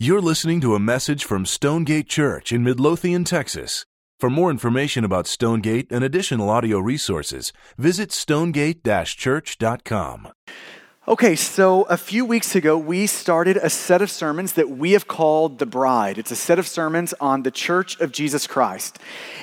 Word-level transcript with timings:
You're 0.00 0.20
listening 0.20 0.60
to 0.60 0.76
a 0.76 0.78
message 0.78 1.24
from 1.24 1.44
Stonegate 1.44 2.08
Church 2.08 2.52
in 2.52 2.62
Midlothian, 2.62 3.24
Texas. 3.24 3.84
For 4.20 4.30
more 4.30 4.48
information 4.48 5.04
about 5.04 5.26
Stonegate 5.26 5.90
and 5.90 6.04
additional 6.04 6.48
audio 6.50 6.78
resources, 6.78 7.52
visit 7.76 8.12
stonegate 8.12 8.84
church.com. 8.84 10.28
Okay, 11.08 11.36
so 11.36 11.84
a 11.84 11.96
few 11.96 12.26
weeks 12.26 12.54
ago, 12.54 12.76
we 12.76 13.06
started 13.06 13.56
a 13.56 13.70
set 13.70 14.02
of 14.02 14.10
sermons 14.10 14.52
that 14.52 14.68
we 14.68 14.92
have 14.92 15.08
called 15.08 15.58
The 15.58 15.64
Bride. 15.64 16.18
It's 16.18 16.30
a 16.30 16.36
set 16.36 16.58
of 16.58 16.68
sermons 16.68 17.14
on 17.18 17.44
the 17.44 17.50
Church 17.50 17.98
of 18.00 18.12
Jesus 18.12 18.46
Christ. 18.46 18.98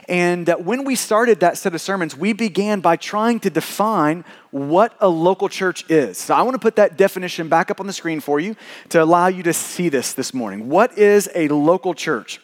And 0.07 0.47
when 0.59 0.83
we 0.83 0.93
started 0.93 1.39
that 1.39 1.57
set 1.57 1.73
of 1.73 1.81
sermons, 1.81 2.15
we 2.15 2.33
began 2.33 2.81
by 2.81 2.97
trying 2.97 3.39
to 3.39 3.49
define 3.49 4.25
what 4.51 4.95
a 5.01 5.09
local 5.09 5.49
church 5.49 5.89
is. 5.89 6.19
So 6.19 6.35
I 6.35 6.43
want 6.43 6.53
to 6.53 6.59
put 6.59 6.75
that 6.75 6.97
definition 6.97 7.49
back 7.49 7.71
up 7.71 7.79
on 7.79 7.87
the 7.87 7.93
screen 7.93 8.19
for 8.19 8.39
you 8.39 8.55
to 8.89 9.01
allow 9.01 9.25
you 9.25 9.41
to 9.41 9.51
see 9.51 9.89
this 9.89 10.13
this 10.13 10.35
morning. 10.35 10.69
What 10.69 10.95
is 10.99 11.31
a 11.33 11.47
local 11.47 11.95
church? 11.95 12.39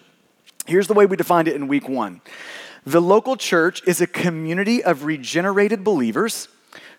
Here's 0.65 0.87
the 0.87 0.95
way 0.95 1.05
we 1.05 1.15
defined 1.15 1.47
it 1.47 1.55
in 1.55 1.67
week 1.67 1.87
one 1.87 2.21
the 2.87 2.99
local 3.01 3.37
church 3.37 3.83
is 3.85 4.01
a 4.01 4.07
community 4.07 4.83
of 4.83 5.03
regenerated 5.03 5.83
believers 5.83 6.47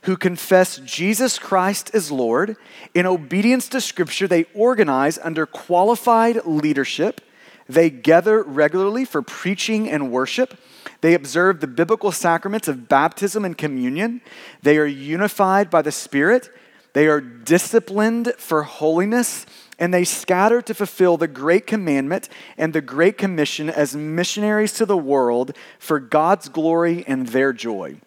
who 0.02 0.16
confess 0.16 0.78
Jesus 0.78 1.38
Christ 1.38 1.90
as 1.94 2.10
Lord. 2.10 2.56
In 2.94 3.06
obedience 3.06 3.68
to 3.68 3.80
Scripture, 3.80 4.26
they 4.26 4.44
organize 4.54 5.18
under 5.18 5.46
qualified 5.46 6.44
leadership. 6.44 7.20
They 7.68 7.90
gather 7.90 8.42
regularly 8.42 9.04
for 9.04 9.22
preaching 9.22 9.88
and 9.88 10.10
worship. 10.10 10.58
They 11.00 11.14
observe 11.14 11.60
the 11.60 11.66
biblical 11.66 12.12
sacraments 12.12 12.68
of 12.68 12.88
baptism 12.88 13.44
and 13.44 13.56
communion. 13.56 14.20
They 14.62 14.78
are 14.78 14.86
unified 14.86 15.70
by 15.70 15.82
the 15.82 15.92
Spirit. 15.92 16.50
They 16.92 17.06
are 17.06 17.20
disciplined 17.20 18.34
for 18.38 18.64
holiness. 18.64 19.46
And 19.78 19.94
they 19.94 20.04
scatter 20.04 20.60
to 20.62 20.74
fulfill 20.74 21.16
the 21.16 21.28
great 21.28 21.66
commandment 21.66 22.28
and 22.58 22.72
the 22.72 22.80
great 22.80 23.18
commission 23.18 23.70
as 23.70 23.96
missionaries 23.96 24.72
to 24.74 24.86
the 24.86 24.96
world 24.96 25.56
for 25.78 25.98
God's 25.98 26.48
glory 26.48 27.04
and 27.06 27.28
their 27.28 27.52
joy. 27.52 28.00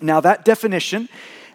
Now, 0.00 0.20
that 0.20 0.44
definition 0.44 1.08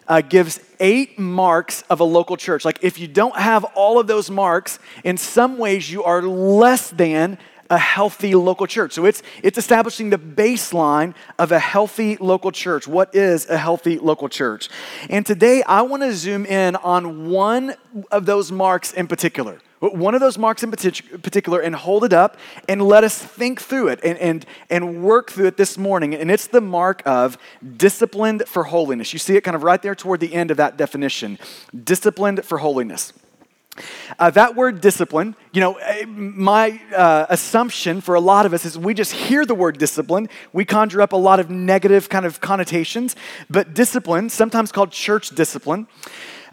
uh, 0.08 0.20
gives 0.22 0.60
eight 0.80 1.18
marks 1.18 1.82
of 1.90 2.00
a 2.00 2.04
local 2.04 2.36
church. 2.36 2.64
Like, 2.64 2.78
if 2.82 2.98
you 2.98 3.06
don't 3.06 3.36
have 3.36 3.64
all 3.74 4.00
of 4.00 4.06
those 4.06 4.30
marks, 4.30 4.78
in 5.04 5.16
some 5.16 5.58
ways 5.58 5.90
you 5.90 6.02
are 6.02 6.22
less 6.22 6.90
than 6.90 7.38
a 7.70 7.78
healthy 7.78 8.34
local 8.34 8.66
church. 8.66 8.92
So 8.92 9.04
it's, 9.04 9.22
it's 9.44 9.56
establishing 9.56 10.10
the 10.10 10.18
baseline 10.18 11.14
of 11.38 11.52
a 11.52 11.58
healthy 11.60 12.16
local 12.16 12.50
church. 12.50 12.88
What 12.88 13.14
is 13.14 13.48
a 13.48 13.56
healthy 13.56 13.98
local 13.98 14.28
church? 14.28 14.68
And 15.08 15.24
today 15.24 15.62
I 15.62 15.82
want 15.82 16.02
to 16.02 16.12
zoom 16.12 16.44
in 16.46 16.74
on 16.74 17.30
one 17.30 17.74
of 18.10 18.26
those 18.26 18.50
marks 18.50 18.92
in 18.92 19.06
particular 19.06 19.60
one 19.80 20.14
of 20.14 20.20
those 20.20 20.36
marks 20.36 20.62
in 20.62 20.70
particular 20.70 21.60
and 21.60 21.74
hold 21.74 22.04
it 22.04 22.12
up 22.12 22.36
and 22.68 22.82
let 22.82 23.02
us 23.02 23.18
think 23.18 23.60
through 23.60 23.88
it 23.88 24.00
and, 24.04 24.18
and, 24.18 24.46
and 24.68 25.02
work 25.02 25.30
through 25.30 25.46
it 25.46 25.56
this 25.56 25.78
morning. 25.78 26.14
And 26.14 26.30
it's 26.30 26.46
the 26.46 26.60
mark 26.60 27.02
of 27.06 27.38
disciplined 27.76 28.46
for 28.46 28.64
holiness. 28.64 29.12
You 29.12 29.18
see 29.18 29.36
it 29.36 29.40
kind 29.40 29.54
of 29.54 29.62
right 29.62 29.80
there 29.80 29.94
toward 29.94 30.20
the 30.20 30.34
end 30.34 30.50
of 30.50 30.58
that 30.58 30.76
definition 30.76 31.38
disciplined 31.84 32.44
for 32.44 32.58
holiness. 32.58 33.14
Uh, 34.18 34.30
that 34.30 34.56
word 34.56 34.80
discipline, 34.80 35.34
you 35.52 35.60
know, 35.60 35.74
eh, 35.74 36.04
my 36.04 36.80
uh, 36.94 37.26
assumption 37.30 38.00
for 38.00 38.14
a 38.14 38.20
lot 38.20 38.44
of 38.44 38.52
us 38.52 38.64
is 38.64 38.76
we 38.76 38.92
just 38.92 39.12
hear 39.12 39.46
the 39.46 39.54
word 39.54 39.78
discipline, 39.78 40.28
we 40.52 40.64
conjure 40.64 41.00
up 41.00 41.12
a 41.12 41.16
lot 41.16 41.40
of 41.40 41.48
negative 41.48 42.08
kind 42.08 42.26
of 42.26 42.40
connotations, 42.40 43.16
but 43.48 43.72
discipline, 43.72 44.28
sometimes 44.28 44.72
called 44.72 44.90
church 44.90 45.30
discipline, 45.30 45.86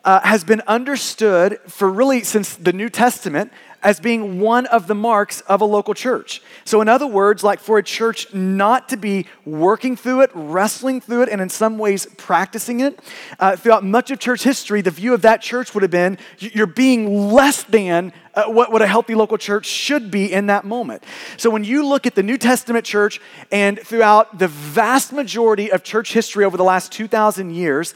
uh, 0.07 0.21
has 0.21 0.45
been 0.45 0.61
understood 0.67 1.59
for 1.67 1.91
really 1.91 2.23
since 2.23 2.55
the 2.55 2.71
New 2.71 2.89
Testament 2.89 3.51
as 3.83 3.99
being 3.99 4.39
one 4.39 4.65
of 4.67 4.87
the 4.87 4.95
marks 4.95 5.41
of 5.41 5.59
a 5.59 5.65
local 5.65 5.93
church. 5.93 6.41
So, 6.63 6.79
in 6.79 6.87
other 6.87 7.05
words, 7.05 7.43
like 7.43 7.59
for 7.59 7.77
a 7.77 7.83
church 7.83 8.33
not 8.33 8.87
to 8.89 8.97
be 8.97 9.25
working 9.45 9.97
through 9.97 10.21
it, 10.21 10.31
wrestling 10.33 11.01
through 11.01 11.23
it, 11.23 11.29
and 11.29 11.41
in 11.41 11.49
some 11.49 11.77
ways 11.77 12.07
practicing 12.17 12.79
it, 12.79 12.97
uh, 13.37 13.57
throughout 13.57 13.83
much 13.83 14.09
of 14.09 14.17
church 14.17 14.43
history, 14.43 14.81
the 14.81 14.91
view 14.91 15.13
of 15.13 15.23
that 15.23 15.41
church 15.41 15.73
would 15.73 15.83
have 15.83 15.91
been 15.91 16.17
you're 16.39 16.67
being 16.67 17.31
less 17.33 17.63
than 17.63 18.13
uh, 18.33 18.45
what, 18.45 18.71
what 18.71 18.81
a 18.81 18.87
healthy 18.87 19.13
local 19.13 19.37
church 19.37 19.65
should 19.65 20.09
be 20.09 20.31
in 20.31 20.47
that 20.47 20.63
moment. 20.63 21.03
So, 21.35 21.49
when 21.49 21.65
you 21.65 21.85
look 21.85 22.07
at 22.07 22.15
the 22.15 22.23
New 22.23 22.37
Testament 22.37 22.85
church 22.85 23.19
and 23.51 23.77
throughout 23.77 24.39
the 24.39 24.47
vast 24.47 25.11
majority 25.11 25.69
of 25.69 25.83
church 25.83 26.13
history 26.13 26.45
over 26.45 26.55
the 26.55 26.63
last 26.63 26.93
2,000 26.93 27.53
years, 27.53 27.93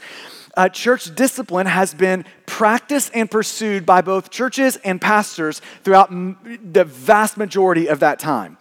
uh, 0.56 0.68
church 0.68 1.14
discipline 1.14 1.66
has 1.66 1.94
been 1.94 2.24
practiced 2.46 3.10
and 3.14 3.30
pursued 3.30 3.86
by 3.86 4.02
both 4.02 4.30
churches 4.30 4.76
and 4.84 5.00
pastors 5.00 5.60
throughout 5.82 6.10
m- 6.10 6.36
the 6.72 6.84
vast 6.84 7.36
majority 7.36 7.88
of 7.88 8.00
that 8.00 8.18
time. 8.18 8.58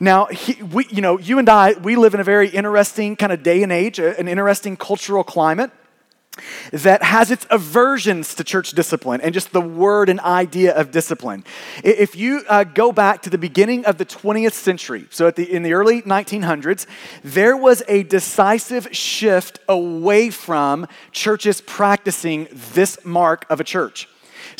Now, 0.00 0.26
he, 0.26 0.62
we, 0.62 0.86
you 0.90 1.00
know, 1.00 1.18
you 1.18 1.38
and 1.38 1.48
I, 1.48 1.74
we 1.74 1.96
live 1.96 2.14
in 2.14 2.20
a 2.20 2.24
very 2.24 2.48
interesting 2.48 3.16
kind 3.16 3.32
of 3.32 3.42
day 3.42 3.62
and 3.62 3.72
age, 3.72 3.98
an 3.98 4.28
interesting 4.28 4.76
cultural 4.76 5.24
climate 5.24 5.70
that 6.72 7.02
has 7.02 7.30
its 7.30 7.46
aversions 7.50 8.34
to 8.34 8.44
church 8.44 8.72
discipline 8.72 9.20
and 9.20 9.34
just 9.34 9.52
the 9.52 9.60
word 9.60 10.08
and 10.08 10.20
idea 10.20 10.74
of 10.74 10.90
discipline. 10.90 11.44
If 11.82 12.16
you 12.16 12.44
uh, 12.48 12.64
go 12.64 12.92
back 12.92 13.22
to 13.22 13.30
the 13.30 13.38
beginning 13.38 13.84
of 13.84 13.98
the 13.98 14.06
20th 14.06 14.52
century, 14.52 15.06
so 15.10 15.30
the, 15.30 15.50
in 15.50 15.62
the 15.62 15.72
early 15.72 16.02
1900s, 16.02 16.86
there 17.22 17.56
was 17.56 17.82
a 17.88 18.02
decisive 18.04 18.88
shift 18.92 19.60
away 19.68 20.30
from 20.30 20.86
churches 21.12 21.60
practicing 21.60 22.48
this 22.74 23.04
mark 23.04 23.46
of 23.50 23.60
a 23.60 23.64
church. 23.64 24.08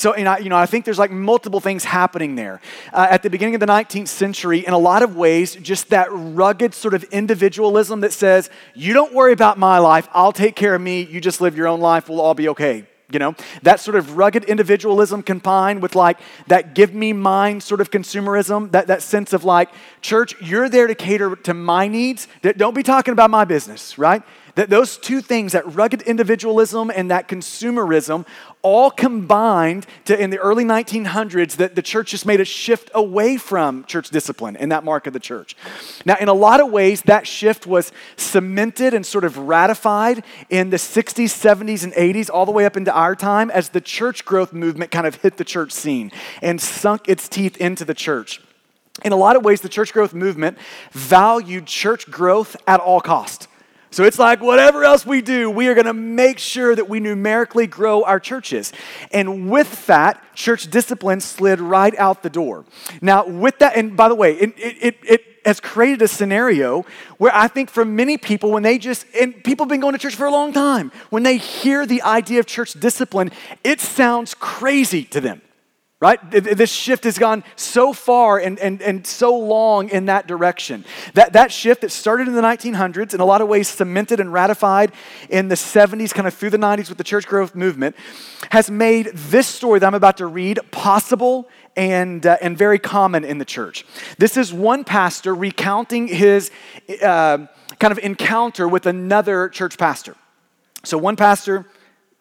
So, 0.00 0.14
and 0.14 0.26
I, 0.26 0.38
you 0.38 0.48
know, 0.48 0.56
I 0.56 0.64
think 0.64 0.86
there's 0.86 0.98
like 0.98 1.10
multiple 1.10 1.60
things 1.60 1.84
happening 1.84 2.34
there. 2.34 2.62
Uh, 2.90 3.08
at 3.10 3.22
the 3.22 3.28
beginning 3.28 3.54
of 3.54 3.60
the 3.60 3.66
19th 3.66 4.08
century, 4.08 4.66
in 4.66 4.72
a 4.72 4.78
lot 4.78 5.02
of 5.02 5.14
ways, 5.14 5.56
just 5.56 5.90
that 5.90 6.08
rugged 6.10 6.72
sort 6.72 6.94
of 6.94 7.04
individualism 7.04 8.00
that 8.00 8.14
says, 8.14 8.48
you 8.74 8.94
don't 8.94 9.12
worry 9.12 9.34
about 9.34 9.58
my 9.58 9.76
life, 9.76 10.08
I'll 10.14 10.32
take 10.32 10.56
care 10.56 10.74
of 10.74 10.80
me, 10.80 11.02
you 11.02 11.20
just 11.20 11.42
live 11.42 11.54
your 11.54 11.68
own 11.68 11.80
life, 11.80 12.08
we'll 12.08 12.22
all 12.22 12.32
be 12.32 12.48
okay. 12.48 12.86
You 13.12 13.18
know, 13.18 13.34
that 13.62 13.80
sort 13.80 13.94
of 13.94 14.16
rugged 14.16 14.44
individualism 14.44 15.22
combined 15.22 15.82
with 15.82 15.94
like 15.94 16.18
that 16.46 16.74
give 16.74 16.94
me 16.94 17.12
mine 17.12 17.60
sort 17.60 17.82
of 17.82 17.90
consumerism, 17.90 18.70
that, 18.70 18.86
that 18.86 19.02
sense 19.02 19.34
of 19.34 19.44
like, 19.44 19.68
church, 20.00 20.34
you're 20.40 20.70
there 20.70 20.86
to 20.86 20.94
cater 20.94 21.36
to 21.36 21.52
my 21.52 21.88
needs. 21.88 22.26
Don't 22.40 22.74
be 22.74 22.82
talking 22.82 23.12
about 23.12 23.28
my 23.28 23.44
business, 23.44 23.98
right? 23.98 24.22
That 24.54 24.70
those 24.70 24.96
two 24.96 25.20
things, 25.20 25.52
that 25.52 25.74
rugged 25.74 26.02
individualism 26.02 26.90
and 26.94 27.10
that 27.10 27.28
consumerism, 27.28 28.26
all 28.62 28.90
combined 28.90 29.86
to 30.04 30.20
in 30.20 30.30
the 30.30 30.38
early 30.38 30.64
1900s 30.64 31.56
that 31.56 31.74
the 31.74 31.82
church 31.82 32.10
just 32.10 32.26
made 32.26 32.40
a 32.40 32.44
shift 32.44 32.90
away 32.94 33.36
from 33.36 33.84
church 33.84 34.10
discipline 34.10 34.56
and 34.56 34.70
that 34.72 34.84
mark 34.84 35.06
of 35.06 35.12
the 35.12 35.20
church. 35.20 35.56
Now, 36.04 36.16
in 36.20 36.28
a 36.28 36.34
lot 36.34 36.60
of 36.60 36.70
ways, 36.70 37.02
that 37.02 37.26
shift 37.26 37.66
was 37.66 37.92
cemented 38.16 38.92
and 38.92 39.04
sort 39.04 39.24
of 39.24 39.38
ratified 39.38 40.24
in 40.50 40.70
the 40.70 40.76
60s, 40.76 41.26
70s, 41.26 41.84
and 41.84 41.92
80s, 41.94 42.30
all 42.32 42.44
the 42.44 42.52
way 42.52 42.66
up 42.66 42.76
into 42.76 42.92
our 42.92 43.16
time 43.16 43.50
as 43.50 43.70
the 43.70 43.80
church 43.80 44.24
growth 44.24 44.52
movement 44.52 44.90
kind 44.90 45.06
of 45.06 45.16
hit 45.16 45.36
the 45.36 45.44
church 45.44 45.72
scene 45.72 46.12
and 46.42 46.60
sunk 46.60 47.08
its 47.08 47.28
teeth 47.28 47.56
into 47.56 47.84
the 47.84 47.94
church. 47.94 48.42
In 49.04 49.12
a 49.12 49.16
lot 49.16 49.36
of 49.36 49.44
ways, 49.44 49.60
the 49.60 49.68
church 49.68 49.92
growth 49.92 50.12
movement 50.12 50.58
valued 50.92 51.66
church 51.66 52.10
growth 52.10 52.56
at 52.66 52.80
all 52.80 53.00
cost. 53.00 53.48
So 53.92 54.04
it's 54.04 54.18
like 54.18 54.40
whatever 54.40 54.84
else 54.84 55.04
we 55.04 55.20
do, 55.20 55.50
we 55.50 55.66
are 55.66 55.74
going 55.74 55.86
to 55.86 55.92
make 55.92 56.38
sure 56.38 56.76
that 56.76 56.88
we 56.88 57.00
numerically 57.00 57.66
grow 57.66 58.04
our 58.04 58.20
churches. 58.20 58.72
And 59.10 59.50
with 59.50 59.86
that, 59.86 60.22
church 60.34 60.70
discipline 60.70 61.20
slid 61.20 61.60
right 61.60 61.96
out 61.98 62.22
the 62.22 62.30
door. 62.30 62.64
Now, 63.02 63.26
with 63.26 63.58
that, 63.58 63.76
and 63.76 63.96
by 63.96 64.08
the 64.08 64.14
way, 64.14 64.34
it, 64.34 64.54
it, 64.56 64.96
it 65.02 65.24
has 65.44 65.58
created 65.58 66.02
a 66.02 66.08
scenario 66.08 66.84
where 67.18 67.34
I 67.34 67.48
think 67.48 67.68
for 67.68 67.84
many 67.84 68.16
people, 68.16 68.52
when 68.52 68.62
they 68.62 68.78
just, 68.78 69.06
and 69.18 69.42
people 69.42 69.64
have 69.64 69.70
been 69.70 69.80
going 69.80 69.94
to 69.94 69.98
church 69.98 70.14
for 70.14 70.26
a 70.26 70.30
long 70.30 70.52
time, 70.52 70.92
when 71.10 71.24
they 71.24 71.36
hear 71.36 71.84
the 71.84 72.02
idea 72.02 72.38
of 72.38 72.46
church 72.46 72.74
discipline, 72.74 73.32
it 73.64 73.80
sounds 73.80 74.34
crazy 74.34 75.04
to 75.04 75.20
them 75.20 75.42
right? 76.00 76.18
This 76.30 76.72
shift 76.72 77.04
has 77.04 77.18
gone 77.18 77.44
so 77.56 77.92
far 77.92 78.38
and, 78.38 78.58
and, 78.58 78.80
and 78.80 79.06
so 79.06 79.36
long 79.36 79.90
in 79.90 80.06
that 80.06 80.26
direction. 80.26 80.86
That, 81.12 81.34
that 81.34 81.52
shift 81.52 81.82
that 81.82 81.90
started 81.90 82.26
in 82.26 82.34
the 82.34 82.40
1900s, 82.40 83.12
in 83.12 83.20
a 83.20 83.24
lot 83.26 83.42
of 83.42 83.48
ways 83.48 83.68
cemented 83.68 84.18
and 84.18 84.32
ratified 84.32 84.92
in 85.28 85.48
the 85.48 85.56
70s, 85.56 86.14
kind 86.14 86.26
of 86.26 86.32
through 86.32 86.50
the 86.50 86.56
90s 86.56 86.88
with 86.88 86.96
the 86.96 87.04
church 87.04 87.26
growth 87.26 87.54
movement, 87.54 87.96
has 88.50 88.70
made 88.70 89.10
this 89.12 89.46
story 89.46 89.78
that 89.78 89.86
I'm 89.86 89.94
about 89.94 90.16
to 90.16 90.26
read 90.26 90.58
possible 90.70 91.50
and, 91.76 92.24
uh, 92.24 92.38
and 92.40 92.56
very 92.56 92.78
common 92.78 93.22
in 93.22 93.36
the 93.36 93.44
church. 93.44 93.84
This 94.16 94.38
is 94.38 94.54
one 94.54 94.84
pastor 94.84 95.34
recounting 95.34 96.08
his 96.08 96.50
uh, 97.02 97.46
kind 97.78 97.92
of 97.92 97.98
encounter 97.98 98.66
with 98.66 98.86
another 98.86 99.50
church 99.50 99.76
pastor. 99.76 100.16
So, 100.82 100.96
one 100.96 101.16
pastor 101.16 101.66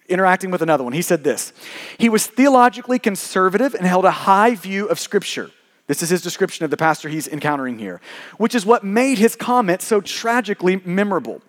interacting 0.10 0.52
with 0.52 0.62
another 0.62 0.84
one. 0.84 0.94
He 0.94 1.02
said 1.02 1.24
this 1.24 1.54
He 1.98 2.10
was 2.10 2.28
theologically 2.28 3.00
conservative 3.00 3.74
and 3.74 3.86
held 3.86 4.06
a 4.06 4.12
high 4.12 4.56
view 4.56 4.88
of 4.88 5.00
Scripture. 5.00 5.52
This 5.88 6.04
is 6.04 6.12
his 6.12 6.22
description 6.22 6.64
of 6.64 6.70
the 6.70 6.78
pastor 6.78 7.10
he's 7.10 7.28
encountering 7.28 7.80
here, 7.80 8.00
which 8.38 8.54
is 8.54 8.64
what 8.64 8.84
made 8.84 9.18
his 9.18 9.36
comment 9.36 9.82
so 9.82 10.02
tragically 10.02 10.80
memorable. 10.86 11.42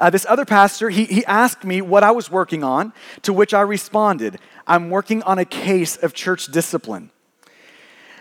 Uh, 0.00 0.10
this 0.10 0.26
other 0.28 0.44
pastor, 0.44 0.90
he, 0.90 1.04
he 1.04 1.24
asked 1.26 1.64
me 1.64 1.80
what 1.80 2.02
I 2.02 2.10
was 2.10 2.28
working 2.28 2.64
on, 2.64 2.92
to 3.22 3.32
which 3.32 3.54
I 3.54 3.60
responded, 3.60 4.40
I'm 4.66 4.90
working 4.90 5.22
on 5.22 5.38
a 5.38 5.44
case 5.44 5.96
of 5.96 6.12
church 6.12 6.46
discipline. 6.46 7.10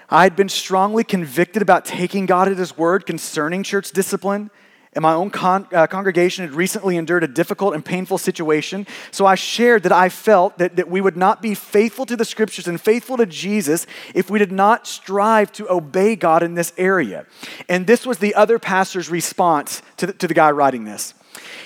I 0.10 0.24
had 0.24 0.36
been 0.36 0.50
strongly 0.50 1.04
convicted 1.04 1.62
about 1.62 1.86
taking 1.86 2.28
God 2.28 2.48
at 2.48 2.58
His 2.58 2.78
word 2.78 3.06
concerning 3.06 3.64
church 3.64 3.92
discipline. 3.92 4.52
And 4.96 5.04
my 5.04 5.14
own 5.14 5.30
con- 5.30 5.68
uh, 5.74 5.88
congregation 5.88 6.46
had 6.46 6.56
recently 6.56 6.96
endured 6.96 7.26
a 7.26 7.28
difficult 7.28 7.76
and 7.76 7.84
painful 7.84 8.18
situation. 8.18 8.88
So 9.12 9.26
I 9.26 9.36
shared 9.36 9.84
that 9.84 9.92
I 9.92 10.08
felt 10.08 10.58
that, 10.58 10.78
that 10.78 10.90
we 10.90 11.02
would 11.02 11.18
not 11.18 11.42
be 11.42 11.54
faithful 11.54 12.06
to 12.06 12.16
the 12.16 12.24
scriptures 12.24 12.66
and 12.66 12.80
faithful 12.80 13.18
to 13.18 13.26
Jesus 13.26 13.86
if 14.14 14.30
we 14.30 14.40
did 14.40 14.54
not 14.54 14.88
strive 14.88 15.52
to 15.54 15.70
obey 15.70 16.16
God 16.16 16.44
in 16.44 16.54
this 16.54 16.72
area. 16.78 17.26
And 17.68 17.86
this 17.86 18.06
was 18.06 18.20
the 18.20 18.34
other 18.36 18.58
pastor's 18.58 19.10
response 19.10 19.82
to 19.98 20.08
the, 20.08 20.14
to 20.14 20.28
the 20.30 20.34
guy 20.34 20.50
writing 20.52 20.86
this. 20.86 21.14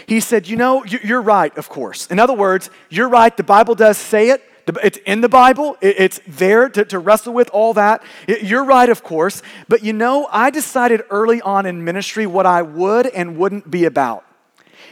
He 0.08 0.20
said, 0.20 0.48
You 0.48 0.58
know, 0.58 0.84
you're 0.84 1.22
right, 1.22 1.56
of 1.56 1.70
course. 1.70 2.08
In 2.08 2.18
other 2.18 2.34
words, 2.34 2.72
you're 2.90 3.10
right, 3.10 3.36
the 3.38 3.44
Bible 3.44 3.76
does 3.76 4.00
say 4.00 4.32
it, 4.32 4.44
it's 4.84 4.98
in 5.06 5.22
the 5.22 5.30
Bible, 5.30 5.78
it's 5.82 6.20
there 6.28 6.70
to, 6.70 6.86
to 6.86 7.00
wrestle 7.00 7.34
with 7.34 7.50
all 7.52 7.74
that. 7.74 8.04
You're 8.28 8.66
right, 8.66 8.90
of 8.90 9.04
course. 9.04 9.42
But 9.68 9.84
you 9.84 9.94
know, 9.94 10.28
I 10.32 10.50
decided 10.50 11.02
early 11.10 11.42
on 11.42 11.66
in 11.66 11.84
ministry 11.84 12.26
what 12.26 12.46
I 12.46 12.62
would 12.62 13.08
and 13.08 13.38
wouldn't 13.38 13.70
be 13.70 13.86
about. 13.86 14.26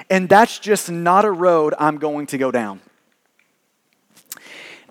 And 0.10 0.30
that's 0.30 0.60
just 0.60 0.92
not 0.92 1.26
a 1.26 1.32
road 1.32 1.74
I'm 1.80 1.98
going 1.98 2.28
to 2.28 2.38
go 2.38 2.52
down. 2.52 2.82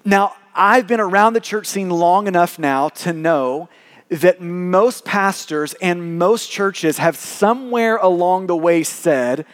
Now, 0.05 0.35
I've 0.55 0.87
been 0.87 1.01
around 1.01 1.35
the 1.35 1.41
church 1.41 1.67
scene 1.67 1.91
long 1.91 2.27
enough 2.27 2.59
now 2.59 2.89
to 2.89 3.13
know 3.13 3.69
that 4.09 4.41
most 4.41 5.05
pastors 5.05 5.75
and 5.83 6.19
most 6.19 6.51
churches 6.51 6.99
have 6.99 7.17
somewhere 7.17 7.97
along 7.97 8.47
the 8.47 8.57
way 8.57 8.83
said, 8.83 9.45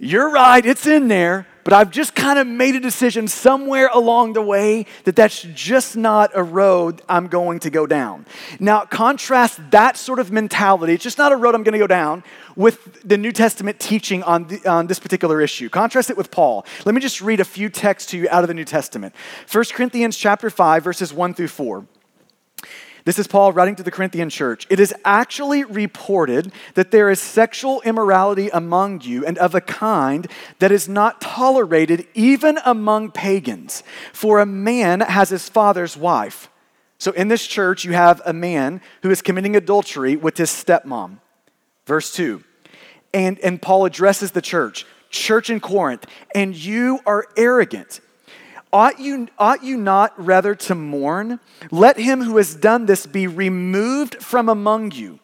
You're 0.00 0.30
right, 0.30 0.64
it's 0.64 0.86
in 0.86 1.08
there, 1.08 1.48
but 1.64 1.72
I've 1.72 1.90
just 1.90 2.14
kind 2.14 2.38
of 2.38 2.46
made 2.46 2.76
a 2.76 2.80
decision 2.80 3.26
somewhere 3.26 3.90
along 3.92 4.34
the 4.34 4.42
way 4.42 4.86
that 5.02 5.16
that's 5.16 5.42
just 5.42 5.96
not 5.96 6.30
a 6.34 6.42
road 6.42 7.02
I'm 7.08 7.26
going 7.26 7.58
to 7.60 7.70
go 7.70 7.84
down. 7.84 8.24
Now, 8.60 8.84
contrast 8.84 9.58
that 9.72 9.96
sort 9.96 10.20
of 10.20 10.30
mentality, 10.30 10.92
it's 10.92 11.02
just 11.02 11.18
not 11.18 11.32
a 11.32 11.36
road 11.36 11.56
I'm 11.56 11.64
going 11.64 11.72
to 11.72 11.80
go 11.80 11.88
down, 11.88 12.22
with 12.54 13.02
the 13.02 13.18
New 13.18 13.32
Testament 13.32 13.80
teaching 13.80 14.22
on, 14.22 14.46
the, 14.46 14.64
on 14.70 14.86
this 14.86 15.00
particular 15.00 15.40
issue. 15.40 15.68
Contrast 15.68 16.10
it 16.10 16.16
with 16.16 16.30
Paul. 16.30 16.64
Let 16.84 16.94
me 16.94 17.00
just 17.00 17.20
read 17.20 17.40
a 17.40 17.44
few 17.44 17.68
texts 17.68 18.12
to 18.12 18.18
you 18.18 18.28
out 18.30 18.44
of 18.44 18.48
the 18.48 18.54
New 18.54 18.64
Testament. 18.64 19.16
1 19.50 19.64
Corinthians 19.72 20.16
chapter 20.16 20.48
5, 20.48 20.84
verses 20.84 21.12
1 21.12 21.34
through 21.34 21.48
4. 21.48 21.84
This 23.08 23.18
is 23.18 23.26
Paul 23.26 23.54
writing 23.54 23.74
to 23.76 23.82
the 23.82 23.90
Corinthian 23.90 24.28
church. 24.28 24.66
It 24.68 24.78
is 24.78 24.94
actually 25.02 25.64
reported 25.64 26.52
that 26.74 26.90
there 26.90 27.08
is 27.08 27.18
sexual 27.18 27.80
immorality 27.80 28.50
among 28.50 29.00
you 29.00 29.24
and 29.24 29.38
of 29.38 29.54
a 29.54 29.62
kind 29.62 30.26
that 30.58 30.70
is 30.70 30.90
not 30.90 31.18
tolerated 31.18 32.06
even 32.12 32.58
among 32.66 33.12
pagans. 33.12 33.82
For 34.12 34.40
a 34.40 34.44
man 34.44 35.00
has 35.00 35.30
his 35.30 35.48
father's 35.48 35.96
wife. 35.96 36.50
So 36.98 37.12
in 37.12 37.28
this 37.28 37.46
church, 37.46 37.82
you 37.82 37.94
have 37.94 38.20
a 38.26 38.34
man 38.34 38.82
who 39.00 39.10
is 39.10 39.22
committing 39.22 39.56
adultery 39.56 40.14
with 40.14 40.36
his 40.36 40.50
stepmom. 40.50 41.16
Verse 41.86 42.12
2. 42.12 42.44
And, 43.14 43.38
and 43.38 43.62
Paul 43.62 43.86
addresses 43.86 44.32
the 44.32 44.42
church, 44.42 44.84
church 45.08 45.48
in 45.48 45.60
Corinth, 45.60 46.04
and 46.34 46.54
you 46.54 47.00
are 47.06 47.24
arrogant. 47.38 48.02
Ought 48.72 49.00
you, 49.00 49.28
ought 49.38 49.62
you 49.64 49.76
not 49.76 50.12
rather 50.22 50.54
to 50.54 50.74
mourn? 50.74 51.40
Let 51.70 51.98
him 51.98 52.22
who 52.22 52.36
has 52.36 52.54
done 52.54 52.86
this 52.86 53.06
be 53.06 53.26
removed 53.26 54.16
from 54.22 54.48
among 54.48 54.92
you. 54.92 55.20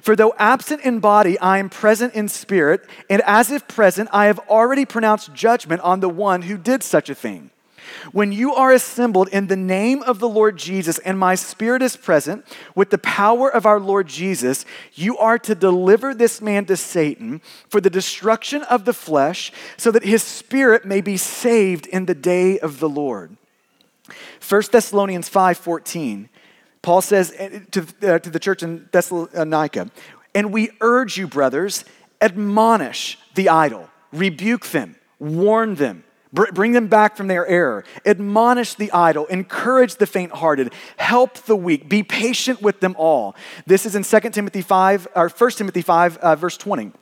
For 0.00 0.16
though 0.16 0.34
absent 0.38 0.82
in 0.82 1.00
body, 1.00 1.38
I 1.38 1.58
am 1.58 1.68
present 1.68 2.14
in 2.14 2.28
spirit, 2.28 2.88
and 3.10 3.22
as 3.26 3.50
if 3.50 3.68
present, 3.68 4.08
I 4.12 4.26
have 4.26 4.38
already 4.48 4.84
pronounced 4.84 5.34
judgment 5.34 5.82
on 5.82 6.00
the 6.00 6.08
one 6.08 6.42
who 6.42 6.56
did 6.56 6.82
such 6.82 7.10
a 7.10 7.14
thing. 7.14 7.50
When 8.12 8.32
you 8.32 8.54
are 8.54 8.72
assembled 8.72 9.28
in 9.28 9.46
the 9.46 9.56
name 9.56 10.02
of 10.02 10.18
the 10.18 10.28
Lord 10.28 10.56
Jesus, 10.56 10.98
and 10.98 11.18
my 11.18 11.34
spirit 11.34 11.82
is 11.82 11.96
present 11.96 12.44
with 12.74 12.90
the 12.90 12.98
power 12.98 13.48
of 13.48 13.66
our 13.66 13.80
Lord 13.80 14.06
Jesus, 14.06 14.64
you 14.92 15.16
are 15.18 15.38
to 15.40 15.54
deliver 15.54 16.14
this 16.14 16.40
man 16.40 16.66
to 16.66 16.76
Satan 16.76 17.40
for 17.68 17.80
the 17.80 17.90
destruction 17.90 18.62
of 18.64 18.84
the 18.84 18.92
flesh, 18.92 19.52
so 19.76 19.90
that 19.90 20.04
his 20.04 20.22
spirit 20.22 20.84
may 20.84 21.00
be 21.00 21.16
saved 21.16 21.86
in 21.86 22.06
the 22.06 22.14
day 22.14 22.58
of 22.58 22.80
the 22.80 22.88
Lord. 22.88 23.36
1 24.40 24.62
Thessalonians 24.70 25.28
5:14. 25.28 26.28
Paul 26.82 27.00
says 27.00 27.32
eh, 27.38 27.60
to, 27.70 27.86
uh, 28.02 28.18
to 28.18 28.28
the 28.28 28.38
church 28.38 28.62
in 28.62 28.88
Thessalonica, 28.92 29.90
and 30.34 30.52
we 30.52 30.70
urge 30.82 31.16
you, 31.16 31.26
brothers, 31.26 31.84
admonish 32.20 33.18
the 33.34 33.48
idle, 33.48 33.88
rebuke 34.12 34.66
them, 34.66 34.96
warn 35.18 35.76
them 35.76 36.04
Bring 36.34 36.72
them 36.72 36.88
back 36.88 37.16
from 37.16 37.28
their 37.28 37.46
error. 37.46 37.84
Admonish 38.04 38.74
the 38.74 38.90
idle. 38.90 39.26
Encourage 39.26 39.96
the 39.96 40.06
faint 40.06 40.32
hearted. 40.32 40.72
Help 40.96 41.34
the 41.44 41.54
weak. 41.54 41.88
Be 41.88 42.02
patient 42.02 42.60
with 42.60 42.80
them 42.80 42.96
all. 42.98 43.36
This 43.66 43.86
is 43.86 43.94
in 43.94 44.02
2 44.02 44.30
Timothy 44.30 44.62
5, 44.62 45.08
or 45.14 45.28
1 45.28 45.50
Timothy 45.52 45.82
5, 45.82 46.16
uh, 46.18 46.36
verse 46.36 46.56
20. 46.56 46.92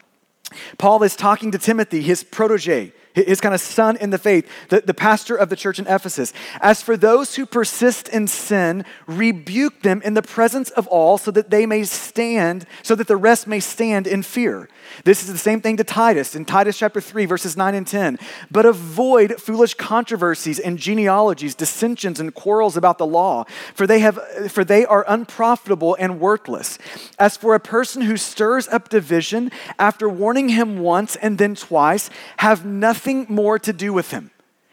Paul 0.76 1.02
is 1.02 1.16
talking 1.16 1.50
to 1.52 1.58
Timothy, 1.58 2.02
his 2.02 2.22
protege, 2.24 2.92
his 3.14 3.40
kind 3.40 3.54
of 3.54 3.60
son 3.60 3.96
in 3.96 4.10
the 4.10 4.18
faith, 4.18 4.48
the, 4.68 4.80
the 4.80 4.94
pastor 4.94 5.36
of 5.36 5.48
the 5.48 5.56
church 5.56 5.78
in 5.78 5.86
Ephesus. 5.86 6.32
As 6.60 6.82
for 6.82 6.96
those 6.96 7.34
who 7.34 7.46
persist 7.46 8.08
in 8.08 8.26
sin, 8.26 8.84
rebuke 9.06 9.82
them 9.82 10.00
in 10.02 10.14
the 10.14 10.22
presence 10.22 10.70
of 10.70 10.86
all 10.88 11.18
so 11.18 11.30
that 11.30 11.50
they 11.50 11.66
may 11.66 11.84
stand, 11.84 12.66
so 12.82 12.94
that 12.94 13.08
the 13.08 13.16
rest 13.16 13.46
may 13.46 13.60
stand 13.60 14.06
in 14.06 14.22
fear. 14.22 14.68
This 15.04 15.22
is 15.22 15.32
the 15.32 15.38
same 15.38 15.60
thing 15.60 15.76
to 15.76 15.84
Titus 15.84 16.34
in 16.34 16.44
Titus 16.44 16.78
chapter 16.78 17.00
3, 17.00 17.26
verses 17.26 17.56
9 17.56 17.74
and 17.74 17.86
10. 17.86 18.18
But 18.50 18.66
avoid 18.66 19.40
foolish 19.40 19.74
controversies 19.74 20.58
and 20.58 20.78
genealogies, 20.78 21.54
dissensions 21.54 22.20
and 22.20 22.34
quarrels 22.34 22.76
about 22.76 22.98
the 22.98 23.06
law, 23.06 23.44
for 23.74 23.86
they, 23.86 24.00
have, 24.00 24.18
for 24.50 24.64
they 24.64 24.84
are 24.84 25.04
unprofitable 25.08 25.96
and 25.98 26.20
worthless. 26.20 26.78
As 27.18 27.36
for 27.36 27.54
a 27.54 27.60
person 27.60 28.02
who 28.02 28.16
stirs 28.16 28.68
up 28.68 28.88
division, 28.88 29.50
after 29.78 30.08
warning 30.08 30.50
him 30.50 30.78
once 30.78 31.16
and 31.16 31.38
then 31.38 31.54
twice, 31.54 32.10
have 32.38 32.64
nothing 32.64 33.01
more 33.28 33.58
to 33.58 33.72
do 33.72 33.92
with 33.92 34.10
him. 34.10 34.30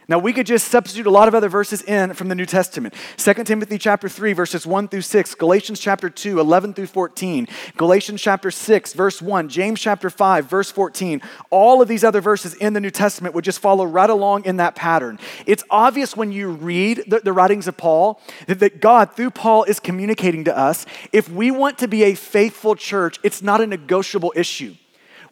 Now, 0.10 0.18
we 0.18 0.34
could 0.34 0.48
just 0.48 0.70
substitute 0.70 1.06
a 1.06 1.12
lot 1.12 1.28
of 1.28 1.36
other 1.36 1.50
verses 1.50 1.84
in 1.84 2.16
from 2.16 2.30
the 2.30 2.36
New 2.36 2.48
Testament. 2.48 2.96
2 3.18 3.44
Timothy 3.44 3.78
chapter 3.78 4.10
3, 4.10 4.34
verses 4.34 4.66
1 4.66 4.88
through 4.88 5.04
6, 5.04 5.36
Galatians 5.36 5.80
chapter 5.80 6.10
2, 6.10 6.40
11 6.40 6.74
through 6.74 6.88
14, 6.88 7.48
Galatians 7.78 8.20
chapter 8.20 8.50
6, 8.50 8.94
verse 8.94 9.22
1, 9.22 9.50
James 9.50 9.80
chapter 9.80 10.10
5, 10.10 10.50
verse 10.50 10.72
14. 10.72 11.22
All 11.52 11.80
of 11.80 11.88
these 11.88 12.04
other 12.04 12.22
verses 12.22 12.56
in 12.56 12.74
the 12.74 12.80
New 12.80 12.90
Testament 12.90 13.36
would 13.36 13.46
just 13.46 13.60
follow 13.60 13.86
right 13.86 14.10
along 14.10 14.46
in 14.46 14.58
that 14.58 14.74
pattern. 14.74 15.20
It's 15.46 15.64
obvious 15.70 16.18
when 16.18 16.32
you 16.32 16.50
read 16.50 17.04
the, 17.06 17.20
the 17.20 17.32
writings 17.32 17.68
of 17.68 17.78
Paul 17.78 18.20
that, 18.48 18.60
that 18.62 18.82
God, 18.82 19.14
through 19.14 19.30
Paul, 19.30 19.64
is 19.66 19.80
communicating 19.80 20.44
to 20.46 20.58
us 20.58 20.88
if 21.14 21.30
we 21.30 21.52
want 21.52 21.78
to 21.78 21.88
be 21.88 22.02
a 22.02 22.16
faithful 22.16 22.76
church, 22.76 23.20
it's 23.22 23.44
not 23.44 23.62
a 23.62 23.68
negotiable 23.68 24.34
issue. 24.36 24.74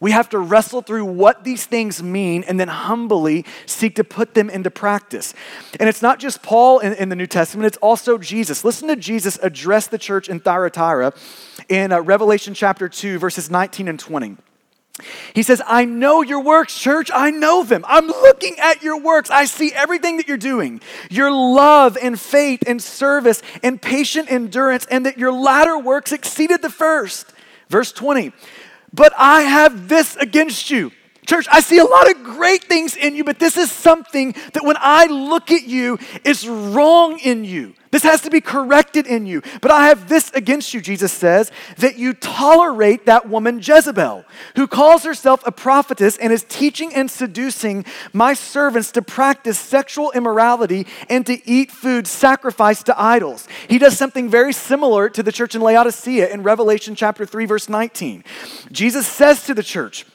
We 0.00 0.12
have 0.12 0.28
to 0.30 0.38
wrestle 0.38 0.82
through 0.82 1.04
what 1.06 1.44
these 1.44 1.66
things 1.66 2.02
mean 2.02 2.44
and 2.44 2.58
then 2.58 2.68
humbly 2.68 3.44
seek 3.66 3.96
to 3.96 4.04
put 4.04 4.34
them 4.34 4.48
into 4.50 4.70
practice. 4.70 5.34
And 5.80 5.88
it's 5.88 6.02
not 6.02 6.18
just 6.18 6.42
Paul 6.42 6.78
in, 6.78 6.92
in 6.94 7.08
the 7.08 7.16
New 7.16 7.26
Testament, 7.26 7.66
it's 7.66 7.76
also 7.78 8.18
Jesus. 8.18 8.64
Listen 8.64 8.88
to 8.88 8.96
Jesus 8.96 9.38
address 9.42 9.86
the 9.86 9.98
church 9.98 10.28
in 10.28 10.40
Thyatira 10.40 11.12
in 11.68 11.92
uh, 11.92 12.00
Revelation 12.00 12.54
chapter 12.54 12.88
2, 12.88 13.18
verses 13.18 13.50
19 13.50 13.88
and 13.88 13.98
20. 13.98 14.36
He 15.32 15.42
says, 15.42 15.62
I 15.64 15.84
know 15.84 16.22
your 16.22 16.42
works, 16.42 16.76
church. 16.76 17.10
I 17.14 17.30
know 17.30 17.62
them. 17.62 17.84
I'm 17.86 18.08
looking 18.08 18.56
at 18.58 18.82
your 18.82 19.00
works. 19.00 19.30
I 19.30 19.44
see 19.44 19.72
everything 19.72 20.16
that 20.16 20.26
you're 20.26 20.36
doing 20.36 20.80
your 21.08 21.30
love 21.30 21.96
and 22.00 22.20
faith 22.20 22.64
and 22.66 22.82
service 22.82 23.42
and 23.62 23.80
patient 23.80 24.30
endurance, 24.30 24.86
and 24.86 25.06
that 25.06 25.16
your 25.16 25.32
latter 25.32 25.78
works 25.78 26.12
exceeded 26.12 26.62
the 26.62 26.70
first. 26.70 27.32
Verse 27.68 27.92
20 27.92 28.32
but 28.92 29.12
I 29.16 29.42
have 29.42 29.88
this 29.88 30.16
against 30.16 30.70
you. 30.70 30.92
Church, 31.28 31.46
I 31.52 31.60
see 31.60 31.76
a 31.76 31.84
lot 31.84 32.10
of 32.10 32.24
great 32.24 32.64
things 32.64 32.96
in 32.96 33.14
you, 33.14 33.22
but 33.22 33.38
this 33.38 33.58
is 33.58 33.70
something 33.70 34.34
that 34.54 34.64
when 34.64 34.78
I 34.80 35.04
look 35.04 35.50
at 35.50 35.64
you, 35.64 35.98
it's 36.24 36.46
wrong 36.46 37.18
in 37.18 37.44
you. 37.44 37.74
This 37.90 38.02
has 38.04 38.22
to 38.22 38.30
be 38.30 38.40
corrected 38.40 39.06
in 39.06 39.26
you. 39.26 39.42
But 39.60 39.70
I 39.70 39.88
have 39.88 40.08
this 40.08 40.30
against 40.32 40.72
you, 40.72 40.80
Jesus 40.80 41.12
says, 41.12 41.52
that 41.76 41.98
you 41.98 42.14
tolerate 42.14 43.04
that 43.04 43.28
woman 43.28 43.58
Jezebel, 43.62 44.24
who 44.56 44.66
calls 44.66 45.04
herself 45.04 45.46
a 45.46 45.52
prophetess 45.52 46.16
and 46.16 46.32
is 46.32 46.46
teaching 46.48 46.94
and 46.94 47.10
seducing 47.10 47.84
my 48.14 48.32
servants 48.32 48.90
to 48.92 49.02
practice 49.02 49.58
sexual 49.58 50.10
immorality 50.12 50.86
and 51.10 51.26
to 51.26 51.46
eat 51.46 51.70
food 51.70 52.06
sacrificed 52.06 52.86
to 52.86 52.98
idols. 52.98 53.46
He 53.68 53.76
does 53.76 53.98
something 53.98 54.30
very 54.30 54.54
similar 54.54 55.10
to 55.10 55.22
the 55.22 55.32
church 55.32 55.54
in 55.54 55.60
Laodicea 55.60 56.32
in 56.32 56.42
Revelation 56.42 56.94
chapter 56.94 57.26
3, 57.26 57.44
verse 57.44 57.68
19. 57.68 58.24
Jesus 58.72 59.06
says 59.06 59.44
to 59.44 59.52
the 59.52 59.62
church, 59.62 60.06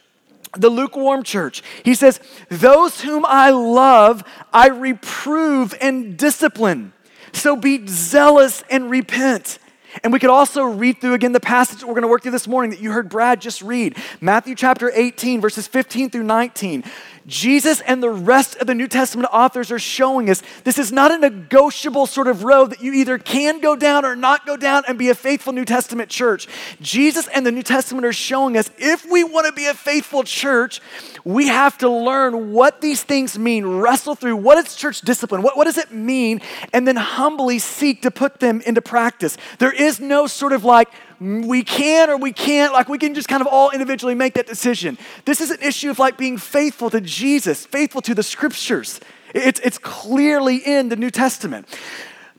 the 0.58 0.70
lukewarm 0.70 1.24
church. 1.24 1.64
He 1.84 1.96
says, 1.96 2.20
Those 2.50 3.02
whom 3.02 3.26
I 3.26 3.50
love, 3.50 4.24
I 4.52 4.68
reprove 4.68 5.76
and 5.82 6.18
discipline. 6.18 6.94
So 7.32 7.56
be 7.56 7.86
zealous 7.88 8.64
and 8.70 8.90
repent. 8.90 9.58
And 10.04 10.12
we 10.12 10.20
could 10.20 10.30
also 10.30 10.64
read 10.64 11.00
through 11.00 11.14
again 11.14 11.34
the 11.34 11.40
passage 11.40 11.80
that 11.80 11.88
we're 11.88 11.94
going 11.94 12.04
to 12.04 12.08
work 12.08 12.24
through 12.24 12.32
this 12.32 12.48
morning 12.48 12.72
that 12.72 12.80
you 12.80 12.92
heard 12.92 13.10
Brad 13.10 13.42
just 13.42 13.62
read 13.62 13.98
Matthew 14.22 14.56
chapter 14.56 14.92
18, 14.94 15.42
verses 15.42 15.68
15 15.68 16.10
through 16.10 16.24
19. 16.24 16.84
Jesus 17.26 17.80
and 17.82 18.04
the 18.04 18.10
rest 18.10 18.58
of 18.58 18.68
the 18.68 18.76
New 18.76 18.88
Testament 18.88 19.30
authors 19.32 19.72
are 19.72 19.80
showing 19.80 20.30
us 20.30 20.44
this 20.64 20.78
is 20.78 20.92
not 20.92 21.12
a 21.12 21.18
negotiable 21.18 22.06
sort 22.06 22.28
of 22.28 22.44
road 22.44 22.72
that 22.72 22.82
you 22.82 22.94
either 22.94 23.18
can 23.18 23.62
go 23.62 23.76
down 23.76 24.04
or 24.04 24.16
not 24.16 24.46
go 24.46 24.58
down 24.58 24.84
and 24.88 24.98
be 24.98 25.10
a 25.10 25.16
faithful 25.16 25.54
New 25.54 25.64
Testament 25.66 26.10
church. 26.10 26.48
Jesus 26.82 27.28
and 27.30 27.46
the 27.46 27.52
New 27.52 27.64
Testament 27.64 28.06
are 28.06 28.14
showing 28.14 28.58
us 28.58 28.70
if 28.78 29.10
we 29.10 29.24
want 29.24 29.48
to 29.48 29.54
be 29.54 29.68
a 29.68 29.74
faithful 29.74 30.24
church, 30.24 30.82
we 31.24 31.48
have 31.48 31.78
to 31.78 31.90
learn 31.90 32.52
what 32.52 32.82
these 32.82 33.04
things 33.04 33.40
mean, 33.40 33.66
wrestle 33.66 34.16
through 34.16 34.36
what 34.36 34.58
is 34.58 34.76
church 34.76 35.02
discipline, 35.02 35.42
what, 35.42 35.56
what 35.56 35.66
does 35.66 35.78
it 35.78 35.92
mean, 35.94 36.42
and 36.74 36.86
then 36.86 36.98
humbly 36.98 37.60
seek 37.60 38.02
to 38.02 38.12
put 38.12 38.40
them 38.40 38.62
into 38.62 38.82
practice. 38.82 39.38
There 39.60 39.72
is 39.84 40.00
no 40.00 40.28
sort 40.28 40.54
of 40.54 40.64
like, 40.64 40.90
we 41.20 41.64
can 41.64 42.10
or 42.10 42.18
we 42.18 42.34
can't, 42.34 42.74
like 42.74 42.90
we 42.90 42.98
can 42.98 43.14
just 43.14 43.28
kind 43.28 43.42
of 43.42 43.48
all 43.48 43.70
individually 43.72 44.16
make 44.16 44.34
that 44.34 44.48
decision. 44.48 44.98
This 45.26 45.40
is 45.40 45.52
an 45.52 45.62
issue 45.62 45.90
of 45.90 46.00
like 46.00 46.18
being 46.18 46.38
faithful 46.38 46.90
to 46.90 47.00
Jesus, 47.00 47.66
faithful 47.66 48.02
to 48.02 48.16
the 48.16 48.24
scriptures. 48.24 49.00
It's, 49.34 49.60
it's 49.62 49.78
clearly 49.78 50.58
in 50.58 50.90
the 50.90 50.96
New 50.96 51.12
Testament. 51.12 51.68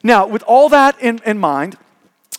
Now, 0.03 0.27
with 0.27 0.43
all 0.43 0.69
that 0.69 1.01
in, 1.01 1.21
in 1.25 1.39
mind, 1.39 1.79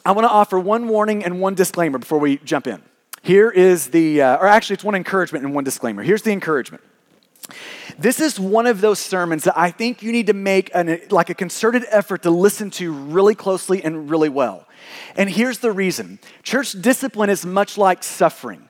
I 0.05 0.11
want 0.11 0.25
to 0.25 0.31
offer 0.31 0.59
one 0.59 0.87
warning 0.87 1.23
and 1.25 1.41
one 1.41 1.55
disclaimer 1.55 1.97
before 1.97 2.19
we 2.19 2.37
jump 2.37 2.67
in. 2.67 2.83
Here 3.23 3.49
is 3.49 3.87
the, 3.87 4.21
uh, 4.21 4.37
or 4.37 4.45
actually, 4.45 4.75
it's 4.75 4.83
one 4.83 4.93
encouragement 4.93 5.43
and 5.45 5.55
one 5.55 5.63
disclaimer. 5.63 6.03
Here's 6.03 6.21
the 6.21 6.31
encouragement. 6.31 6.83
This 7.97 8.19
is 8.19 8.39
one 8.39 8.67
of 8.67 8.81
those 8.81 8.99
sermons 8.99 9.45
that 9.45 9.57
I 9.57 9.71
think 9.71 10.03
you 10.03 10.11
need 10.11 10.27
to 10.27 10.33
make 10.33 10.69
an, 10.73 10.99
like 11.09 11.29
a 11.29 11.33
concerted 11.33 11.85
effort 11.89 12.23
to 12.23 12.29
listen 12.29 12.69
to 12.71 12.91
really 12.91 13.35
closely 13.35 13.83
and 13.83 14.09
really 14.09 14.29
well. 14.29 14.67
And 15.15 15.29
here's 15.29 15.59
the 15.59 15.71
reason 15.71 16.19
church 16.43 16.73
discipline 16.73 17.29
is 17.29 17.45
much 17.45 17.77
like 17.77 18.03
suffering. 18.03 18.69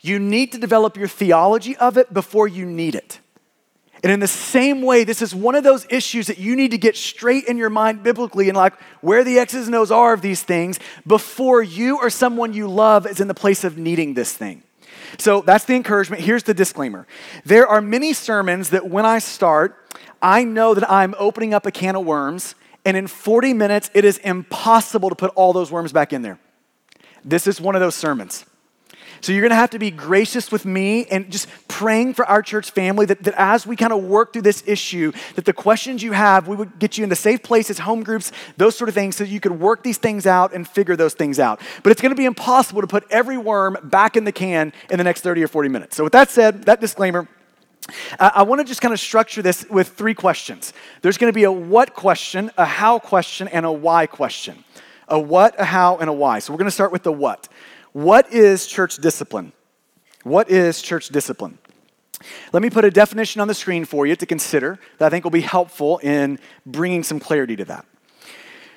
You 0.00 0.18
need 0.18 0.52
to 0.52 0.58
develop 0.58 0.96
your 0.96 1.08
theology 1.08 1.76
of 1.76 1.96
it 1.96 2.12
before 2.12 2.48
you 2.48 2.66
need 2.66 2.94
it. 2.94 3.20
And 4.02 4.12
in 4.12 4.20
the 4.20 4.28
same 4.28 4.82
way, 4.82 5.04
this 5.04 5.22
is 5.22 5.34
one 5.34 5.54
of 5.54 5.64
those 5.64 5.86
issues 5.88 6.26
that 6.26 6.36
you 6.36 6.56
need 6.56 6.72
to 6.72 6.78
get 6.78 6.94
straight 6.94 7.44
in 7.44 7.56
your 7.56 7.70
mind 7.70 8.02
biblically 8.02 8.50
and 8.50 8.56
like 8.56 8.74
where 9.00 9.24
the 9.24 9.38
X's 9.38 9.66
and 9.66 9.74
O's 9.74 9.90
are 9.90 10.12
of 10.12 10.20
these 10.20 10.42
things 10.42 10.78
before 11.06 11.62
you 11.62 11.96
or 11.96 12.10
someone 12.10 12.52
you 12.52 12.68
love 12.68 13.06
is 13.06 13.18
in 13.18 13.28
the 13.28 13.34
place 13.34 13.64
of 13.64 13.78
needing 13.78 14.12
this 14.12 14.34
thing. 14.34 14.62
So 15.18 15.40
that's 15.42 15.64
the 15.64 15.74
encouragement. 15.74 16.22
Here's 16.22 16.42
the 16.42 16.54
disclaimer 16.54 17.06
there 17.44 17.66
are 17.66 17.80
many 17.80 18.12
sermons 18.12 18.70
that 18.70 18.88
when 18.88 19.06
I 19.06 19.18
start, 19.18 19.78
I 20.20 20.44
know 20.44 20.74
that 20.74 20.90
I'm 20.90 21.14
opening 21.18 21.54
up 21.54 21.66
a 21.66 21.70
can 21.70 21.96
of 21.96 22.04
worms, 22.04 22.54
and 22.84 22.96
in 22.96 23.06
40 23.06 23.54
minutes, 23.54 23.90
it 23.94 24.04
is 24.04 24.18
impossible 24.18 25.08
to 25.08 25.14
put 25.14 25.30
all 25.34 25.52
those 25.52 25.70
worms 25.70 25.92
back 25.92 26.12
in 26.12 26.22
there. 26.22 26.38
This 27.24 27.46
is 27.46 27.60
one 27.60 27.74
of 27.74 27.80
those 27.80 27.94
sermons. 27.94 28.44
So 29.24 29.32
you're 29.32 29.40
going 29.40 29.52
to 29.52 29.56
have 29.56 29.70
to 29.70 29.78
be 29.78 29.90
gracious 29.90 30.52
with 30.52 30.66
me 30.66 31.06
and 31.06 31.30
just 31.30 31.48
praying 31.66 32.12
for 32.12 32.26
our 32.26 32.42
church 32.42 32.72
family 32.72 33.06
that, 33.06 33.22
that 33.22 33.32
as 33.38 33.66
we 33.66 33.74
kind 33.74 33.90
of 33.90 34.04
work 34.04 34.34
through 34.34 34.42
this 34.42 34.62
issue, 34.66 35.12
that 35.36 35.46
the 35.46 35.54
questions 35.54 36.02
you 36.02 36.12
have, 36.12 36.46
we 36.46 36.54
would 36.54 36.78
get 36.78 36.98
you 36.98 37.04
into 37.04 37.16
safe 37.16 37.42
places, 37.42 37.78
home 37.78 38.02
groups, 38.02 38.32
those 38.58 38.76
sort 38.76 38.90
of 38.90 38.94
things, 38.94 39.16
so 39.16 39.24
you 39.24 39.40
could 39.40 39.58
work 39.58 39.82
these 39.82 39.96
things 39.96 40.26
out 40.26 40.52
and 40.52 40.68
figure 40.68 40.94
those 40.94 41.14
things 41.14 41.38
out. 41.38 41.62
But 41.82 41.90
it's 41.90 42.02
going 42.02 42.10
to 42.10 42.16
be 42.16 42.26
impossible 42.26 42.82
to 42.82 42.86
put 42.86 43.06
every 43.08 43.38
worm 43.38 43.78
back 43.84 44.18
in 44.18 44.24
the 44.24 44.32
can 44.32 44.74
in 44.90 44.98
the 44.98 45.04
next 45.04 45.22
30 45.22 45.42
or 45.42 45.48
40 45.48 45.70
minutes. 45.70 45.96
So 45.96 46.04
with 46.04 46.12
that 46.12 46.28
said, 46.28 46.64
that 46.64 46.82
disclaimer, 46.82 47.26
I 48.20 48.42
want 48.42 48.60
to 48.60 48.64
just 48.66 48.82
kind 48.82 48.92
of 48.92 49.00
structure 49.00 49.40
this 49.40 49.64
with 49.70 49.88
three 49.88 50.12
questions. 50.12 50.74
There's 51.00 51.16
going 51.16 51.32
to 51.32 51.34
be 51.34 51.44
a 51.44 51.52
what 51.52 51.94
question, 51.94 52.50
a 52.58 52.66
how 52.66 52.98
question, 52.98 53.48
and 53.48 53.64
a 53.64 53.72
why 53.72 54.06
question. 54.06 54.64
A 55.08 55.18
what, 55.18 55.58
a 55.58 55.64
how, 55.64 55.96
and 55.96 56.10
a 56.10 56.12
why. 56.12 56.40
So 56.40 56.52
we're 56.52 56.58
going 56.58 56.66
to 56.66 56.70
start 56.70 56.92
with 56.92 57.04
the 57.04 57.12
what. 57.12 57.48
What 57.94 58.32
is 58.32 58.66
church 58.66 58.96
discipline? 58.96 59.52
What 60.24 60.50
is 60.50 60.82
church 60.82 61.10
discipline? 61.10 61.58
Let 62.52 62.60
me 62.60 62.68
put 62.68 62.84
a 62.84 62.90
definition 62.90 63.40
on 63.40 63.46
the 63.46 63.54
screen 63.54 63.84
for 63.84 64.04
you 64.04 64.16
to 64.16 64.26
consider 64.26 64.80
that 64.98 65.06
I 65.06 65.10
think 65.10 65.22
will 65.22 65.30
be 65.30 65.42
helpful 65.42 65.98
in 65.98 66.40
bringing 66.66 67.04
some 67.04 67.20
clarity 67.20 67.54
to 67.54 67.64
that. 67.66 67.86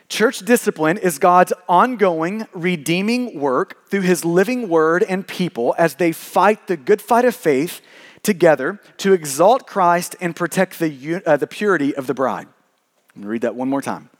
Church 0.08 0.38
discipline 0.40 1.00
is 1.00 1.18
God's 1.18 1.52
ongoing, 1.68 2.46
redeeming 2.54 3.40
work 3.40 3.90
through 3.90 4.02
his 4.02 4.24
living 4.24 4.70
word 4.70 5.02
and 5.02 5.28
people 5.28 5.74
as 5.80 5.96
they 5.96 6.12
fight 6.12 6.68
the 6.68 6.78
good 6.78 7.02
fight 7.02 7.26
of 7.26 7.36
faith 7.36 7.82
together 8.22 8.80
to 8.98 9.14
exalt 9.14 9.66
Christ 9.66 10.16
and 10.22 10.36
protect 10.36 10.78
the, 10.78 11.24
uh, 11.26 11.38
the 11.38 11.48
purity 11.48 11.96
of 11.96 12.06
the 12.06 12.14
bride. 12.14 12.48
Read 13.16 13.42
that 13.42 13.56
one 13.56 13.68
more 13.68 13.82
time. 13.82 14.12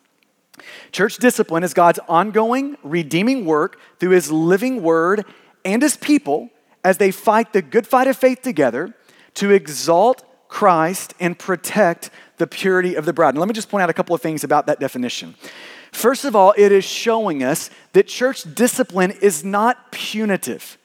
Church 0.92 1.18
discipline 1.18 1.64
is 1.64 1.74
God's 1.74 2.00
ongoing, 2.08 2.78
redeeming 2.84 3.46
work 3.46 3.80
through 4.00 4.12
his 4.12 4.32
living 4.32 4.82
word 4.82 5.26
and 5.64 5.82
his 5.82 5.98
people 5.98 6.50
as 6.84 6.98
they 6.98 7.12
fight 7.12 7.54
the 7.54 7.62
good 7.62 7.86
fight 7.86 8.08
of 8.08 8.18
faith 8.18 8.42
together 8.42 8.94
to 9.36 9.52
exalt 9.52 10.24
Christ 10.48 11.14
and 11.20 11.38
protect 11.38 12.10
the 12.38 12.48
purity 12.48 12.96
of 12.96 13.06
the 13.06 13.14
bride. 13.14 13.30
And 13.30 13.40
let 13.40 13.48
me 13.48 13.54
just 13.54 13.70
point 13.70 13.84
out 13.84 13.90
a 13.90 13.94
couple 13.94 14.16
of 14.16 14.22
things 14.22 14.44
about 14.44 14.68
that 14.68 14.80
definition. 14.80 15.36
First 15.92 16.26
of 16.26 16.36
all, 16.36 16.54
it 16.58 16.72
is 16.72 16.86
showing 16.86 17.44
us 17.44 17.70
that 17.94 18.08
church 18.08 18.44
discipline 18.56 19.12
is 19.12 19.44
not 19.44 19.92
punitive. 19.92 20.78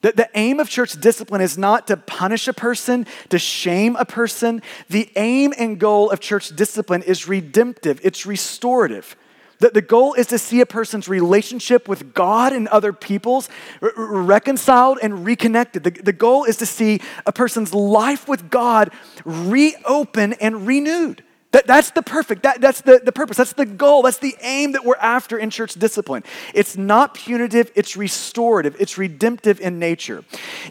The, 0.00 0.12
the 0.12 0.30
aim 0.34 0.60
of 0.60 0.68
church 0.68 0.92
discipline 1.00 1.40
is 1.40 1.58
not 1.58 1.88
to 1.88 1.96
punish 1.96 2.46
a 2.46 2.52
person, 2.52 3.06
to 3.30 3.38
shame 3.38 3.96
a 3.96 4.04
person. 4.04 4.62
The 4.88 5.10
aim 5.16 5.52
and 5.58 5.78
goal 5.78 6.10
of 6.10 6.20
church 6.20 6.54
discipline 6.54 7.02
is 7.02 7.26
redemptive, 7.26 8.00
it's 8.04 8.24
restorative. 8.24 9.16
The, 9.60 9.70
the 9.70 9.82
goal 9.82 10.14
is 10.14 10.28
to 10.28 10.38
see 10.38 10.60
a 10.60 10.66
person's 10.66 11.08
relationship 11.08 11.88
with 11.88 12.14
God 12.14 12.52
and 12.52 12.68
other 12.68 12.92
peoples 12.92 13.48
r- 13.82 13.92
reconciled 13.96 14.98
and 15.02 15.24
reconnected. 15.24 15.82
The, 15.82 15.90
the 15.90 16.12
goal 16.12 16.44
is 16.44 16.56
to 16.58 16.66
see 16.66 17.00
a 17.26 17.32
person's 17.32 17.74
life 17.74 18.28
with 18.28 18.50
God 18.50 18.92
reopen 19.24 20.34
and 20.34 20.64
renewed. 20.64 21.24
That, 21.52 21.66
that's 21.66 21.92
the 21.92 22.02
perfect, 22.02 22.42
that, 22.42 22.60
that's 22.60 22.82
the, 22.82 23.00
the 23.02 23.12
purpose, 23.12 23.38
that's 23.38 23.54
the 23.54 23.64
goal, 23.64 24.02
that's 24.02 24.18
the 24.18 24.36
aim 24.42 24.72
that 24.72 24.84
we're 24.84 24.96
after 24.96 25.38
in 25.38 25.48
church 25.48 25.74
discipline. 25.74 26.22
It's 26.52 26.76
not 26.76 27.14
punitive, 27.14 27.72
it's 27.74 27.96
restorative, 27.96 28.76
it's 28.78 28.98
redemptive 28.98 29.58
in 29.58 29.78
nature. 29.78 30.24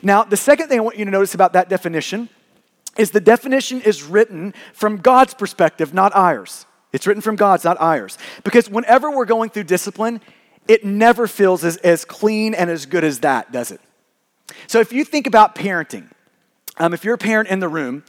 Now, 0.03 0.23
the 0.23 0.37
second 0.37 0.67
thing 0.67 0.77
I 0.79 0.83
want 0.83 0.97
you 0.97 1.05
to 1.05 1.11
notice 1.11 1.33
about 1.33 1.53
that 1.53 1.67
definition 1.67 2.29
is 2.95 3.09
the 3.09 3.19
definition 3.19 3.81
is 3.81 4.03
written 4.03 4.53
from 4.73 4.97
God's 4.97 5.33
perspective, 5.33 5.95
not 5.95 6.15
ours. 6.15 6.67
It's 6.93 7.07
written 7.07 7.21
from 7.21 7.37
God's, 7.37 7.63
not 7.63 7.77
ours. 7.79 8.17
Because 8.43 8.69
whenever 8.69 9.09
we're 9.09 9.25
going 9.25 9.49
through 9.49 9.63
discipline, 9.63 10.21
it 10.67 10.85
never 10.85 11.27
feels 11.27 11.63
as, 11.63 11.77
as 11.77 12.05
clean 12.05 12.53
and 12.53 12.69
as 12.69 12.85
good 12.85 13.03
as 13.03 13.19
that, 13.19 13.51
does 13.51 13.71
it? 13.71 13.81
So 14.67 14.79
if 14.79 14.93
you 14.93 15.03
think 15.03 15.27
about 15.27 15.55
parenting, 15.55 16.09
um, 16.77 16.93
if 16.93 17.03
you're 17.03 17.15
a 17.15 17.19
parent 17.19 17.49
in 17.49 17.59
the 17.59 17.67
room, 17.67 18.03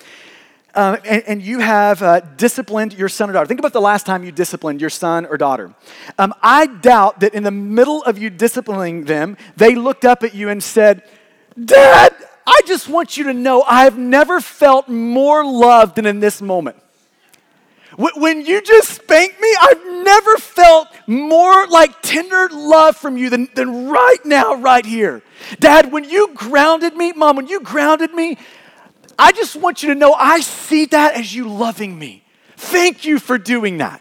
uh, 0.79 0.97
and, 1.05 1.25
and, 1.27 1.43
you 1.43 1.59
have 1.59 2.01
uh, 2.05 2.21
disciplined 2.37 2.93
your 2.93 3.09
son 3.09 3.29
or 3.29 3.33
daughter. 3.33 3.47
Think 3.47 3.59
about 3.59 3.73
the 3.73 3.81
last 3.81 4.07
time 4.07 4.23
you 4.23 4.31
disciplined 4.31 4.81
your 4.81 4.91
son 4.91 5.27
or 5.27 5.37
daughter. 5.37 5.75
Um, 6.19 6.33
I 6.41 6.69
doubt 6.69 7.19
that 7.19 7.35
in 7.35 7.43
the 7.43 7.51
middle 7.51 8.05
of 8.05 8.17
you 8.17 8.31
disciplining 8.31 9.05
them, 9.05 9.37
they 9.57 9.75
looked 9.75 10.05
up 10.05 10.23
at 10.23 10.37
you 10.37 10.51
and 10.51 10.63
said, 10.63 11.03
Dad, 11.63 12.15
I 12.47 12.61
just 12.65 12.89
want 12.89 13.17
you 13.17 13.25
to 13.25 13.35
know 13.35 13.63
I've 13.63 13.99
never 13.99 14.41
felt 14.41 14.89
more 14.89 15.45
loved 15.45 15.97
than 15.97 16.07
in 16.07 16.21
this 16.21 16.41
moment. 16.41 16.77
When 17.97 18.47
you 18.47 18.63
just 18.63 18.91
spanked 18.91 19.41
me, 19.41 19.53
I've 19.61 19.85
never 20.05 20.37
felt 20.37 20.87
more 21.09 21.67
like 21.67 22.01
tender 22.03 22.49
love 22.53 22.97
from 22.97 23.17
you 23.17 23.31
than, 23.31 23.49
than 23.57 23.89
right 23.89 24.25
now, 24.25 24.55
right 24.55 24.87
here. 24.87 25.23
Dad, 25.59 25.91
when 25.91 26.05
you 26.05 26.31
grounded 26.35 26.95
me, 26.95 27.13
Mom, 27.15 27.35
when 27.35 27.49
you 27.49 27.59
grounded 27.61 28.15
me, 28.15 28.39
I 29.19 29.33
just 29.33 29.57
want 29.57 29.83
you 29.83 29.89
to 29.91 29.95
know 29.95 30.13
I 30.13 30.41
see 30.41 30.87
that 30.87 31.15
as 31.15 31.35
you 31.35 31.49
loving 31.49 31.99
me. 31.99 32.25
Thank 32.57 33.05
you 33.05 33.19
for 33.19 33.37
doing 33.37 33.79
that. 33.79 34.01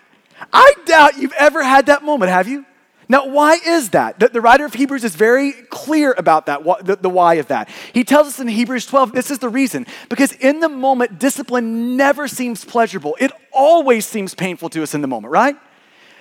I 0.53 0.73
doubt 0.85 1.17
you've 1.17 1.33
ever 1.33 1.63
had 1.63 1.87
that 1.87 2.03
moment, 2.03 2.31
have 2.31 2.47
you? 2.47 2.65
Now, 3.09 3.27
why 3.27 3.57
is 3.65 3.91
that? 3.91 4.19
The, 4.19 4.27
the 4.27 4.41
writer 4.41 4.65
of 4.65 4.73
Hebrews 4.73 5.03
is 5.03 5.15
very 5.15 5.53
clear 5.53 6.13
about 6.17 6.47
that, 6.47 6.63
the, 6.85 6.97
the 6.97 7.09
why 7.09 7.35
of 7.35 7.47
that. 7.47 7.69
He 7.93 8.03
tells 8.03 8.27
us 8.27 8.39
in 8.39 8.47
Hebrews 8.49 8.85
12, 8.85 9.13
this 9.13 9.31
is 9.31 9.39
the 9.39 9.47
reason. 9.49 9.87
Because 10.09 10.33
in 10.33 10.59
the 10.59 10.67
moment, 10.67 11.17
discipline 11.17 11.95
never 11.95 12.27
seems 12.27 12.65
pleasurable. 12.65 13.15
It 13.19 13.31
always 13.53 14.05
seems 14.05 14.35
painful 14.35 14.69
to 14.71 14.83
us 14.83 14.93
in 14.93 15.01
the 15.01 15.07
moment, 15.07 15.31
right? 15.31 15.55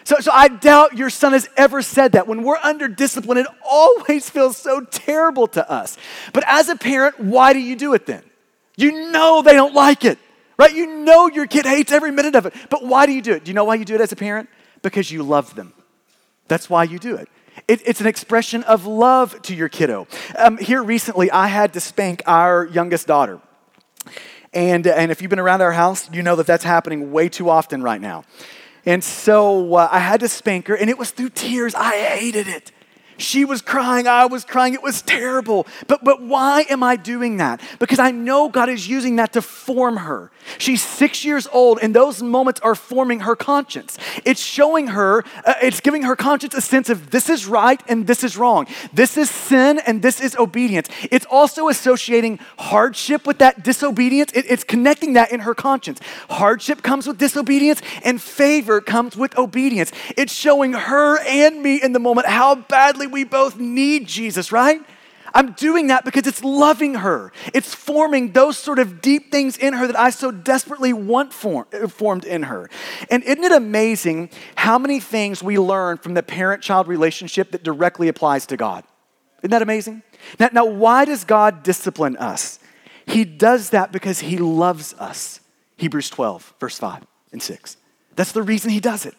So, 0.04 0.20
so 0.20 0.30
I 0.32 0.46
doubt 0.46 0.96
your 0.96 1.10
son 1.10 1.32
has 1.32 1.48
ever 1.56 1.82
said 1.82 2.12
that. 2.12 2.28
When 2.28 2.44
we're 2.44 2.58
under 2.62 2.86
discipline, 2.86 3.38
it 3.38 3.48
always 3.68 4.30
feels 4.30 4.56
so 4.56 4.80
terrible 4.82 5.48
to 5.48 5.68
us. 5.68 5.98
But 6.32 6.44
as 6.46 6.68
a 6.68 6.76
parent, 6.76 7.18
why 7.18 7.52
do 7.52 7.58
you 7.58 7.74
do 7.74 7.94
it 7.94 8.06
then? 8.06 8.22
You 8.76 9.10
know 9.10 9.42
they 9.42 9.54
don't 9.54 9.74
like 9.74 10.04
it, 10.04 10.18
right? 10.58 10.72
You 10.74 10.86
know 10.86 11.28
your 11.28 11.46
kid 11.46 11.64
hates 11.64 11.90
every 11.92 12.12
minute 12.12 12.34
of 12.34 12.46
it. 12.46 12.54
But 12.70 12.84
why 12.84 13.06
do 13.06 13.12
you 13.12 13.22
do 13.22 13.32
it? 13.32 13.44
Do 13.44 13.50
you 13.50 13.54
know 13.54 13.64
why 13.64 13.74
you 13.76 13.84
do 13.84 13.94
it 13.94 14.00
as 14.00 14.12
a 14.12 14.16
parent? 14.16 14.48
Because 14.82 15.10
you 15.10 15.22
love 15.22 15.54
them. 15.54 15.72
That's 16.48 16.70
why 16.70 16.84
you 16.84 16.98
do 16.98 17.16
it. 17.16 17.28
it 17.66 17.82
it's 17.86 18.00
an 18.00 18.06
expression 18.06 18.62
of 18.64 18.86
love 18.86 19.40
to 19.42 19.54
your 19.54 19.68
kiddo. 19.68 20.06
Um, 20.36 20.58
here 20.58 20.82
recently, 20.82 21.30
I 21.30 21.48
had 21.48 21.72
to 21.72 21.80
spank 21.80 22.22
our 22.26 22.66
youngest 22.66 23.06
daughter. 23.06 23.40
And, 24.52 24.86
and 24.86 25.10
if 25.10 25.20
you've 25.20 25.30
been 25.30 25.40
around 25.40 25.60
our 25.60 25.72
house, 25.72 26.08
you 26.12 26.22
know 26.22 26.36
that 26.36 26.46
that's 26.46 26.64
happening 26.64 27.12
way 27.12 27.28
too 27.28 27.50
often 27.50 27.82
right 27.82 28.00
now. 28.00 28.24
And 28.86 29.02
so 29.02 29.74
uh, 29.74 29.88
I 29.90 29.98
had 29.98 30.20
to 30.20 30.28
spank 30.28 30.68
her, 30.68 30.76
and 30.76 30.88
it 30.88 30.96
was 30.96 31.10
through 31.10 31.30
tears. 31.30 31.74
I 31.74 31.96
hated 31.96 32.46
it. 32.46 32.70
She 33.18 33.44
was 33.44 33.62
crying, 33.62 34.06
I 34.06 34.26
was 34.26 34.44
crying. 34.44 34.74
It 34.74 34.82
was 34.82 35.02
terrible. 35.02 35.66
But, 35.86 36.04
but 36.04 36.22
why 36.22 36.66
am 36.68 36.82
I 36.82 36.96
doing 36.96 37.38
that? 37.38 37.60
Because 37.78 37.98
I 37.98 38.10
know 38.10 38.48
God 38.48 38.68
is 38.68 38.88
using 38.88 39.16
that 39.16 39.32
to 39.32 39.42
form 39.42 39.98
her. 39.98 40.30
She's 40.58 40.82
six 40.82 41.24
years 41.24 41.46
old, 41.52 41.78
and 41.82 41.94
those 41.94 42.22
moments 42.22 42.60
are 42.60 42.74
forming 42.74 43.20
her 43.20 43.34
conscience. 43.34 43.98
It's 44.24 44.40
showing 44.40 44.88
her, 44.88 45.24
uh, 45.44 45.54
it's 45.62 45.80
giving 45.80 46.02
her 46.02 46.14
conscience 46.14 46.54
a 46.54 46.60
sense 46.60 46.88
of 46.88 47.10
this 47.10 47.28
is 47.28 47.46
right 47.46 47.82
and 47.88 48.06
this 48.06 48.22
is 48.22 48.36
wrong. 48.36 48.66
This 48.92 49.16
is 49.16 49.30
sin 49.30 49.80
and 49.86 50.02
this 50.02 50.20
is 50.20 50.36
obedience. 50.36 50.88
It's 51.10 51.26
also 51.26 51.68
associating 51.68 52.38
hardship 52.58 53.26
with 53.26 53.38
that 53.38 53.64
disobedience. 53.64 54.32
It, 54.32 54.46
it's 54.48 54.64
connecting 54.64 55.14
that 55.14 55.32
in 55.32 55.40
her 55.40 55.54
conscience. 55.54 56.00
Hardship 56.30 56.82
comes 56.82 57.06
with 57.06 57.18
disobedience, 57.18 57.82
and 58.04 58.20
favor 58.20 58.80
comes 58.80 59.16
with 59.16 59.36
obedience. 59.38 59.92
It's 60.16 60.32
showing 60.32 60.74
her 60.74 61.18
and 61.26 61.62
me 61.62 61.82
in 61.82 61.92
the 61.92 61.98
moment 61.98 62.26
how 62.28 62.54
badly 62.54 63.05
we 63.06 63.24
both 63.24 63.58
need 63.58 64.06
Jesus, 64.06 64.52
right? 64.52 64.80
I'm 65.34 65.52
doing 65.52 65.88
that 65.88 66.04
because 66.04 66.26
it's 66.26 66.42
loving 66.42 66.94
her. 66.94 67.32
It's 67.52 67.74
forming 67.74 68.32
those 68.32 68.56
sort 68.56 68.78
of 68.78 69.02
deep 69.02 69.30
things 69.30 69.58
in 69.58 69.74
her 69.74 69.86
that 69.86 69.98
I 69.98 70.10
so 70.10 70.30
desperately 70.30 70.94
want 70.94 71.32
form, 71.32 71.66
uh, 71.72 71.88
formed 71.88 72.24
in 72.24 72.44
her. 72.44 72.70
And 73.10 73.22
isn't 73.22 73.44
it 73.44 73.52
amazing 73.52 74.30
how 74.56 74.78
many 74.78 74.98
things 74.98 75.42
we 75.42 75.58
learn 75.58 75.98
from 75.98 76.14
the 76.14 76.22
parent 76.22 76.62
child 76.62 76.88
relationship 76.88 77.50
that 77.50 77.62
directly 77.62 78.08
applies 78.08 78.46
to 78.46 78.56
God? 78.56 78.84
Isn't 79.40 79.50
that 79.50 79.62
amazing? 79.62 80.02
Now, 80.40 80.48
now, 80.52 80.64
why 80.64 81.04
does 81.04 81.24
God 81.24 81.62
discipline 81.62 82.16
us? 82.16 82.58
He 83.06 83.24
does 83.24 83.70
that 83.70 83.92
because 83.92 84.20
He 84.20 84.38
loves 84.38 84.94
us. 84.94 85.40
Hebrews 85.76 86.08
12, 86.08 86.54
verse 86.58 86.78
5 86.78 87.04
and 87.32 87.42
6. 87.42 87.76
That's 88.14 88.32
the 88.32 88.42
reason 88.42 88.70
He 88.70 88.80
does 88.80 89.04
it 89.04 89.14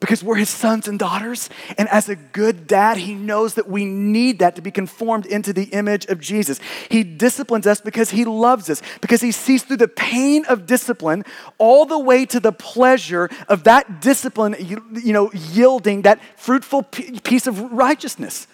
because 0.00 0.22
we're 0.22 0.36
his 0.36 0.48
sons 0.48 0.86
and 0.86 0.98
daughters. 0.98 1.50
And 1.76 1.88
as 1.88 2.08
a 2.08 2.14
good 2.14 2.66
dad, 2.66 2.98
he 2.98 3.14
knows 3.14 3.54
that 3.54 3.68
we 3.68 3.84
need 3.84 4.38
that 4.38 4.54
to 4.56 4.62
be 4.62 4.70
conformed 4.70 5.26
into 5.26 5.52
the 5.52 5.64
image 5.64 6.06
of 6.06 6.20
Jesus. 6.20 6.60
He 6.88 7.02
disciplines 7.02 7.66
us 7.66 7.80
because 7.80 8.10
he 8.10 8.24
loves 8.24 8.70
us, 8.70 8.80
because 9.00 9.20
he 9.20 9.32
sees 9.32 9.64
through 9.64 9.78
the 9.78 9.88
pain 9.88 10.44
of 10.46 10.66
discipline 10.66 11.24
all 11.58 11.84
the 11.84 11.98
way 11.98 12.26
to 12.26 12.38
the 12.38 12.52
pleasure 12.52 13.28
of 13.48 13.64
that 13.64 14.00
discipline, 14.00 14.54
you 14.58 15.12
know, 15.12 15.32
yielding 15.32 16.02
that 16.02 16.20
fruitful 16.36 16.84
peace 16.84 17.46
of 17.46 17.60
righteousness, 17.72 18.46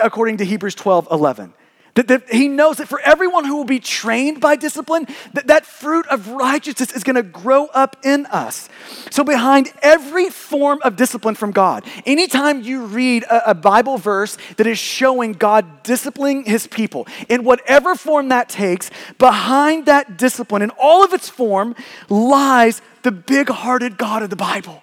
according 0.00 0.36
to 0.36 0.44
Hebrews 0.44 0.76
12 0.76 1.08
11. 1.10 1.54
That, 1.94 2.08
that, 2.08 2.28
he 2.28 2.48
knows 2.48 2.78
that 2.78 2.88
for 2.88 2.98
everyone 3.00 3.44
who 3.44 3.56
will 3.56 3.64
be 3.64 3.78
trained 3.78 4.40
by 4.40 4.56
discipline, 4.56 5.06
that, 5.32 5.46
that 5.46 5.64
fruit 5.64 6.06
of 6.08 6.28
righteousness 6.28 6.90
is 6.90 7.04
going 7.04 7.14
to 7.14 7.22
grow 7.22 7.66
up 7.66 7.96
in 8.02 8.26
us. 8.26 8.68
So, 9.10 9.22
behind 9.22 9.72
every 9.80 10.28
form 10.28 10.80
of 10.82 10.96
discipline 10.96 11.36
from 11.36 11.52
God, 11.52 11.84
anytime 12.04 12.62
you 12.62 12.84
read 12.84 13.22
a, 13.24 13.50
a 13.50 13.54
Bible 13.54 13.96
verse 13.96 14.36
that 14.56 14.66
is 14.66 14.76
showing 14.76 15.34
God 15.34 15.84
disciplining 15.84 16.44
his 16.44 16.66
people, 16.66 17.06
in 17.28 17.44
whatever 17.44 17.94
form 17.94 18.28
that 18.30 18.48
takes, 18.48 18.90
behind 19.18 19.86
that 19.86 20.18
discipline, 20.18 20.62
in 20.62 20.70
all 20.70 21.04
of 21.04 21.12
its 21.12 21.28
form, 21.28 21.76
lies 22.08 22.82
the 23.02 23.12
big 23.12 23.48
hearted 23.48 23.98
God 23.98 24.24
of 24.24 24.30
the 24.30 24.36
Bible, 24.36 24.82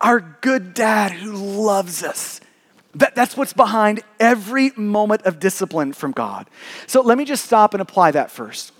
our 0.00 0.18
good 0.40 0.74
dad 0.74 1.12
who 1.12 1.32
loves 1.32 2.02
us 2.02 2.40
that, 2.94 3.14
that's 3.14 3.36
what's 3.36 3.52
behind 3.52 4.02
every 4.20 4.70
moment 4.76 5.22
of 5.22 5.40
discipline 5.40 5.92
from 5.92 6.12
God. 6.12 6.48
So 6.86 7.00
let 7.02 7.18
me 7.18 7.24
just 7.24 7.44
stop 7.44 7.74
and 7.74 7.80
apply 7.80 8.12
that 8.12 8.30
first. 8.30 8.72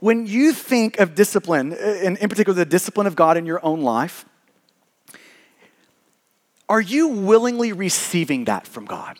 When 0.00 0.26
you 0.26 0.52
think 0.52 0.98
of 0.98 1.14
discipline, 1.14 1.72
uh, 1.72 1.76
and 1.76 2.18
in 2.18 2.28
particular 2.28 2.54
the 2.54 2.64
discipline 2.66 3.06
of 3.06 3.16
God 3.16 3.36
in 3.36 3.46
your 3.46 3.64
own 3.64 3.80
life, 3.80 4.26
are 6.68 6.80
you 6.80 7.08
willingly 7.08 7.72
receiving 7.72 8.44
that 8.44 8.66
from 8.66 8.84
God? 8.84 9.18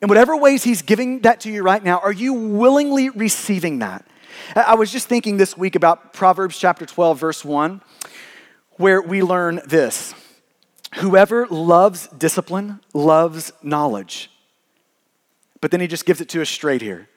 In 0.00 0.08
whatever 0.08 0.36
ways 0.36 0.64
He's 0.64 0.82
giving 0.82 1.20
that 1.20 1.40
to 1.40 1.50
you 1.50 1.62
right 1.62 1.82
now, 1.82 1.98
are 1.98 2.12
you 2.12 2.32
willingly 2.32 3.08
receiving 3.10 3.80
that? 3.80 4.06
I 4.56 4.74
was 4.74 4.90
just 4.90 5.08
thinking 5.08 5.36
this 5.36 5.56
week 5.56 5.74
about 5.76 6.12
Proverbs 6.12 6.58
chapter 6.58 6.84
12, 6.84 7.18
verse 7.18 7.44
1, 7.44 7.80
where 8.72 9.00
we 9.00 9.22
learn 9.22 9.60
this. 9.66 10.14
Whoever 10.96 11.46
loves 11.46 12.08
discipline 12.08 12.80
loves 12.92 13.52
knowledge. 13.62 14.30
But 15.60 15.70
then 15.70 15.80
he 15.80 15.86
just 15.86 16.04
gives 16.04 16.20
it 16.20 16.28
to 16.30 16.42
us 16.42 16.50
straight 16.50 16.82
here. 16.82 17.08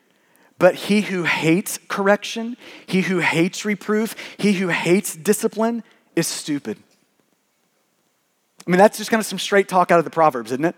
But 0.58 0.76
he 0.76 1.02
who 1.02 1.24
hates 1.24 1.80
correction, 1.90 2.56
he 2.86 3.02
who 3.02 3.20
hates 3.20 3.66
reproof, 3.66 4.16
he 4.38 4.54
who 4.54 4.70
hates 4.70 5.16
discipline 5.16 5.84
is 6.16 6.28
stupid. 6.28 6.78
I 8.66 8.72
mean, 8.72 8.78
that's 8.78 8.98
just 8.98 9.12
kind 9.12 9.20
of 9.20 9.26
some 9.26 9.40
straight 9.40 9.68
talk 9.68 9.92
out 9.92 10.00
of 10.00 10.06
the 10.06 10.12
Proverbs, 10.12 10.52
isn't 10.54 10.66
it? 10.66 10.76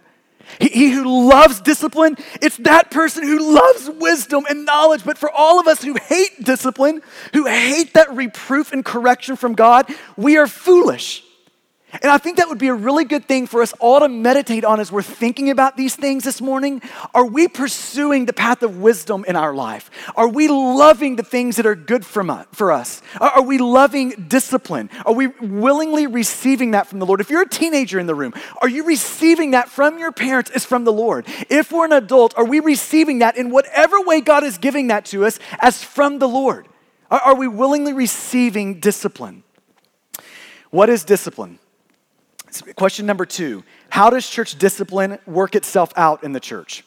He, 0.59 0.69
he, 0.69 0.91
who 0.91 1.29
loves 1.29 1.59
discipline, 1.59 2.15
it's 2.41 2.57
that 2.57 2.89
person 2.89 3.23
who 3.23 3.53
loves 3.53 3.89
wisdom 3.89 4.45
and 4.49 4.65
knowledge. 4.65 5.03
But 5.03 5.17
for 5.17 5.29
all 5.29 5.59
of 5.59 5.67
us 5.67 5.83
who 5.83 5.93
hate 5.93 6.43
discipline, 6.43 7.01
who 7.33 7.45
hate 7.45 7.93
that 7.93 8.15
reproof 8.15 8.71
and 8.71 8.83
correction 8.83 9.35
from 9.35 9.53
God, 9.53 9.93
we 10.15 10.37
are 10.37 10.47
foolish. 10.47 11.23
And 11.93 12.11
I 12.11 12.17
think 12.17 12.35
that 12.37 12.49
would 12.49 12.57
be 12.57 12.67
a 12.67 12.73
really 12.73 13.05
good 13.05 13.25
thing 13.25 13.47
for 13.47 13.61
us 13.61 13.73
all 13.79 14.01
to 14.01 14.09
meditate 14.09 14.65
on 14.65 14.81
as 14.81 14.91
we're 14.91 15.01
thinking 15.01 15.49
about 15.49 15.77
these 15.77 15.95
things 15.95 16.25
this 16.25 16.41
morning. 16.41 16.81
Are 17.13 17.25
we 17.25 17.47
pursuing 17.47 18.25
the 18.25 18.33
path 18.33 18.61
of 18.61 18.77
wisdom 18.79 19.23
in 19.25 19.37
our 19.37 19.53
life? 19.53 19.89
Are 20.15 20.27
we 20.27 20.49
loving 20.49 21.15
the 21.15 21.23
things 21.23 21.55
that 21.55 21.65
are 21.65 21.75
good 21.75 22.03
uh, 22.03 22.43
for 22.51 22.73
us? 22.73 23.01
Are 23.21 23.41
we 23.41 23.57
loving 23.57 24.25
discipline? 24.27 24.89
Are 25.05 25.13
we 25.13 25.27
willingly 25.27 26.07
receiving 26.07 26.71
that 26.71 26.87
from 26.87 26.99
the 26.99 27.05
Lord? 27.05 27.21
If 27.21 27.29
you're 27.29 27.43
a 27.43 27.49
teenager 27.49 27.99
in 27.99 28.05
the 28.05 28.15
room, 28.15 28.33
are 28.61 28.69
you 28.69 28.83
receiving 28.83 29.51
that 29.51 29.69
from 29.69 29.97
your 29.97 30.11
parents 30.11 30.51
as 30.51 30.65
from 30.65 30.83
the 30.83 30.93
Lord? 30.93 31.25
If 31.49 31.71
we're 31.71 31.85
an 31.85 31.93
adult, 31.93 32.37
are 32.37 32.45
we 32.45 32.59
receiving 32.59 33.19
that 33.19 33.37
in 33.37 33.49
whatever 33.49 34.01
way 34.01 34.19
God 34.19 34.43
is 34.43 34.57
giving 34.57 34.87
that 34.87 35.05
to 35.05 35.25
us 35.25 35.39
as 35.59 35.81
from 35.83 36.19
the 36.19 36.27
Lord? 36.27 36.67
Are 37.09 37.35
we 37.35 37.47
willingly 37.47 37.93
receiving 37.93 38.81
discipline? 38.81 39.43
What 40.69 40.89
is 40.89 41.05
discipline? 41.05 41.59
Question 42.75 43.05
number 43.05 43.25
two 43.25 43.63
How 43.89 44.09
does 44.09 44.27
church 44.29 44.57
discipline 44.57 45.19
work 45.25 45.55
itself 45.55 45.91
out 45.95 46.23
in 46.23 46.33
the 46.33 46.39
church? 46.39 46.83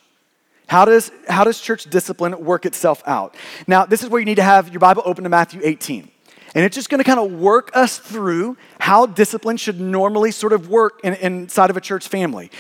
How 0.67 0.85
does, 0.85 1.11
how 1.29 1.43
does 1.43 1.61
church 1.61 1.91
discipline 1.91 2.45
work 2.45 2.65
itself 2.65 3.03
out? 3.05 3.35
Now, 3.67 3.87
this 3.87 4.05
is 4.05 4.09
where 4.09 4.21
you 4.21 4.25
need 4.25 4.37
to 4.37 4.45
have 4.45 4.69
your 4.69 4.79
Bible 4.79 5.03
open 5.05 5.25
to 5.25 5.31
Matthew 5.31 5.61
18. 5.65 6.09
And 6.55 6.65
it's 6.65 6.77
just 6.77 6.89
going 6.89 6.99
to 6.99 7.05
kind 7.05 7.19
of 7.19 7.33
work 7.41 7.71
us 7.75 7.99
through 7.99 8.57
how 8.79 9.07
discipline 9.07 9.57
should 9.57 9.81
normally 9.81 10.31
sort 10.31 10.53
of 10.53 10.69
work 10.69 11.01
in, 11.03 11.15
inside 11.15 11.71
of 11.71 11.77
a 11.77 11.81
church 11.81 12.07
family. 12.07 12.53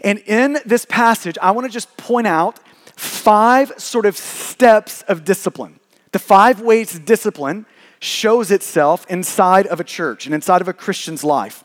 And 0.00 0.20
in 0.20 0.58
this 0.64 0.86
passage, 0.86 1.36
I 1.42 1.50
want 1.50 1.66
to 1.66 1.72
just 1.72 1.94
point 1.98 2.26
out 2.26 2.58
five 2.96 3.72
sort 3.76 4.06
of 4.06 4.16
steps 4.16 5.02
of 5.02 5.24
discipline. 5.24 5.80
The 6.12 6.18
five 6.18 6.60
ways 6.60 6.98
discipline 6.98 7.66
shows 7.98 8.50
itself 8.50 9.06
inside 9.10 9.66
of 9.66 9.80
a 9.80 9.84
church 9.84 10.24
and 10.26 10.34
inside 10.34 10.62
of 10.62 10.68
a 10.68 10.72
Christian's 10.72 11.22
life. 11.22 11.62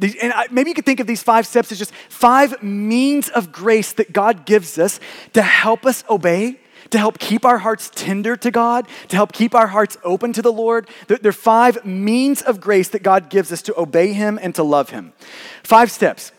And 0.00 0.32
maybe 0.50 0.70
you 0.70 0.74
could 0.74 0.86
think 0.86 1.00
of 1.00 1.06
these 1.06 1.22
five 1.22 1.46
steps 1.46 1.72
as 1.72 1.78
just 1.78 1.92
five 2.08 2.62
means 2.62 3.28
of 3.28 3.52
grace 3.52 3.92
that 3.94 4.12
God 4.12 4.46
gives 4.46 4.78
us 4.78 5.00
to 5.32 5.42
help 5.42 5.86
us 5.86 6.04
obey, 6.08 6.60
to 6.90 6.98
help 6.98 7.18
keep 7.18 7.44
our 7.44 7.58
hearts 7.58 7.90
tender 7.94 8.36
to 8.36 8.50
God, 8.50 8.86
to 9.08 9.16
help 9.16 9.32
keep 9.32 9.54
our 9.54 9.66
hearts 9.68 9.96
open 10.04 10.32
to 10.32 10.42
the 10.42 10.52
Lord. 10.52 10.88
There 11.06 11.18
are 11.24 11.32
five 11.32 11.84
means 11.84 12.42
of 12.42 12.60
grace 12.60 12.88
that 12.90 13.02
God 13.02 13.30
gives 13.30 13.52
us 13.52 13.62
to 13.62 13.78
obey 13.78 14.12
Him 14.12 14.38
and 14.40 14.54
to 14.54 14.62
love 14.62 14.90
Him. 14.90 15.12
Five 15.62 15.90
steps. 15.90 16.32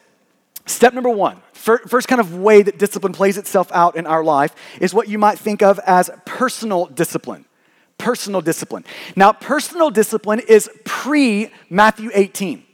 Step 0.67 0.93
number 0.93 1.09
one, 1.09 1.41
first 1.53 2.07
kind 2.07 2.19
of 2.19 2.35
way 2.35 2.63
that 2.63 2.79
discipline 2.79 3.13
plays 3.13 3.37
itself 3.37 3.71
out 3.71 3.95
in 3.95 4.07
our 4.07 4.23
life 4.23 4.55
is 4.81 4.93
what 4.93 5.07
you 5.07 5.19
might 5.19 5.37
think 5.37 5.61
of 5.61 5.79
as 5.79 6.09
personal 6.25 6.87
discipline. 6.87 7.45
Personal 7.97 8.41
discipline. 8.41 8.83
Now, 9.15 9.31
personal 9.31 9.89
discipline 9.89 10.41
is 10.47 10.69
pre 10.83 11.49
Matthew 11.69 12.11
18. 12.13 12.64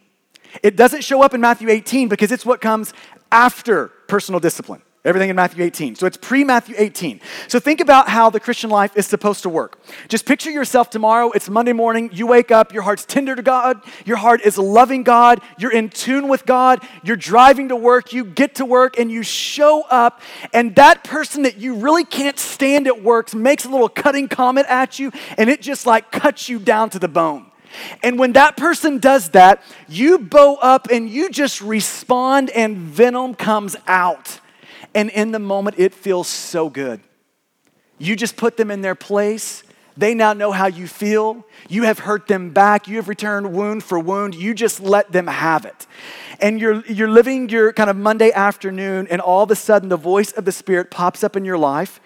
It 0.64 0.76
doesn't 0.76 1.04
show 1.04 1.22
up 1.22 1.34
in 1.34 1.42
Matthew 1.42 1.70
18 1.70 2.08
because 2.08 2.32
it's 2.32 2.46
what 2.46 2.62
comes 2.62 2.94
after 3.32 3.88
personal 4.08 4.40
discipline. 4.40 4.82
Everything 5.04 5.32
in 5.32 5.36
Matthew 5.36 5.64
18. 5.64 5.96
So 5.96 6.06
it's 6.06 6.18
pre 6.18 6.44
Matthew 6.44 6.76
18. 6.78 7.22
So 7.48 7.60
think 7.60 7.82
about 7.82 8.08
how 8.08 8.30
the 8.30 8.40
Christian 8.40 8.70
life 8.70 8.96
is 8.96 9.08
supposed 9.08 9.42
to 9.44 9.50
work. 9.50 9.80
Just 10.08 10.28
picture 10.28 10.52
yourself 10.52 10.92
tomorrow. 10.92 11.32
It's 11.32 11.50
Monday 11.50 11.74
morning. 11.74 12.12
You 12.14 12.28
wake 12.28 12.52
up. 12.52 12.72
Your 12.72 12.84
heart's 12.84 13.04
tender 13.04 13.36
to 13.36 13.42
God. 13.42 13.82
Your 14.06 14.18
heart 14.18 14.42
is 14.42 14.60
loving 14.60 15.02
God. 15.02 15.42
You're 15.58 15.72
in 15.72 15.90
tune 15.90 16.28
with 16.28 16.46
God. 16.46 16.88
You're 17.04 17.16
driving 17.16 17.70
to 17.70 17.76
work. 17.76 18.14
You 18.14 18.24
get 18.24 18.56
to 18.56 18.66
work 18.66 19.00
and 19.00 19.10
you 19.10 19.24
show 19.24 19.82
up. 19.90 20.22
And 20.54 20.76
that 20.76 21.04
person 21.04 21.44
that 21.44 21.58
you 21.58 21.78
really 21.78 22.06
can't 22.06 22.38
stand 22.38 22.86
at 22.86 23.02
work 23.02 23.34
makes 23.34 23.66
a 23.66 23.70
little 23.70 23.90
cutting 23.90 24.28
comment 24.28 24.68
at 24.70 25.00
you 25.00 25.12
and 25.36 25.50
it 25.50 25.64
just 25.64 25.88
like 25.88 26.12
cuts 26.12 26.48
you 26.48 26.60
down 26.60 26.92
to 26.92 27.00
the 27.00 27.08
bone. 27.08 27.51
And 28.04 28.20
when 28.20 28.34
that 28.34 28.58
person 28.58 28.98
does 29.00 29.30
that, 29.30 29.62
you 29.88 30.20
bow 30.20 30.56
up 30.62 30.90
and 30.90 31.10
you 31.10 31.30
just 31.30 31.62
respond, 31.62 32.50
and 32.52 32.78
venom 32.78 33.36
comes 33.36 33.76
out. 33.88 34.40
And 34.94 35.10
in 35.10 35.32
the 35.32 35.40
moment, 35.40 35.80
it 35.80 35.94
feels 35.94 36.28
so 36.28 36.70
good. 36.70 37.02
You 37.98 38.16
just 38.16 38.36
put 38.36 38.58
them 38.58 38.72
in 38.72 38.82
their 38.82 38.96
place, 38.96 39.64
They 39.98 40.14
now 40.14 40.34
know 40.34 40.52
how 40.52 40.68
you 40.68 40.88
feel. 40.88 41.46
You 41.70 41.84
have 41.84 42.00
hurt 42.00 42.28
them 42.28 42.52
back. 42.52 42.88
You 42.88 42.96
have 42.96 43.10
returned 43.10 43.54
wound 43.54 43.84
for 43.84 44.00
wound. 44.00 44.36
You 44.36 44.54
just 44.54 44.80
let 44.80 45.12
them 45.12 45.28
have 45.28 45.66
it. 45.66 45.86
And 46.40 46.60
you're, 46.60 46.86
you're 46.86 47.10
living 47.10 47.50
your 47.50 47.74
kind 47.74 47.90
of 47.90 47.98
Monday 47.98 48.32
afternoon, 48.32 49.08
and 49.10 49.22
all 49.22 49.44
of 49.44 49.52
a 49.52 49.56
sudden 49.56 49.90
the 49.90 49.98
voice 49.98 50.32
of 50.32 50.46
the 50.46 50.52
Spirit 50.52 50.92
pops 50.92 51.24
up 51.24 51.36
in 51.36 51.46
your 51.46 51.58
life 51.58 52.00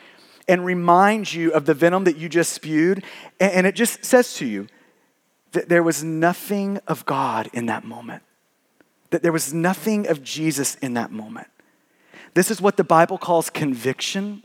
and 0.47 0.65
reminds 0.65 1.33
you 1.33 1.51
of 1.53 1.65
the 1.65 1.73
venom 1.73 2.03
that 2.03 2.17
you 2.17 2.27
just 2.27 2.53
spewed. 2.53 3.03
And, 3.39 3.51
and 3.53 3.67
it 3.67 3.75
just 3.75 4.03
says 4.03 4.33
to 4.35 4.45
you 4.45 4.67
that 5.55 5.69
there 5.69 5.83
was 5.83 6.03
nothing 6.03 6.79
of 6.87 7.05
God 7.05 7.49
in 7.51 7.65
that 7.65 7.83
moment, 7.83 8.23
that 9.09 9.23
there 9.23 9.31
was 9.31 9.53
nothing 9.53 10.07
of 10.07 10.23
Jesus 10.23 10.75
in 10.75 10.93
that 10.93 11.11
moment. 11.11 11.47
This 12.35 12.51
is 12.51 12.61
what 12.61 12.77
the 12.77 12.83
Bible 12.83 13.17
calls 13.17 13.49
conviction. 13.49 14.43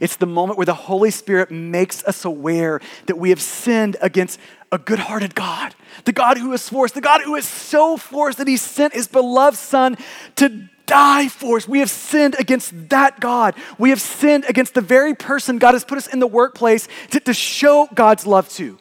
It's 0.00 0.16
the 0.16 0.26
moment 0.26 0.58
where 0.58 0.66
the 0.66 0.74
Holy 0.74 1.10
Spirit 1.10 1.50
makes 1.50 2.04
us 2.04 2.24
aware 2.24 2.80
that 3.06 3.16
we 3.18 3.30
have 3.30 3.40
sinned 3.40 3.96
against 4.00 4.38
a 4.70 4.78
good 4.78 4.98
hearted 4.98 5.34
God, 5.34 5.74
the 6.04 6.12
God 6.12 6.38
who 6.38 6.52
is 6.52 6.68
for 6.68 6.84
us, 6.84 6.92
the 6.92 7.00
God 7.00 7.22
who 7.22 7.34
is 7.34 7.46
so 7.46 7.96
for 7.96 8.28
us 8.28 8.36
that 8.36 8.46
he 8.46 8.56
sent 8.56 8.94
his 8.94 9.08
beloved 9.08 9.56
Son 9.56 9.96
to 10.36 10.68
die 10.86 11.28
for 11.28 11.56
us. 11.56 11.68
We 11.68 11.78
have 11.80 11.90
sinned 11.90 12.36
against 12.38 12.90
that 12.90 13.20
God. 13.20 13.54
We 13.78 13.90
have 13.90 14.00
sinned 14.00 14.44
against 14.48 14.74
the 14.74 14.80
very 14.80 15.14
person 15.14 15.58
God 15.58 15.74
has 15.74 15.84
put 15.84 15.98
us 15.98 16.06
in 16.06 16.18
the 16.18 16.26
workplace 16.26 16.88
to, 17.10 17.20
to 17.20 17.34
show 17.34 17.88
God's 17.94 18.26
love 18.26 18.48
to. 18.50 18.78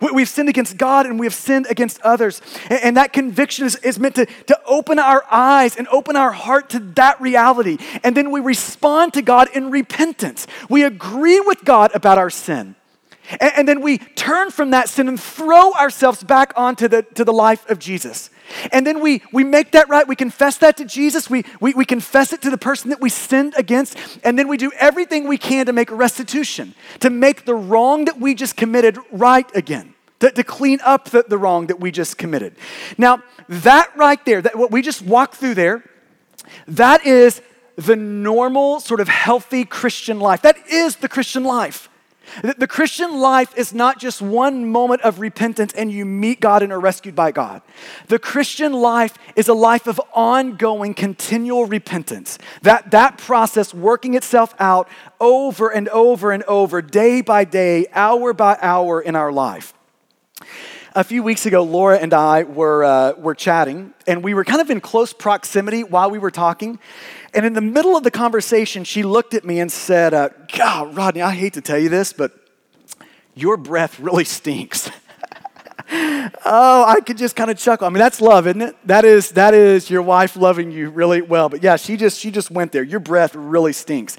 We've 0.00 0.28
sinned 0.28 0.48
against 0.48 0.76
God 0.76 1.06
and 1.06 1.18
we 1.20 1.26
have 1.26 1.34
sinned 1.34 1.66
against 1.68 2.00
others. 2.00 2.40
And 2.70 2.96
that 2.96 3.12
conviction 3.12 3.66
is, 3.66 3.98
meant 3.98 4.14
to, 4.14 4.26
to 4.46 4.58
open 4.66 4.98
our 4.98 5.24
eyes 5.30 5.76
and 5.76 5.86
open 5.88 6.16
our 6.16 6.32
heart 6.32 6.70
to 6.70 6.78
that 6.94 7.20
reality. 7.20 7.76
And 8.02 8.16
then 8.16 8.30
we 8.30 8.40
respond 8.40 9.12
to 9.14 9.22
God 9.22 9.48
in 9.54 9.70
repentance. 9.70 10.46
We 10.68 10.84
agree 10.84 11.40
with 11.40 11.64
God 11.64 11.90
about 11.94 12.16
our 12.18 12.30
sin. 12.30 12.76
And, 13.40 13.52
and 13.56 13.68
then 13.68 13.82
we 13.82 13.98
turn 13.98 14.50
from 14.50 14.70
that 14.70 14.88
sin 14.88 15.06
and 15.06 15.20
throw 15.20 15.72
ourselves 15.74 16.22
back 16.22 16.52
onto 16.56 16.88
the, 16.88 17.02
to 17.14 17.24
the 17.24 17.32
life 17.32 17.68
of 17.68 17.78
Jesus. 17.78 18.30
And 18.72 18.86
then 18.86 19.00
we, 19.00 19.22
we 19.32 19.44
make 19.44 19.72
that 19.72 19.88
right. 19.88 20.06
We 20.06 20.16
confess 20.16 20.56
that 20.58 20.76
to 20.78 20.84
Jesus. 20.84 21.30
We, 21.30 21.44
we, 21.60 21.74
we 21.74 21.84
confess 21.84 22.32
it 22.32 22.42
to 22.42 22.50
the 22.50 22.58
person 22.58 22.90
that 22.90 23.00
we 23.00 23.08
sinned 23.08 23.54
against. 23.56 23.96
And 24.24 24.38
then 24.38 24.48
we 24.48 24.56
do 24.56 24.72
everything 24.78 25.28
we 25.28 25.38
can 25.38 25.66
to 25.66 25.72
make 25.72 25.90
restitution, 25.90 26.74
to 27.00 27.10
make 27.10 27.44
the 27.44 27.54
wrong 27.54 28.06
that 28.06 28.18
we 28.18 28.34
just 28.34 28.56
committed 28.56 28.98
right 29.10 29.46
again 29.56 29.94
to, 30.20 30.30
to 30.30 30.44
clean 30.44 30.78
up 30.84 31.06
the, 31.10 31.24
the 31.26 31.36
wrong 31.38 31.66
that 31.66 31.80
we 31.80 31.90
just 31.90 32.16
committed. 32.16 32.54
Now, 32.96 33.22
that 33.48 33.90
right 33.96 34.24
there, 34.24 34.40
that 34.40 34.56
what 34.56 34.70
we 34.70 34.82
just 34.82 35.02
walked 35.02 35.34
through 35.34 35.54
there, 35.54 35.82
that 36.68 37.04
is 37.04 37.42
the 37.76 37.96
normal, 37.96 38.80
sort 38.80 39.00
of 39.00 39.08
healthy 39.08 39.64
Christian 39.64 40.20
life. 40.20 40.42
That 40.42 40.56
is 40.68 40.96
the 40.96 41.08
Christian 41.08 41.44
life. 41.44 41.89
The, 42.42 42.66
Christian 42.66 43.18
life 43.18 43.56
is 43.56 43.72
not 43.74 43.98
just 43.98 44.22
one 44.22 44.70
moment 44.70 45.02
of 45.02 45.20
repentance 45.20 45.72
and 45.74 45.90
you 45.90 46.04
meet 46.04 46.40
God 46.40 46.62
and 46.62 46.72
are 46.72 46.80
rescued 46.80 47.14
by 47.14 47.32
God. 47.32 47.62
The 48.08 48.18
Christian 48.18 48.72
life 48.72 49.16
is 49.36 49.48
a 49.48 49.54
life 49.54 49.86
of 49.86 50.00
ongoing, 50.14 50.94
continual 50.94 51.66
repentance. 51.66 52.38
That, 52.62 52.90
that 52.92 53.18
process 53.18 53.74
working 53.74 54.14
itself 54.14 54.54
out 54.58 54.88
over 55.20 55.70
and 55.70 55.88
over 55.88 56.32
and 56.32 56.42
over, 56.44 56.82
day 56.82 57.20
by 57.20 57.44
day, 57.44 57.86
hour 57.92 58.32
by 58.32 58.58
hour 58.60 59.00
in 59.00 59.16
our 59.16 59.32
life. 59.32 59.74
A 60.94 61.04
few 61.04 61.22
weeks 61.22 61.46
ago, 61.46 61.62
Laura 61.62 61.98
and 61.98 62.12
I 62.12 62.42
were, 62.42 62.82
uh, 62.82 63.12
were 63.12 63.36
chatting, 63.36 63.94
and 64.08 64.24
we 64.24 64.34
were 64.34 64.44
kind 64.44 64.60
of 64.60 64.70
in 64.70 64.80
close 64.80 65.12
proximity 65.12 65.84
while 65.84 66.10
we 66.10 66.18
were 66.18 66.32
talking. 66.32 66.80
And 67.32 67.46
in 67.46 67.52
the 67.52 67.60
middle 67.60 67.96
of 67.96 68.02
the 68.02 68.10
conversation, 68.10 68.84
she 68.84 69.02
looked 69.02 69.34
at 69.34 69.44
me 69.44 69.60
and 69.60 69.70
said, 69.70 70.14
uh, 70.14 70.30
God, 70.56 70.96
Rodney, 70.96 71.22
I 71.22 71.32
hate 71.32 71.54
to 71.54 71.60
tell 71.60 71.78
you 71.78 71.88
this, 71.88 72.12
but 72.12 72.32
your 73.34 73.56
breath 73.56 74.00
really 74.00 74.24
stinks. 74.24 74.90
oh, 75.92 76.84
I 76.86 77.00
could 77.06 77.16
just 77.16 77.36
kind 77.36 77.50
of 77.50 77.58
chuckle. 77.58 77.86
I 77.86 77.90
mean, 77.90 78.00
that's 78.00 78.20
love, 78.20 78.46
isn't 78.46 78.62
it? 78.62 78.76
That 78.84 79.04
is, 79.04 79.30
that 79.32 79.54
is 79.54 79.88
your 79.88 80.02
wife 80.02 80.36
loving 80.36 80.72
you 80.72 80.90
really 80.90 81.22
well. 81.22 81.48
But 81.48 81.62
yeah, 81.62 81.76
she 81.76 81.96
just, 81.96 82.18
she 82.18 82.30
just 82.30 82.50
went 82.50 82.72
there. 82.72 82.82
Your 82.82 83.00
breath 83.00 83.34
really 83.34 83.72
stinks. 83.72 84.16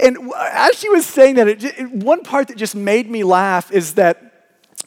And 0.00 0.32
as 0.36 0.78
she 0.78 0.88
was 0.90 1.04
saying 1.04 1.34
that, 1.36 1.48
it, 1.48 1.90
one 1.90 2.22
part 2.22 2.48
that 2.48 2.56
just 2.56 2.76
made 2.76 3.10
me 3.10 3.24
laugh 3.24 3.72
is 3.72 3.94
that 3.94 4.28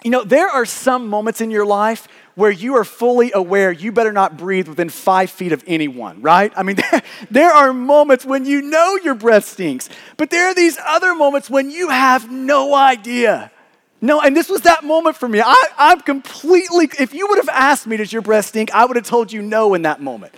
you 0.04 0.10
know, 0.10 0.24
there 0.24 0.50
are 0.50 0.66
some 0.66 1.08
moments 1.08 1.42
in 1.42 1.52
your 1.52 1.66
life 1.66 2.08
where 2.36 2.52
you 2.52 2.76
are 2.76 2.84
fully 2.84 3.32
aware 3.34 3.72
you 3.72 3.92
better 3.92 4.12
not 4.12 4.38
breathe 4.38 4.68
within 4.68 4.90
five 4.90 5.30
feet 5.30 5.52
of 5.52 5.64
anyone, 5.68 6.22
right? 6.22 6.52
I 6.56 6.64
mean, 6.64 6.76
there, 6.92 7.02
there, 7.30 7.52
are 7.52 7.74
moments 7.74 8.26
when 8.26 8.46
you 8.46 8.62
know 8.62 8.98
your 9.04 9.16
breath 9.16 9.46
stinks, 9.46 9.90
but 10.18 10.30
there 10.30 10.48
are 10.48 10.54
these 10.54 10.78
other 10.86 11.14
moments 11.16 11.50
when 11.50 11.70
you 11.70 11.90
have 11.90 12.32
no 12.32 12.74
idea. 12.74 13.52
No, 14.02 14.20
and 14.20 14.36
this 14.36 14.50
was 14.50 14.62
that 14.62 14.84
moment 14.84 15.16
for 15.16 15.28
me. 15.28 15.42
I, 15.42 15.64
I'm 15.78 16.02
completely, 16.02 16.90
if 17.00 17.14
you 17.14 17.28
would 17.28 17.38
have 17.38 17.50
asked 17.50 17.86
me, 17.86 17.98
does 17.98 18.12
your 18.12 18.24
breath 18.24 18.48
stink? 18.48 18.72
I 18.74 18.86
would 18.86 18.96
have 18.96 19.06
told 19.06 19.32
you 19.32 19.42
no 19.42 19.74
in 19.74 19.84
that 19.84 20.02
moment 20.02 20.34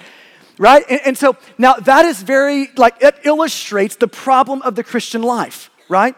right? 0.57 0.85
And, 0.89 1.01
and, 1.05 1.17
so 1.17 1.35
now 1.57 1.73
that 1.75 2.05
is 2.05 2.21
very, 2.21 2.69
like, 2.75 3.01
it 3.01 3.15
illustrates 3.23 3.95
the 3.95 4.07
problem 4.07 4.61
of 4.61 4.75
the 4.75 4.83
Christian 4.83 5.21
life, 5.21 5.69
right? 5.89 6.15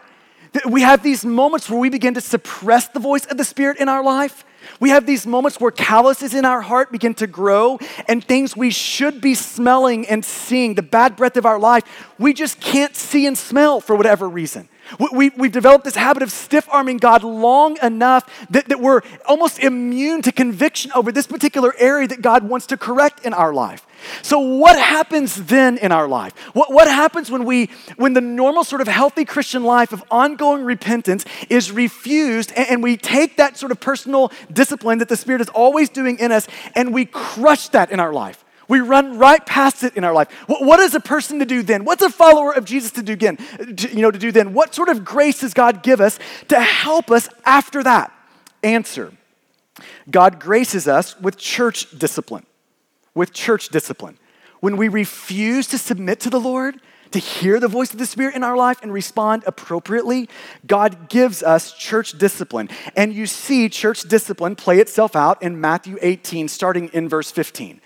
We 0.68 0.82
have 0.82 1.02
these 1.02 1.24
moments 1.24 1.68
where 1.68 1.78
we 1.78 1.90
begin 1.90 2.14
to 2.14 2.20
suppress 2.20 2.88
the 2.88 3.00
voice 3.00 3.26
of 3.26 3.36
the 3.36 3.44
Spirit 3.44 3.78
in 3.78 3.88
our 3.88 4.02
life. 4.02 4.44
We 4.80 4.90
have 4.90 5.06
these 5.06 5.26
moments 5.26 5.60
where 5.60 5.70
calluses 5.70 6.34
in 6.34 6.44
our 6.44 6.60
heart 6.60 6.92
begin 6.92 7.14
to 7.14 7.26
grow 7.26 7.78
and 8.08 8.22
things 8.24 8.56
we 8.56 8.70
should 8.70 9.20
be 9.20 9.34
smelling 9.34 10.06
and 10.06 10.24
seeing, 10.24 10.74
the 10.74 10.82
bad 10.82 11.16
breath 11.16 11.36
of 11.36 11.46
our 11.46 11.58
life, 11.58 11.84
we 12.18 12.32
just 12.32 12.60
can't 12.60 12.94
see 12.94 13.26
and 13.26 13.36
smell 13.36 13.80
for 13.80 13.96
whatever 13.96 14.28
reason. 14.28 14.68
We, 14.98 15.30
have 15.30 15.52
developed 15.52 15.84
this 15.84 15.96
habit 15.96 16.22
of 16.22 16.30
stiff 16.30 16.68
arming 16.70 16.98
God 16.98 17.22
long 17.22 17.76
enough 17.82 18.28
that, 18.50 18.68
that 18.68 18.80
we're 18.80 19.02
almost 19.26 19.58
immune 19.58 20.22
to 20.22 20.32
conviction 20.32 20.92
over 20.94 21.12
this 21.12 21.26
particular 21.26 21.74
area 21.78 22.08
that 22.08 22.22
God 22.22 22.44
wants 22.44 22.66
to 22.66 22.76
correct 22.76 23.24
in 23.24 23.34
our 23.34 23.52
life. 23.52 23.86
So, 24.22 24.38
what 24.38 24.78
happens 24.78 25.34
then 25.46 25.78
in 25.78 25.90
our 25.90 26.06
life? 26.06 26.36
What, 26.54 26.72
what 26.72 26.86
happens 26.86 27.30
when, 27.30 27.44
we, 27.44 27.70
when 27.96 28.12
the 28.12 28.20
normal 28.20 28.64
sort 28.64 28.80
of 28.80 28.88
healthy 28.88 29.24
Christian 29.24 29.64
life 29.64 29.92
of 29.92 30.04
ongoing 30.10 30.64
repentance 30.64 31.24
is 31.48 31.72
refused 31.72 32.52
and, 32.56 32.68
and 32.68 32.82
we 32.82 32.96
take 32.96 33.36
that 33.38 33.56
sort 33.56 33.72
of 33.72 33.80
personal 33.80 34.30
discipline 34.52 34.98
that 34.98 35.08
the 35.08 35.16
Spirit 35.16 35.40
is 35.40 35.48
always 35.48 35.88
doing 35.88 36.18
in 36.18 36.30
us 36.30 36.46
and 36.74 36.92
we 36.92 37.06
crush 37.06 37.68
that 37.68 37.90
in 37.90 38.00
our 38.00 38.12
life? 38.12 38.44
We 38.68 38.80
run 38.80 39.18
right 39.18 39.44
past 39.44 39.82
it 39.82 39.96
in 39.96 40.04
our 40.04 40.12
life. 40.12 40.30
What, 40.46 40.64
what 40.64 40.80
is 40.80 40.94
a 40.94 41.00
person 41.00 41.38
to 41.38 41.44
do 41.44 41.62
then? 41.62 41.84
What's 41.84 42.02
a 42.02 42.10
follower 42.10 42.52
of 42.52 42.64
Jesus 42.64 42.90
to 42.92 43.02
do 43.02 43.12
again? 43.12 43.36
To, 43.76 43.88
you 43.88 44.02
know, 44.02 44.10
to 44.10 44.18
do 44.18 44.32
then? 44.32 44.54
What 44.54 44.74
sort 44.74 44.88
of 44.88 45.04
grace 45.04 45.40
does 45.40 45.54
God 45.54 45.82
give 45.82 46.00
us 46.00 46.18
to 46.48 46.60
help 46.60 47.10
us 47.10 47.28
after 47.44 47.82
that? 47.82 48.12
Answer: 48.62 49.12
God 50.10 50.40
graces 50.40 50.88
us 50.88 51.18
with 51.20 51.36
church 51.36 51.96
discipline. 51.98 52.46
With 53.14 53.32
church 53.32 53.68
discipline. 53.68 54.18
When 54.60 54.76
we 54.76 54.88
refuse 54.88 55.66
to 55.68 55.78
submit 55.78 56.20
to 56.20 56.30
the 56.30 56.40
Lord, 56.40 56.80
to 57.12 57.18
hear 57.18 57.60
the 57.60 57.68
voice 57.68 57.92
of 57.92 57.98
the 57.98 58.06
Spirit 58.06 58.34
in 58.34 58.42
our 58.42 58.56
life 58.56 58.78
and 58.82 58.92
respond 58.92 59.44
appropriately, 59.46 60.28
God 60.66 61.08
gives 61.08 61.42
us 61.42 61.72
church 61.72 62.18
discipline. 62.18 62.68
And 62.96 63.14
you 63.14 63.26
see 63.26 63.68
church 63.68 64.02
discipline 64.02 64.56
play 64.56 64.80
itself 64.80 65.14
out 65.14 65.42
in 65.42 65.60
Matthew 65.60 65.98
18, 66.02 66.48
starting 66.48 66.88
in 66.88 67.08
verse 67.08 67.30
15. 67.30 67.80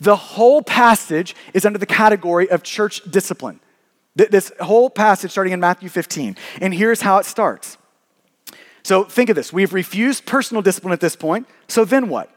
The 0.00 0.16
whole 0.16 0.62
passage 0.62 1.34
is 1.52 1.64
under 1.64 1.78
the 1.78 1.86
category 1.86 2.48
of 2.50 2.62
church 2.62 3.02
discipline. 3.10 3.60
This 4.16 4.52
whole 4.60 4.90
passage 4.90 5.32
starting 5.32 5.52
in 5.52 5.60
Matthew 5.60 5.88
15. 5.88 6.36
And 6.60 6.74
here's 6.74 7.00
how 7.00 7.18
it 7.18 7.26
starts. 7.26 7.78
So 8.84 9.04
think 9.04 9.30
of 9.30 9.36
this. 9.36 9.52
We've 9.52 9.72
refused 9.72 10.26
personal 10.26 10.62
discipline 10.62 10.92
at 10.92 11.00
this 11.00 11.16
point. 11.16 11.48
So 11.68 11.84
then 11.84 12.08
what? 12.08 12.30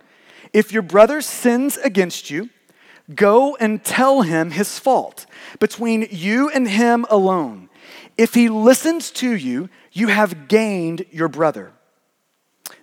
If 0.53 0.71
your 0.71 0.81
brother 0.81 1.21
sins 1.21 1.77
against 1.77 2.31
you, 2.31 2.49
go 3.13 3.55
and 3.57 3.83
tell 3.83 4.21
him 4.21 4.51
his 4.51 4.79
fault 4.79 5.25
between 5.59 6.07
you 6.09 6.49
and 6.49 6.67
him 6.67 7.05
alone. 7.09 7.69
If 8.17 8.33
he 8.33 8.49
listens 8.49 9.11
to 9.11 9.35
you, 9.35 9.69
you 9.91 10.07
have 10.07 10.47
gained 10.47 11.05
your 11.11 11.27
brother. 11.27 11.73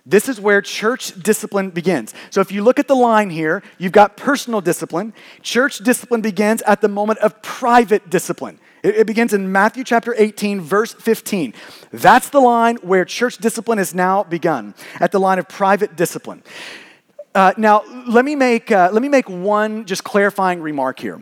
This 0.07 0.29
is 0.29 0.39
where 0.39 0.61
church 0.61 1.19
discipline 1.23 1.71
begins. 1.71 2.13
So 2.29 2.39
if 2.39 2.51
you 2.51 2.63
look 2.63 2.77
at 2.77 2.87
the 2.87 2.95
line 2.95 3.31
here, 3.31 3.63
you've 3.79 3.91
got 3.91 4.15
personal 4.15 4.61
discipline. 4.61 5.13
Church 5.41 5.79
discipline 5.79 6.21
begins 6.21 6.61
at 6.63 6.81
the 6.81 6.87
moment 6.87 7.19
of 7.19 7.41
private 7.41 8.07
discipline. 8.11 8.59
It, 8.83 8.97
it, 8.97 9.07
begins 9.07 9.33
in 9.33 9.51
Matthew 9.51 9.83
chapter 9.83 10.13
18, 10.15 10.61
verse 10.61 10.93
15. 10.93 11.55
That's 11.91 12.29
the 12.29 12.39
line 12.39 12.75
where 12.83 13.03
church 13.03 13.39
discipline 13.39 13.79
is 13.79 13.95
now 13.95 14.23
begun, 14.23 14.75
at 14.99 15.11
the 15.11 15.19
line 15.19 15.39
of 15.39 15.49
private 15.49 15.95
discipline. 15.95 16.43
Uh, 17.33 17.53
now, 17.57 17.83
let 18.07 18.23
me, 18.25 18.35
make, 18.35 18.71
uh, 18.71 18.91
let 18.93 19.01
me 19.01 19.09
make 19.09 19.27
one 19.27 19.85
just 19.85 20.03
clarifying 20.03 20.61
remark 20.61 20.99
here. 20.99 21.19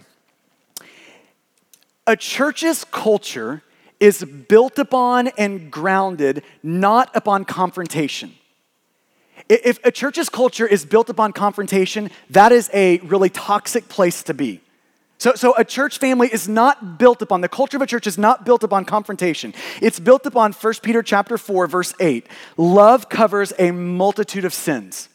A 2.05 2.17
church's 2.17 2.83
culture 2.83 3.63
is 4.01 4.25
built 4.25 4.77
upon 4.77 5.29
and 5.37 5.71
grounded 5.71 6.43
not 6.61 7.09
upon 7.15 7.45
confrontation. 7.45 8.33
If 9.49 9.79
a 9.83 9.91
church's 9.91 10.29
culture 10.29 10.65
is 10.65 10.85
built 10.85 11.09
upon 11.09 11.33
confrontation, 11.33 12.09
that 12.29 12.51
is 12.51 12.69
a 12.73 12.99
really 12.99 13.29
toxic 13.29 13.89
place 13.89 14.23
to 14.23 14.33
be. 14.33 14.61
So, 15.17 15.35
so 15.35 15.53
a 15.57 15.63
church 15.63 15.99
family 15.99 16.27
is 16.27 16.49
not 16.49 16.97
built 16.97 17.21
upon, 17.21 17.41
the 17.41 17.47
culture 17.47 17.77
of 17.77 17.81
a 17.81 17.87
church 17.87 18.07
is 18.07 18.17
not 18.17 18.45
built 18.45 18.63
upon 18.63 18.83
confrontation. 18.83 19.53
It's 19.81 19.99
built 19.99 20.25
upon 20.25 20.51
1 20.51 20.73
Peter 20.81 21.01
chapter 21.01 21.37
4, 21.37 21.67
verse 21.67 21.93
8. 21.99 22.27
Love 22.57 23.07
covers 23.07 23.53
a 23.57 23.71
multitude 23.71 24.43
of 24.43 24.53
sins. 24.53 25.07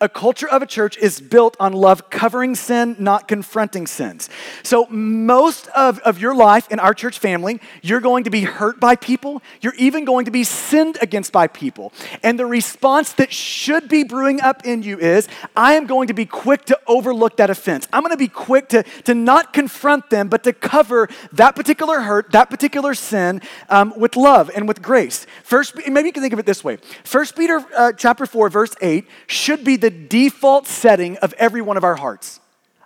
A 0.00 0.08
culture 0.08 0.48
of 0.48 0.62
a 0.62 0.66
church 0.66 0.96
is 0.98 1.20
built 1.20 1.56
on 1.60 1.72
love 1.72 2.10
covering 2.10 2.54
sin, 2.54 2.96
not 2.98 3.28
confronting 3.28 3.86
sins. 3.86 4.28
So, 4.62 4.86
most 4.86 5.68
of, 5.68 5.98
of 6.00 6.18
your 6.18 6.34
life 6.34 6.70
in 6.70 6.78
our 6.78 6.94
church 6.94 7.18
family, 7.18 7.60
you're 7.82 8.00
going 8.00 8.24
to 8.24 8.30
be 8.30 8.42
hurt 8.42 8.80
by 8.80 8.96
people. 8.96 9.42
You're 9.60 9.74
even 9.74 10.04
going 10.04 10.24
to 10.24 10.30
be 10.30 10.44
sinned 10.44 10.98
against 11.00 11.32
by 11.32 11.46
people. 11.46 11.92
And 12.22 12.38
the 12.38 12.46
response 12.46 13.12
that 13.14 13.32
should 13.32 13.88
be 13.88 14.04
brewing 14.04 14.40
up 14.40 14.64
in 14.64 14.82
you 14.82 14.98
is 14.98 15.28
I 15.56 15.74
am 15.74 15.86
going 15.86 16.08
to 16.08 16.14
be 16.14 16.26
quick 16.26 16.64
to 16.66 16.78
overlook 16.86 17.36
that 17.36 17.50
offense. 17.50 17.88
I'm 17.92 18.02
going 18.02 18.12
to 18.12 18.16
be 18.16 18.28
quick 18.28 18.68
to, 18.70 18.82
to 19.04 19.14
not 19.14 19.52
confront 19.52 20.10
them, 20.10 20.28
but 20.28 20.44
to 20.44 20.52
cover 20.52 21.08
that 21.32 21.56
particular 21.56 22.00
hurt, 22.00 22.32
that 22.32 22.50
particular 22.50 22.94
sin 22.94 23.42
um, 23.68 23.92
with 23.96 24.16
love 24.16 24.50
and 24.54 24.68
with 24.68 24.82
grace. 24.82 25.26
First, 25.42 25.76
maybe 25.88 26.08
you 26.08 26.12
can 26.12 26.22
think 26.22 26.32
of 26.32 26.38
it 26.38 26.46
this 26.46 26.64
way 26.64 26.78
First 27.04 27.36
Peter 27.36 27.64
uh, 27.76 27.92
chapter 27.92 28.26
4, 28.26 28.48
verse 28.48 28.74
8 28.80 29.06
should 29.26 29.64
be 29.64 29.76
the 29.82 29.90
default 29.90 30.66
setting 30.66 31.18
of 31.18 31.34
every 31.34 31.60
one 31.60 31.76
of 31.76 31.84
our 31.84 31.96
hearts. 31.96 32.40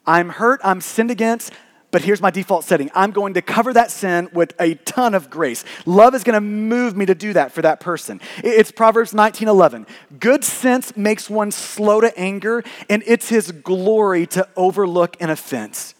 I'm 0.06 0.30
hurt, 0.30 0.60
I'm 0.64 0.80
sinned 0.80 1.10
against, 1.10 1.52
but 1.90 2.00
here's 2.02 2.22
my 2.22 2.30
default 2.30 2.64
setting. 2.64 2.90
I'm 2.94 3.10
going 3.10 3.34
to 3.34 3.42
cover 3.42 3.72
that 3.74 3.90
sin 3.90 4.30
with 4.32 4.54
a 4.58 4.74
ton 4.74 5.14
of 5.14 5.28
grace. 5.28 5.62
Love 5.84 6.14
is 6.14 6.24
going 6.24 6.34
to 6.34 6.40
move 6.40 6.96
me 6.96 7.04
to 7.06 7.14
do 7.14 7.34
that 7.34 7.52
for 7.52 7.60
that 7.62 7.80
person. 7.80 8.20
It's 8.42 8.72
Proverbs 8.72 9.12
19:11. 9.12 9.86
Good 10.18 10.42
sense 10.42 10.96
makes 10.96 11.28
one 11.28 11.50
slow 11.50 12.00
to 12.00 12.18
anger, 12.18 12.64
and 12.88 13.02
it's 13.06 13.28
his 13.28 13.52
glory 13.52 14.26
to 14.28 14.48
overlook 14.56 15.20
an 15.20 15.28
offense. 15.28 15.94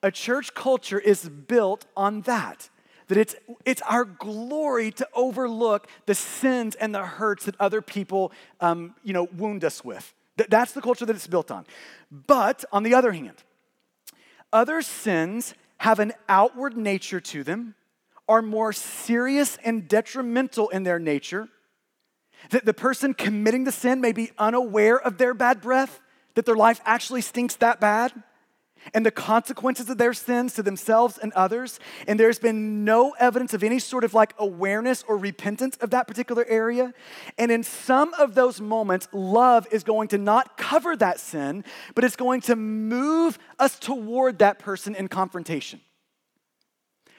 A 0.00 0.12
church 0.12 0.54
culture 0.54 1.00
is 1.00 1.28
built 1.28 1.86
on 1.96 2.20
that 2.22 2.70
that 3.08 3.18
it's, 3.18 3.36
it's 3.64 3.82
our 3.82 4.04
glory 4.04 4.90
to 4.90 5.08
overlook 5.14 5.86
the 6.06 6.14
sins 6.14 6.74
and 6.74 6.92
the 6.92 7.06
hurts 7.06 7.44
that 7.44 7.54
other 7.60 7.80
people 7.80 8.32
um, 8.60 8.96
you 9.04 9.12
know, 9.12 9.28
wound 9.36 9.64
us 9.64 9.84
with. 9.84 10.12
That's 10.36 10.72
the 10.72 10.82
culture 10.82 11.06
that 11.06 11.16
it's 11.16 11.26
built 11.26 11.50
on. 11.50 11.66
But 12.10 12.64
on 12.72 12.82
the 12.82 12.94
other 12.94 13.12
hand, 13.12 13.42
other 14.52 14.82
sins 14.82 15.54
have 15.78 15.98
an 15.98 16.12
outward 16.28 16.76
nature 16.76 17.20
to 17.20 17.42
them, 17.42 17.74
are 18.28 18.42
more 18.42 18.72
serious 18.72 19.56
and 19.64 19.88
detrimental 19.88 20.68
in 20.70 20.82
their 20.82 20.98
nature. 20.98 21.48
That 22.50 22.64
the 22.64 22.74
person 22.74 23.14
committing 23.14 23.64
the 23.64 23.72
sin 23.72 24.00
may 24.00 24.12
be 24.12 24.32
unaware 24.38 25.00
of 25.00 25.18
their 25.18 25.34
bad 25.34 25.60
breath, 25.60 26.00
that 26.34 26.44
their 26.44 26.56
life 26.56 26.80
actually 26.84 27.22
stinks 27.22 27.56
that 27.56 27.80
bad 27.80 28.12
and 28.94 29.04
the 29.04 29.10
consequences 29.10 29.88
of 29.90 29.98
their 29.98 30.12
sins 30.12 30.54
to 30.54 30.62
themselves 30.62 31.18
and 31.18 31.32
others. 31.32 31.78
And 32.06 32.18
there's 32.18 32.38
been 32.38 32.84
no 32.84 33.14
evidence 33.18 33.54
of 33.54 33.62
any 33.62 33.78
sort 33.78 34.04
of 34.04 34.14
like 34.14 34.34
awareness 34.38 35.04
or 35.08 35.16
repentance 35.16 35.76
of 35.78 35.90
that 35.90 36.06
particular 36.06 36.44
area. 36.48 36.92
And 37.38 37.50
in 37.50 37.62
some 37.62 38.14
of 38.14 38.34
those 38.34 38.60
moments, 38.60 39.08
love 39.12 39.66
is 39.70 39.84
going 39.84 40.08
to 40.08 40.18
not 40.18 40.56
cover 40.56 40.96
that 40.96 41.20
sin, 41.20 41.64
but 41.94 42.04
it's 42.04 42.16
going 42.16 42.40
to 42.42 42.56
move 42.56 43.38
us 43.58 43.78
toward 43.78 44.38
that 44.38 44.58
person 44.58 44.94
in 44.94 45.08
confrontation. 45.08 45.80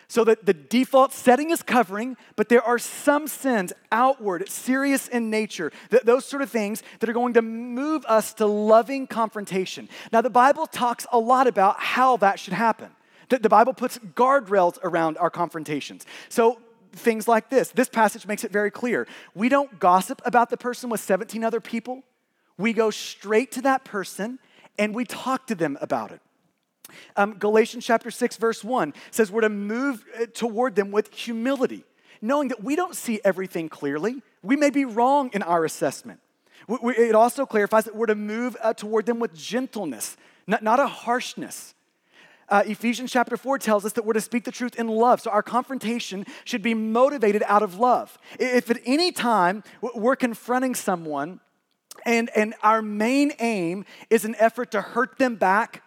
So 0.10 0.24
that 0.24 0.46
the 0.46 0.54
default 0.54 1.12
setting 1.12 1.50
is 1.50 1.62
covering, 1.62 2.16
but 2.38 2.48
there 2.48 2.64
are 2.64 2.80
some 2.80 3.28
sins 3.28 3.74
outward, 3.92 4.48
serious 4.48 5.10
in 5.10 5.30
nature, 5.30 5.72
that 5.90 6.06
those 6.06 6.26
sort 6.26 6.42
of 6.42 6.50
things 6.50 6.82
that 7.00 7.10
are 7.10 7.14
going 7.14 7.34
to 7.34 7.42
move 7.42 8.06
us 8.06 8.34
to 8.36 8.46
loving 8.46 9.06
confrontation. 9.06 9.90
Now, 10.14 10.22
the 10.22 10.30
Bible 10.30 10.66
talks 10.66 11.06
a 11.12 11.20
lot 11.20 11.46
about 11.46 11.80
how 11.80 12.16
that 12.18 12.40
should 12.40 12.54
happen. 12.54 12.92
The, 13.30 13.40
the 13.40 13.50
Bible 13.50 13.74
puts 13.74 13.98
guardrails 13.98 14.78
around 14.82 15.18
our 15.18 15.30
confrontations. 15.30 16.06
So 16.30 16.60
things 16.94 17.28
like 17.28 17.50
this. 17.50 17.70
This 17.70 17.90
passage 17.90 18.26
makes 18.26 18.44
it 18.44 18.52
very 18.52 18.72
clear. 18.72 19.08
We 19.36 19.50
don't 19.50 19.80
gossip 19.80 20.22
about 20.26 20.50
the 20.50 20.58
person 20.58 20.90
with 20.90 21.02
17 21.02 21.44
other 21.44 21.60
people. 21.60 22.04
We 22.58 22.74
go 22.74 22.90
straight 22.90 23.52
to 23.54 23.62
that 23.64 23.84
person 23.84 24.40
and 24.80 24.94
we 24.96 25.06
talk 25.06 25.48
to 25.48 25.56
them 25.56 25.78
about 25.82 26.12
it. 26.12 26.22
Um, 27.16 27.34
Galatians 27.34 27.86
chapter 27.86 28.12
6, 28.12 28.38
verse 28.38 28.64
1 28.64 28.94
says 29.12 29.32
we're 29.32 29.42
to 29.42 29.50
move 29.50 30.06
uh, 30.20 30.26
toward 30.34 30.76
them 30.76 30.92
with 30.92 31.14
humility, 31.14 31.84
knowing 32.22 32.50
that 32.50 32.64
we 32.64 32.76
don't 32.76 32.96
see 32.96 33.20
everything 33.24 33.70
clearly. 33.70 34.22
We 34.44 34.56
may 34.56 34.70
be 34.70 34.86
wrong 34.86 35.30
in 35.34 35.44
our 35.44 35.66
assessment. 35.66 36.20
We, 36.68 36.78
we, 36.82 36.94
it 36.96 37.16
also 37.16 37.46
clarifies 37.46 37.86
that 37.86 37.96
we're 37.96 38.08
to 38.08 38.16
move 38.16 38.56
uh, 38.62 38.74
toward 38.74 39.06
them 39.06 39.20
with 39.20 39.34
gentleness, 39.34 40.18
not, 40.46 40.64
not 40.64 40.80
a 40.80 40.88
harshness. 40.88 41.74
Uh, 42.50 42.64
Ephesians 42.66 43.12
chapter 43.12 43.36
4 43.36 43.60
tells 43.60 43.84
us 43.84 43.94
that 43.94 44.06
we're 44.06 44.14
to 44.14 44.22
speak 44.22 44.46
the 44.46 44.52
truth 44.52 44.76
in 44.76 44.88
love. 44.88 45.20
So 45.20 45.30
our 45.32 45.44
confrontation 45.44 46.26
should 46.46 46.62
be 46.62 46.74
motivated 46.74 47.44
out 47.46 47.62
of 47.62 47.78
love. 47.78 48.18
If 48.40 48.70
at 48.72 48.80
any 48.86 49.12
time 49.12 49.64
we're 49.82 50.16
confronting 50.16 50.74
someone 50.74 51.42
and, 52.06 52.30
and 52.36 52.54
our 52.64 52.82
main 52.82 53.34
aim 53.40 53.84
is 54.10 54.24
an 54.24 54.36
effort 54.40 54.72
to 54.72 54.82
hurt 54.82 55.18
them 55.18 55.36
back 55.36 55.84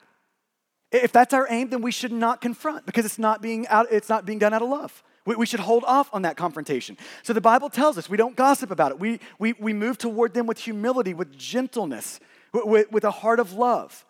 if 0.92 1.12
that's 1.12 1.32
our 1.32 1.46
aim, 1.50 1.70
then 1.70 1.82
we 1.82 1.92
should 1.92 2.12
not 2.12 2.40
confront 2.40 2.86
because 2.86 3.04
it's 3.04 3.18
not 3.18 3.40
being, 3.40 3.66
out, 3.68 3.86
it's 3.90 4.08
not 4.08 4.26
being 4.26 4.38
done 4.38 4.52
out 4.52 4.62
of 4.62 4.68
love. 4.68 5.02
We, 5.24 5.36
we 5.36 5.46
should 5.46 5.60
hold 5.60 5.84
off 5.84 6.08
on 6.12 6.22
that 6.22 6.36
confrontation. 6.36 6.96
So 7.22 7.32
the 7.32 7.40
Bible 7.40 7.70
tells 7.70 7.98
us 7.98 8.08
we 8.08 8.16
don't 8.16 8.36
gossip 8.36 8.70
about 8.70 8.92
it. 8.92 8.98
We, 8.98 9.20
we, 9.38 9.52
we 9.54 9.72
move 9.72 9.98
toward 9.98 10.34
them 10.34 10.46
with 10.46 10.58
humility, 10.58 11.14
with 11.14 11.36
gentleness, 11.36 12.18
with, 12.52 12.90
with 12.90 13.04
a 13.04 13.10
heart 13.10 13.38
of 13.38 13.52
love. 13.52 14.04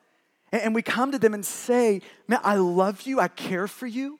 And, 0.52 0.62
and 0.62 0.74
we 0.74 0.82
come 0.82 1.12
to 1.12 1.18
them 1.18 1.34
and 1.34 1.44
say, 1.44 2.00
Man, 2.28 2.40
I 2.42 2.56
love 2.56 3.02
you, 3.02 3.20
I 3.20 3.28
care 3.28 3.66
for 3.66 3.86
you. 3.86 4.18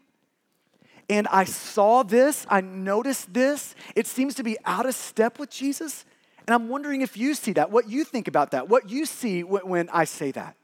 And 1.09 1.27
I 1.29 1.45
saw 1.45 2.03
this, 2.03 2.47
I 2.49 2.61
noticed 2.61 3.33
this. 3.33 3.75
It 3.97 4.07
seems 4.07 4.35
to 4.37 4.45
be 4.45 4.57
out 4.65 4.87
of 4.87 4.95
step 4.95 5.39
with 5.39 5.51
Jesus. 5.51 6.05
And 6.47 6.55
I'm 6.55 6.69
wondering 6.69 7.01
if 7.01 7.17
you 7.17 7.35
see 7.35 7.53
that, 7.55 7.71
what 7.71 7.89
you 7.89 8.05
think 8.05 8.29
about 8.29 8.53
that, 8.53 8.69
what 8.69 8.91
you 8.91 9.07
see 9.07 9.43
when 9.43 9.89
I 9.91 10.05
say 10.05 10.31
that. 10.33 10.57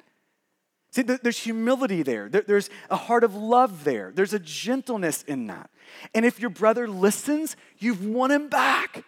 See, 0.97 1.03
there's 1.03 1.39
humility 1.39 2.03
there. 2.03 2.31
There's 2.31 2.71
a 2.89 2.97
heart 2.97 3.23
of 3.23 3.35
love 3.35 3.85
there. 3.85 4.13
There's 4.15 4.33
a 4.33 4.39
gentleness 4.39 5.25
in 5.25 5.47
that. 5.49 5.69
And 6.15 6.25
if 6.25 6.41
your 6.41 6.49
brother 6.49 6.89
listens, 6.89 7.55
you've 7.79 8.03
won 8.03 8.31
him 8.31 8.49
back. 8.49 9.05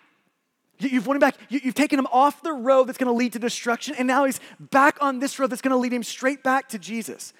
You've 0.78 1.06
won 1.06 1.16
him 1.16 1.20
back. 1.20 1.36
You've 1.48 1.74
taken 1.74 1.98
him 1.98 2.06
off 2.12 2.42
the 2.42 2.52
road 2.52 2.88
that's 2.88 2.98
going 2.98 3.08
to 3.10 3.16
lead 3.16 3.32
to 3.32 3.38
destruction, 3.38 3.94
and 3.96 4.06
now 4.06 4.26
he's 4.26 4.38
back 4.60 4.98
on 5.00 5.18
this 5.18 5.38
road 5.38 5.48
that's 5.48 5.62
going 5.62 5.70
to 5.70 5.78
lead 5.78 5.94
him 5.94 6.02
straight 6.02 6.42
back 6.42 6.68
to 6.68 6.78
Jesus. 6.78 7.32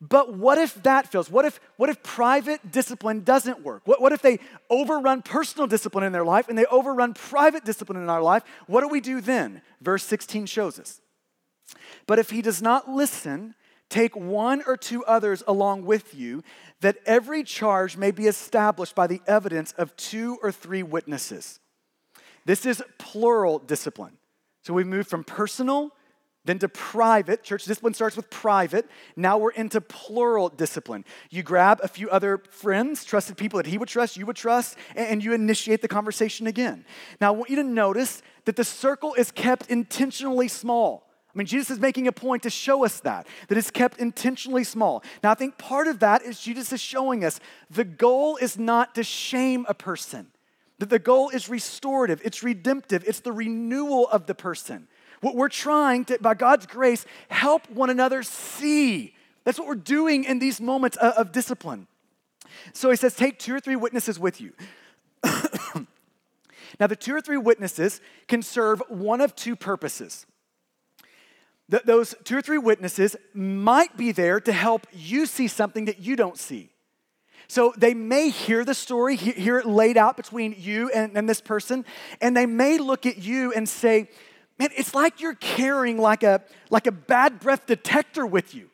But 0.00 0.34
what 0.34 0.58
if 0.58 0.82
that 0.82 1.12
fails? 1.12 1.30
What 1.30 1.44
if, 1.44 1.60
what 1.76 1.88
if 1.88 2.02
private 2.02 2.72
discipline 2.72 3.20
doesn't 3.20 3.62
work? 3.62 3.82
What, 3.84 4.02
what 4.02 4.12
if 4.12 4.22
they 4.22 4.40
overrun 4.70 5.22
personal 5.22 5.68
discipline 5.68 6.02
in 6.02 6.10
their 6.10 6.24
life 6.24 6.48
and 6.48 6.58
they 6.58 6.66
overrun 6.66 7.14
private 7.14 7.64
discipline 7.64 8.02
in 8.02 8.10
our 8.10 8.20
life? 8.20 8.42
What 8.66 8.80
do 8.80 8.88
we 8.88 9.00
do 9.00 9.20
then? 9.20 9.62
Verse 9.80 10.02
16 10.02 10.46
shows 10.46 10.80
us. 10.80 11.00
But 12.08 12.18
if 12.18 12.30
he 12.30 12.42
does 12.42 12.60
not 12.60 12.90
listen, 12.90 13.54
Take 13.88 14.16
one 14.16 14.62
or 14.66 14.76
two 14.76 15.04
others 15.04 15.42
along 15.46 15.84
with 15.84 16.14
you, 16.14 16.42
that 16.80 16.96
every 17.06 17.44
charge 17.44 17.96
may 17.96 18.10
be 18.10 18.26
established 18.26 18.94
by 18.94 19.06
the 19.06 19.20
evidence 19.26 19.72
of 19.72 19.96
two 19.96 20.38
or 20.42 20.50
three 20.50 20.82
witnesses. 20.82 21.60
This 22.44 22.66
is 22.66 22.82
plural 22.98 23.58
discipline. 23.58 24.18
So 24.62 24.74
we 24.74 24.84
move 24.84 25.06
from 25.06 25.24
personal 25.24 25.92
then 26.44 26.58
to 26.58 26.68
private. 26.68 27.42
Church 27.42 27.64
discipline 27.64 27.94
starts 27.94 28.16
with 28.16 28.28
private. 28.28 28.86
Now 29.16 29.38
we're 29.38 29.52
into 29.52 29.80
plural 29.80 30.50
discipline. 30.50 31.04
You 31.30 31.42
grab 31.42 31.80
a 31.82 31.88
few 31.88 32.10
other 32.10 32.38
friends, 32.50 33.04
trusted 33.04 33.36
people 33.36 33.56
that 33.56 33.66
he 33.66 33.78
would 33.78 33.88
trust, 33.88 34.16
you 34.16 34.26
would 34.26 34.36
trust, 34.36 34.76
and 34.94 35.24
you 35.24 35.32
initiate 35.32 35.80
the 35.80 35.88
conversation 35.88 36.46
again. 36.46 36.84
Now 37.20 37.28
I 37.28 37.36
want 37.36 37.50
you 37.50 37.56
to 37.56 37.64
notice 37.64 38.22
that 38.44 38.56
the 38.56 38.64
circle 38.64 39.14
is 39.14 39.30
kept 39.30 39.70
intentionally 39.70 40.48
small. 40.48 41.03
I 41.34 41.38
mean, 41.38 41.46
Jesus 41.46 41.70
is 41.70 41.80
making 41.80 42.06
a 42.06 42.12
point 42.12 42.44
to 42.44 42.50
show 42.50 42.84
us 42.84 43.00
that, 43.00 43.26
that 43.48 43.58
it's 43.58 43.70
kept 43.70 43.98
intentionally 43.98 44.62
small. 44.62 45.02
Now, 45.22 45.32
I 45.32 45.34
think 45.34 45.58
part 45.58 45.88
of 45.88 45.98
that 45.98 46.22
is 46.22 46.40
Jesus 46.40 46.72
is 46.72 46.80
showing 46.80 47.24
us 47.24 47.40
the 47.68 47.84
goal 47.84 48.36
is 48.36 48.56
not 48.56 48.94
to 48.94 49.02
shame 49.02 49.66
a 49.68 49.74
person, 49.74 50.28
that 50.78 50.90
the 50.90 51.00
goal 51.00 51.30
is 51.30 51.48
restorative, 51.48 52.20
it's 52.24 52.44
redemptive, 52.44 53.02
it's 53.04 53.18
the 53.20 53.32
renewal 53.32 54.08
of 54.08 54.26
the 54.26 54.34
person. 54.34 54.86
What 55.22 55.34
we're 55.34 55.48
trying 55.48 56.04
to, 56.06 56.18
by 56.20 56.34
God's 56.34 56.66
grace, 56.66 57.04
help 57.28 57.68
one 57.68 57.90
another 57.90 58.22
see. 58.22 59.16
That's 59.42 59.58
what 59.58 59.66
we're 59.66 59.74
doing 59.74 60.22
in 60.22 60.38
these 60.38 60.60
moments 60.60 60.96
of, 60.98 61.14
of 61.14 61.32
discipline. 61.32 61.88
So 62.72 62.90
he 62.90 62.96
says, 62.96 63.16
take 63.16 63.40
two 63.40 63.56
or 63.56 63.60
three 63.60 63.76
witnesses 63.76 64.20
with 64.20 64.40
you. 64.40 64.52
now, 66.78 66.86
the 66.86 66.94
two 66.94 67.14
or 67.14 67.20
three 67.20 67.38
witnesses 67.38 68.00
can 68.28 68.40
serve 68.42 68.82
one 68.88 69.20
of 69.20 69.34
two 69.34 69.56
purposes. 69.56 70.26
Th- 71.70 71.82
those 71.82 72.14
two 72.24 72.36
or 72.36 72.42
three 72.42 72.58
witnesses 72.58 73.16
might 73.32 73.96
be 73.96 74.12
there 74.12 74.40
to 74.40 74.52
help 74.52 74.86
you 74.92 75.26
see 75.26 75.48
something 75.48 75.86
that 75.86 76.00
you 76.00 76.16
don't 76.16 76.38
see. 76.38 76.70
So 77.48 77.74
they 77.76 77.94
may 77.94 78.30
hear 78.30 78.64
the 78.64 78.74
story, 78.74 79.16
hear 79.16 79.58
it 79.58 79.66
laid 79.66 79.96
out 79.96 80.16
between 80.16 80.54
you 80.58 80.90
and, 80.90 81.16
and 81.16 81.28
this 81.28 81.40
person, 81.40 81.84
and 82.20 82.36
they 82.36 82.46
may 82.46 82.78
look 82.78 83.06
at 83.06 83.18
you 83.18 83.52
and 83.52 83.68
say, 83.68 84.08
Man, 84.58 84.68
it's 84.76 84.94
like 84.94 85.20
you're 85.20 85.34
carrying 85.34 85.98
like 85.98 86.22
a, 86.22 86.40
like 86.70 86.86
a 86.86 86.92
bad 86.92 87.40
breath 87.40 87.66
detector 87.66 88.24
with 88.24 88.54
you. 88.54 88.70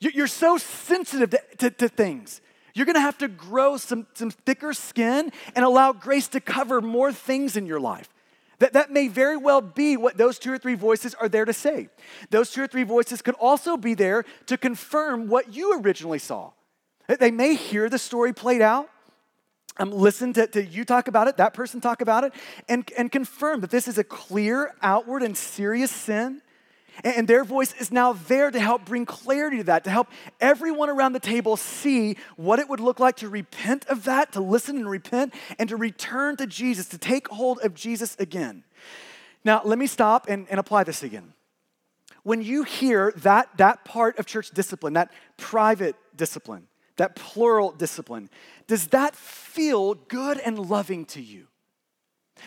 You're 0.00 0.26
so 0.26 0.58
sensitive 0.58 1.30
to, 1.30 1.40
to, 1.58 1.70
to 1.70 1.88
things. 1.88 2.40
You're 2.74 2.86
gonna 2.86 3.00
have 3.00 3.18
to 3.18 3.28
grow 3.28 3.76
some, 3.76 4.08
some 4.14 4.30
thicker 4.30 4.72
skin 4.72 5.30
and 5.54 5.64
allow 5.64 5.92
grace 5.92 6.26
to 6.28 6.40
cover 6.40 6.80
more 6.80 7.12
things 7.12 7.56
in 7.56 7.66
your 7.66 7.78
life. 7.78 8.08
That, 8.62 8.74
that 8.74 8.92
may 8.92 9.08
very 9.08 9.36
well 9.36 9.60
be 9.60 9.96
what 9.96 10.16
those 10.16 10.38
two 10.38 10.52
or 10.52 10.56
three 10.56 10.76
voices 10.76 11.16
are 11.16 11.28
there 11.28 11.44
to 11.44 11.52
say. 11.52 11.88
Those 12.30 12.52
two 12.52 12.62
or 12.62 12.68
three 12.68 12.84
voices 12.84 13.20
could 13.20 13.34
also 13.34 13.76
be 13.76 13.94
there 13.94 14.24
to 14.46 14.56
confirm 14.56 15.26
what 15.26 15.52
you 15.52 15.80
originally 15.80 16.20
saw. 16.20 16.52
They 17.08 17.32
may 17.32 17.56
hear 17.56 17.88
the 17.88 17.98
story 17.98 18.32
played 18.32 18.62
out, 18.62 18.88
um, 19.78 19.90
listen 19.90 20.32
to, 20.34 20.46
to 20.46 20.64
you 20.64 20.84
talk 20.84 21.08
about 21.08 21.26
it, 21.26 21.38
that 21.38 21.54
person 21.54 21.80
talk 21.80 22.02
about 22.02 22.22
it, 22.22 22.34
and, 22.68 22.88
and 22.96 23.10
confirm 23.10 23.62
that 23.62 23.70
this 23.70 23.88
is 23.88 23.98
a 23.98 24.04
clear, 24.04 24.72
outward, 24.80 25.24
and 25.24 25.36
serious 25.36 25.90
sin. 25.90 26.40
And, 27.04 27.26
their 27.26 27.44
voice 27.44 27.74
is 27.80 27.90
now 27.90 28.12
there 28.12 28.50
to 28.50 28.60
help 28.60 28.84
bring 28.84 29.06
clarity 29.06 29.58
to 29.58 29.64
that, 29.64 29.84
to 29.84 29.90
help 29.90 30.08
everyone 30.40 30.90
around 30.90 31.12
the 31.12 31.20
table 31.20 31.56
see 31.56 32.16
what 32.36 32.58
it 32.58 32.68
would 32.68 32.80
look 32.80 33.00
like 33.00 33.16
to 33.16 33.28
repent 33.28 33.86
of 33.86 34.04
that, 34.04 34.32
to 34.32 34.40
listen 34.40 34.76
and 34.76 34.88
repent, 34.88 35.32
and 35.58 35.68
to 35.68 35.76
return 35.76 36.36
to 36.36 36.46
Jesus, 36.46 36.88
to 36.88 36.98
take 36.98 37.28
hold 37.28 37.60
of 37.60 37.74
Jesus 37.74 38.16
again. 38.18 38.64
Now, 39.44 39.62
let 39.64 39.78
me 39.78 39.86
stop 39.86 40.28
and, 40.28 40.46
and 40.50 40.60
apply 40.60 40.84
this 40.84 41.02
again. 41.02 41.32
When 42.22 42.42
you 42.42 42.62
hear 42.62 43.12
that, 43.16 43.48
that 43.56 43.84
part 43.84 44.18
of 44.18 44.26
church 44.26 44.50
discipline, 44.50 44.92
that 44.92 45.10
private 45.36 45.96
discipline, 46.14 46.68
that 46.96 47.16
plural 47.16 47.72
discipline, 47.72 48.30
does 48.66 48.88
that 48.88 49.16
feel 49.16 49.94
good 49.94 50.38
and 50.38 50.58
loving 50.58 51.04
to 51.06 51.20
you? 51.20 51.48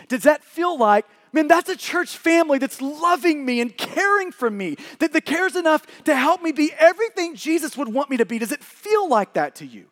Does 0.07 0.23
that 0.23 0.43
feel 0.43 0.77
like, 0.77 1.05
man, 1.31 1.47
that's 1.47 1.69
a 1.69 1.75
church 1.75 2.15
family 2.17 2.57
that's 2.57 2.81
loving 2.81 3.45
me 3.45 3.59
and 3.61 3.75
caring 3.77 4.31
for 4.31 4.49
me, 4.49 4.77
that, 4.99 5.11
that 5.13 5.25
cares 5.25 5.55
enough 5.55 5.85
to 6.05 6.15
help 6.15 6.41
me 6.41 6.51
be 6.51 6.71
everything 6.77 7.35
Jesus 7.35 7.77
would 7.77 7.93
want 7.93 8.09
me 8.09 8.17
to 8.17 8.25
be? 8.25 8.39
Does 8.39 8.51
it 8.51 8.63
feel 8.63 9.09
like 9.09 9.33
that 9.33 9.55
to 9.55 9.65
you? 9.65 9.87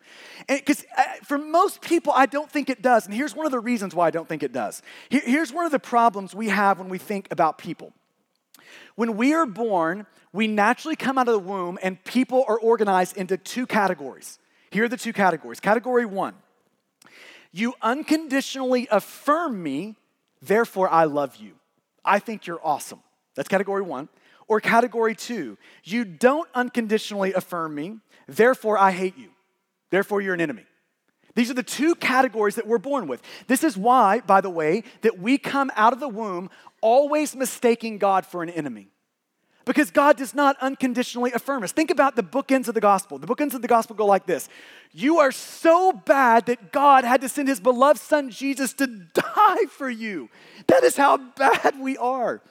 Because 0.48 0.86
uh, 0.98 1.04
for 1.24 1.38
most 1.38 1.82
people, 1.82 2.14
I 2.16 2.26
don't 2.26 2.50
think 2.50 2.70
it 2.70 2.82
does. 2.82 3.06
And 3.06 3.14
here's 3.14 3.36
one 3.36 3.46
of 3.46 3.52
the 3.52 3.60
reasons 3.60 3.94
why 3.94 4.08
I 4.08 4.12
don't 4.12 4.28
think 4.28 4.44
it 4.44 4.54
does. 4.54 4.82
Here, 5.10 5.22
here's 5.24 5.52
one 5.52 5.66
of 5.66 5.72
the 5.72 5.80
problems 5.80 6.34
we 6.34 6.50
have 6.50 6.80
when 6.80 6.90
we 6.90 6.98
think 6.98 7.28
about 7.32 7.58
people. 7.58 7.94
When 8.96 9.18
we 9.18 9.34
are 9.34 9.46
born, 9.46 10.06
we 10.32 10.48
naturally 10.48 10.96
come 10.96 11.18
out 11.18 11.28
of 11.28 11.34
the 11.34 11.40
womb, 11.40 11.78
and 11.82 12.04
people 12.04 12.46
are 12.48 12.60
organized 12.60 13.18
into 13.18 13.38
two 13.38 13.66
categories. 13.66 14.40
Here 14.72 14.86
are 14.86 14.90
the 14.90 14.98
two 14.98 15.14
categories. 15.14 15.60
Category 15.60 16.06
one, 16.06 16.34
you 17.54 17.76
unconditionally 17.82 18.88
affirm 18.92 19.62
me, 19.62 19.96
therefore 20.42 20.90
I 20.90 21.06
love 21.06 21.38
you. 21.38 21.54
I 22.04 22.20
think 22.20 22.46
you're 22.48 22.60
awesome. 22.62 23.00
That's 23.36 23.48
category 23.48 23.82
one. 23.82 24.10
Or 24.48 24.60
category 24.60 25.16
two, 25.16 25.58
you 25.86 26.04
don't 26.04 26.50
unconditionally 26.54 27.32
affirm 27.34 27.74
me, 27.74 28.00
therefore 28.28 28.78
I 28.78 28.92
hate 28.92 29.18
you. 29.18 29.30
Therefore 29.90 30.20
you're 30.20 30.34
an 30.34 30.42
enemy. 30.42 30.66
These 31.36 31.50
are 31.50 31.56
the 31.56 31.64
two 31.64 31.96
categories 31.96 32.56
that 32.56 32.68
we're 32.68 32.78
born 32.78 33.08
with. 33.08 33.22
This 33.48 33.64
is 33.64 33.78
why, 33.78 34.20
by 34.20 34.42
the 34.42 34.50
way, 34.50 34.84
that 35.02 35.18
we 35.18 35.38
come 35.38 35.72
out 35.76 35.94
of 35.94 36.00
the 36.00 36.10
womb 36.10 36.50
always 36.82 37.36
mistaking 37.36 37.98
God 37.98 38.26
for 38.26 38.44
an 38.44 38.50
enemy. 38.50 38.90
Because 39.66 39.92
God 39.92 40.18
does 40.18 40.36
not 40.36 40.58
unconditionally 40.60 41.32
affirm 41.32 41.64
us. 41.64 41.72
Think 41.72 41.90
about 41.90 42.18
the 42.18 42.24
bookends 42.24 42.68
of 42.68 42.74
the 42.74 42.82
gospel. 42.82 43.18
The 43.18 43.28
bookends 43.28 43.54
of 43.54 43.62
the 43.62 43.68
gospel 43.68 43.96
go 43.96 44.06
like 44.06 44.26
this 44.26 44.50
You 44.92 45.20
are 45.20 45.32
so 45.32 45.94
bad 45.94 46.48
that 46.48 46.72
God 46.72 47.06
had 47.06 47.22
to 47.22 47.30
send 47.30 47.48
his 47.48 47.60
beloved 47.60 48.00
son 48.00 48.30
Jesus 48.30 48.74
to 48.74 48.88
die 49.14 49.66
for 49.70 49.90
you. 49.90 50.30
That 50.68 50.84
is 50.84 50.98
how 50.98 51.18
bad 51.18 51.80
we 51.80 51.98
are. 51.98 52.42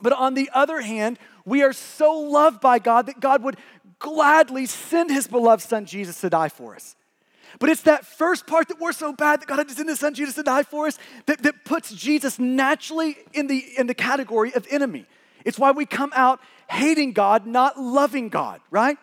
But 0.00 0.12
on 0.12 0.34
the 0.34 0.50
other 0.52 0.80
hand, 0.80 1.18
we 1.44 1.62
are 1.62 1.72
so 1.72 2.12
loved 2.12 2.60
by 2.60 2.78
God 2.78 3.06
that 3.06 3.20
God 3.20 3.42
would 3.42 3.56
gladly 3.98 4.66
send 4.66 5.10
his 5.10 5.26
beloved 5.26 5.62
son 5.62 5.86
Jesus 5.86 6.20
to 6.20 6.30
die 6.30 6.48
for 6.48 6.74
us. 6.74 6.94
But 7.58 7.70
it's 7.70 7.82
that 7.82 8.04
first 8.04 8.46
part 8.46 8.68
that 8.68 8.80
we're 8.80 8.92
so 8.92 9.12
bad 9.12 9.40
that 9.40 9.46
God 9.46 9.58
had 9.58 9.68
to 9.68 9.74
send 9.74 9.88
his 9.88 10.00
son 10.00 10.14
Jesus 10.14 10.34
to 10.34 10.42
die 10.42 10.64
for 10.64 10.86
us 10.86 10.98
that, 11.26 11.42
that 11.42 11.64
puts 11.64 11.94
Jesus 11.94 12.38
naturally 12.38 13.16
in 13.32 13.46
the, 13.46 13.64
in 13.78 13.86
the 13.86 13.94
category 13.94 14.52
of 14.54 14.66
enemy. 14.70 15.06
It's 15.44 15.58
why 15.58 15.70
we 15.70 15.86
come 15.86 16.12
out 16.14 16.40
hating 16.68 17.12
God, 17.12 17.46
not 17.46 17.78
loving 17.78 18.28
God, 18.28 18.60
right? 18.70 18.98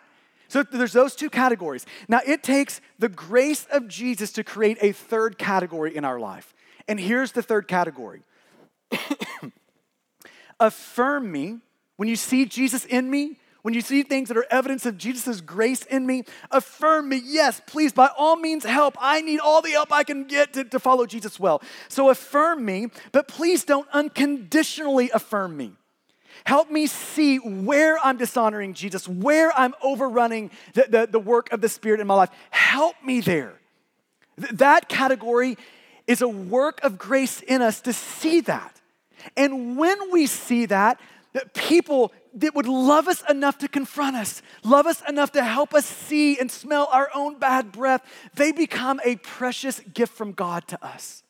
So 0.48 0.64
there's 0.64 0.94
those 0.94 1.16
two 1.16 1.30
categories. 1.30 1.86
Now 2.10 2.20
it 2.26 2.44
takes 2.44 2.82
the 3.00 3.08
grace 3.08 3.66
of 3.72 3.88
Jesus 3.88 4.34
to 4.34 4.44
create 4.44 4.78
a 4.82 4.92
third 4.92 5.38
category 5.38 5.96
in 5.96 6.04
our 6.04 6.20
life. 6.20 6.54
And 6.88 7.00
here's 7.00 7.32
the 7.32 7.42
third 7.42 7.68
category 7.68 8.24
Affirm 10.60 11.32
me 11.32 11.60
when 11.96 12.10
you 12.10 12.16
see 12.16 12.46
Jesus 12.46 12.84
in 12.86 13.10
me, 13.10 13.38
when 13.62 13.74
you 13.74 13.82
see 13.82 14.04
things 14.04 14.28
that 14.28 14.38
are 14.38 14.46
evidence 14.52 14.86
of 14.86 14.98
Jesus' 14.98 15.40
grace 15.40 15.84
in 15.84 16.06
me, 16.06 16.24
affirm 16.50 17.10
me. 17.10 17.22
Yes, 17.24 17.62
please, 17.66 17.94
by 17.94 18.10
all 18.18 18.36
means, 18.36 18.66
help. 18.66 18.98
I 19.00 19.22
need 19.22 19.40
all 19.40 19.62
the 19.62 19.72
help 19.72 19.92
I 19.92 20.04
can 20.04 20.26
get 20.26 20.54
to, 20.54 20.64
to 20.66 20.80
follow 20.80 21.06
Jesus 21.06 21.40
well. 21.40 21.62
So 21.88 22.10
affirm 22.10 22.66
me, 22.66 22.88
but 23.12 23.28
please 23.28 23.64
don't 23.64 23.88
unconditionally 23.94 25.12
affirm 25.12 25.56
me. 25.56 25.74
Help 26.46 26.72
me 26.72 26.88
see 26.88 27.38
where 27.38 27.98
I'm 28.04 28.18
dishonoring 28.18 28.74
Jesus, 28.74 29.08
where 29.08 29.52
I'm 29.58 29.74
overrunning 29.84 30.52
the, 30.74 30.86
the, 30.90 31.08
the 31.12 31.20
work 31.20 31.52
of 31.52 31.62
the 31.62 31.70
Spirit 31.70 32.00
in 32.00 32.08
my 32.08 32.16
life. 32.16 32.30
Help 32.50 32.96
me 33.04 33.22
there. 33.22 33.54
Th- 34.40 34.52
that 34.54 34.90
category 34.90 35.58
is 36.08 36.22
a 36.22 36.28
work 36.28 36.84
of 36.84 36.98
grace 36.98 37.42
in 37.42 37.62
us 37.62 37.82
to 37.82 37.94
see 37.94 38.42
that. 38.42 38.82
And 39.38 39.78
when 39.78 40.12
we 40.12 40.26
see 40.26 40.66
that, 40.66 41.00
that 41.34 41.54
people 41.54 42.12
that 42.34 42.56
would 42.56 42.66
love 42.66 43.08
us 43.08 43.24
enough 43.30 43.58
to 43.60 43.68
confront 43.68 44.16
us, 44.16 44.42
love 44.64 44.88
us 44.88 45.02
enough 45.08 45.32
to 45.34 45.44
help 45.44 45.74
us 45.74 45.86
see 45.86 46.40
and 46.40 46.50
smell 46.50 46.88
our 46.92 47.10
own 47.14 47.38
bad 47.40 47.72
breath, 47.72 48.04
they 48.34 48.52
become 48.52 49.00
a 49.04 49.18
precious 49.18 49.80
gift 49.94 50.14
from 50.14 50.32
God 50.32 50.68
to 50.70 50.86
us. 50.86 51.24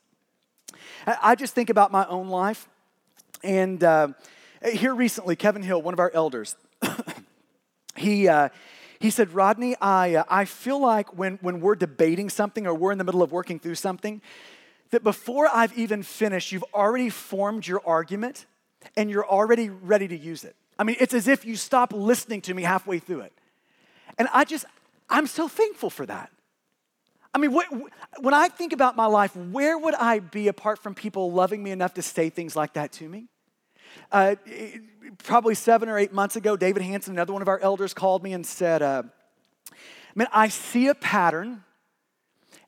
I 1.05 1.35
just 1.35 1.53
think 1.55 1.69
about 1.69 1.91
my 1.91 2.05
own 2.07 2.29
life, 2.29 2.69
and 3.43 3.83
uh, 3.83 4.09
here 4.63 4.93
recently, 4.93 5.35
Kevin 5.35 5.63
Hill, 5.63 5.81
one 5.81 5.93
of 5.93 5.99
our 5.99 6.11
elders, 6.13 6.55
he, 7.95 8.27
uh, 8.27 8.49
he 8.99 9.09
said, 9.09 9.33
Rodney, 9.33 9.75
I, 9.81 10.15
uh, 10.15 10.23
I 10.29 10.45
feel 10.45 10.79
like 10.79 11.17
when, 11.17 11.39
when 11.41 11.59
we're 11.59 11.75
debating 11.75 12.29
something 12.29 12.67
or 12.67 12.73
we're 12.73 12.91
in 12.91 12.97
the 12.97 13.03
middle 13.03 13.23
of 13.23 13.31
working 13.31 13.59
through 13.59 13.75
something, 13.75 14.21
that 14.91 15.03
before 15.03 15.49
I've 15.51 15.75
even 15.77 16.03
finished, 16.03 16.51
you've 16.51 16.65
already 16.73 17.09
formed 17.09 17.65
your 17.65 17.81
argument 17.85 18.45
and 18.95 19.09
you're 19.09 19.27
already 19.27 19.69
ready 19.69 20.07
to 20.07 20.17
use 20.17 20.43
it. 20.43 20.55
I 20.77 20.83
mean, 20.83 20.97
it's 20.99 21.13
as 21.13 21.27
if 21.27 21.45
you 21.45 21.55
stop 21.55 21.93
listening 21.93 22.41
to 22.41 22.53
me 22.53 22.63
halfway 22.63 22.99
through 22.99 23.21
it. 23.21 23.33
And 24.17 24.27
I 24.33 24.43
just, 24.43 24.65
I'm 25.09 25.27
so 25.27 25.47
thankful 25.47 25.89
for 25.89 26.05
that. 26.05 26.31
I 27.33 27.37
mean, 27.37 27.53
what, 27.53 27.67
when 28.19 28.33
I 28.33 28.49
think 28.49 28.73
about 28.73 28.95
my 28.95 29.05
life, 29.05 29.35
where 29.35 29.77
would 29.77 29.95
I 29.95 30.19
be 30.19 30.47
apart 30.47 30.79
from 30.79 30.93
people 30.93 31.31
loving 31.31 31.63
me 31.63 31.71
enough 31.71 31.93
to 31.93 32.01
say 32.01 32.29
things 32.29 32.55
like 32.55 32.73
that 32.73 32.91
to 32.93 33.07
me? 33.07 33.27
Uh, 34.11 34.35
probably 35.23 35.55
seven 35.55 35.89
or 35.89 35.97
eight 35.97 36.13
months 36.13 36.35
ago, 36.35 36.55
David 36.55 36.81
Hanson, 36.83 37.13
another 37.13 37.33
one 37.33 37.41
of 37.41 37.47
our 37.47 37.59
elders, 37.59 37.93
called 37.93 38.23
me 38.23 38.33
and 38.33 38.45
said, 38.45 38.81
uh, 38.81 39.03
Man, 40.15 40.27
I 40.33 40.49
see 40.49 40.87
a 40.87 40.95
pattern 40.95 41.63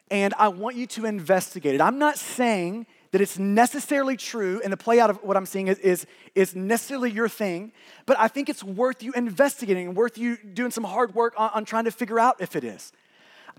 and 0.09 0.33
I 0.37 0.47
want 0.47 0.75
you 0.75 0.87
to 0.87 1.05
investigate 1.05 1.75
it. 1.75 1.81
I'm 1.81 1.99
not 1.99 2.17
saying 2.17 2.85
that 3.11 3.21
it's 3.21 3.37
necessarily 3.37 4.17
true 4.17 4.61
and 4.63 4.71
the 4.71 4.77
play 4.77 4.99
out 4.99 5.09
of 5.09 5.17
what 5.23 5.35
I'm 5.35 5.45
seeing 5.45 5.67
is, 5.67 5.77
is, 5.79 6.05
is 6.35 6.55
necessarily 6.55 7.11
your 7.11 7.27
thing, 7.27 7.71
but 8.05 8.17
I 8.17 8.27
think 8.27 8.49
it's 8.49 8.63
worth 8.63 9.03
you 9.03 9.11
investigating 9.13 9.87
and 9.87 9.95
worth 9.95 10.17
you 10.17 10.37
doing 10.37 10.71
some 10.71 10.83
hard 10.83 11.13
work 11.13 11.33
on, 11.37 11.51
on 11.53 11.65
trying 11.65 11.85
to 11.85 11.91
figure 11.91 12.19
out 12.19 12.37
if 12.39 12.55
it 12.55 12.63
is. 12.63 12.91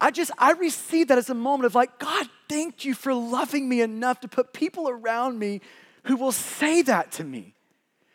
I 0.01 0.11
just, 0.11 0.33
I 0.39 0.53
received 0.53 1.11
that 1.11 1.19
as 1.19 1.31
a 1.31 1.35
moment 1.35 1.67
of 1.67 1.75
like, 1.75 1.99
God, 1.99 2.29
thank 2.49 2.85
you 2.85 2.95
for 2.95 3.15
loving 3.15 3.69
me 3.69 3.81
enough 3.81 4.21
to 4.21 4.29
put 4.29 4.53
people 4.53 4.89
around 4.89 5.39
me 5.39 5.61
who 6.05 6.17
will 6.17 6.33
say 6.33 6.83
that 6.83 7.13
to 7.13 7.25
me 7.25 7.55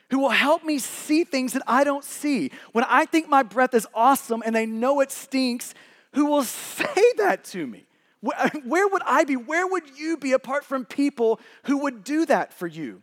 who 0.10 0.20
will 0.20 0.30
help 0.30 0.64
me 0.64 0.80
see 0.80 1.24
things 1.24 1.54
that 1.54 1.64
I 1.68 1.84
don't 1.84 2.04
see. 2.04 2.52
When 2.72 2.84
I 2.86 3.06
think 3.06 3.30
my 3.30 3.44
breath 3.44 3.74
is 3.74 3.88
awesome 3.94 4.42
and 4.46 4.56
they 4.56 4.66
know 4.66 5.02
it 5.02 5.12
stinks, 5.12 5.74
who 6.14 6.26
will 6.26 6.44
say 6.44 7.14
that 7.18 7.44
to 7.46 7.66
me? 7.66 7.86
Where 8.22 8.88
would 8.88 9.02
I 9.06 9.24
be? 9.24 9.38
Where 9.38 9.66
would 9.66 9.98
you 9.98 10.18
be 10.18 10.34
apart 10.34 10.66
from 10.66 10.84
people 10.84 11.40
who 11.64 11.78
would 11.80 12.04
do 12.04 12.26
that 12.26 12.54
for 12.54 12.68
you? 12.68 13.02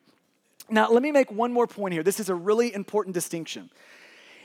Now, 0.68 0.90
let 0.90 1.02
me 1.02 1.10
make 1.10 1.30
one 1.30 1.52
more 1.52 1.66
point 1.66 1.94
here. 1.94 2.02
This 2.02 2.20
is 2.20 2.28
a 2.28 2.34
really 2.34 2.74
important 2.74 3.14
distinction. 3.14 3.70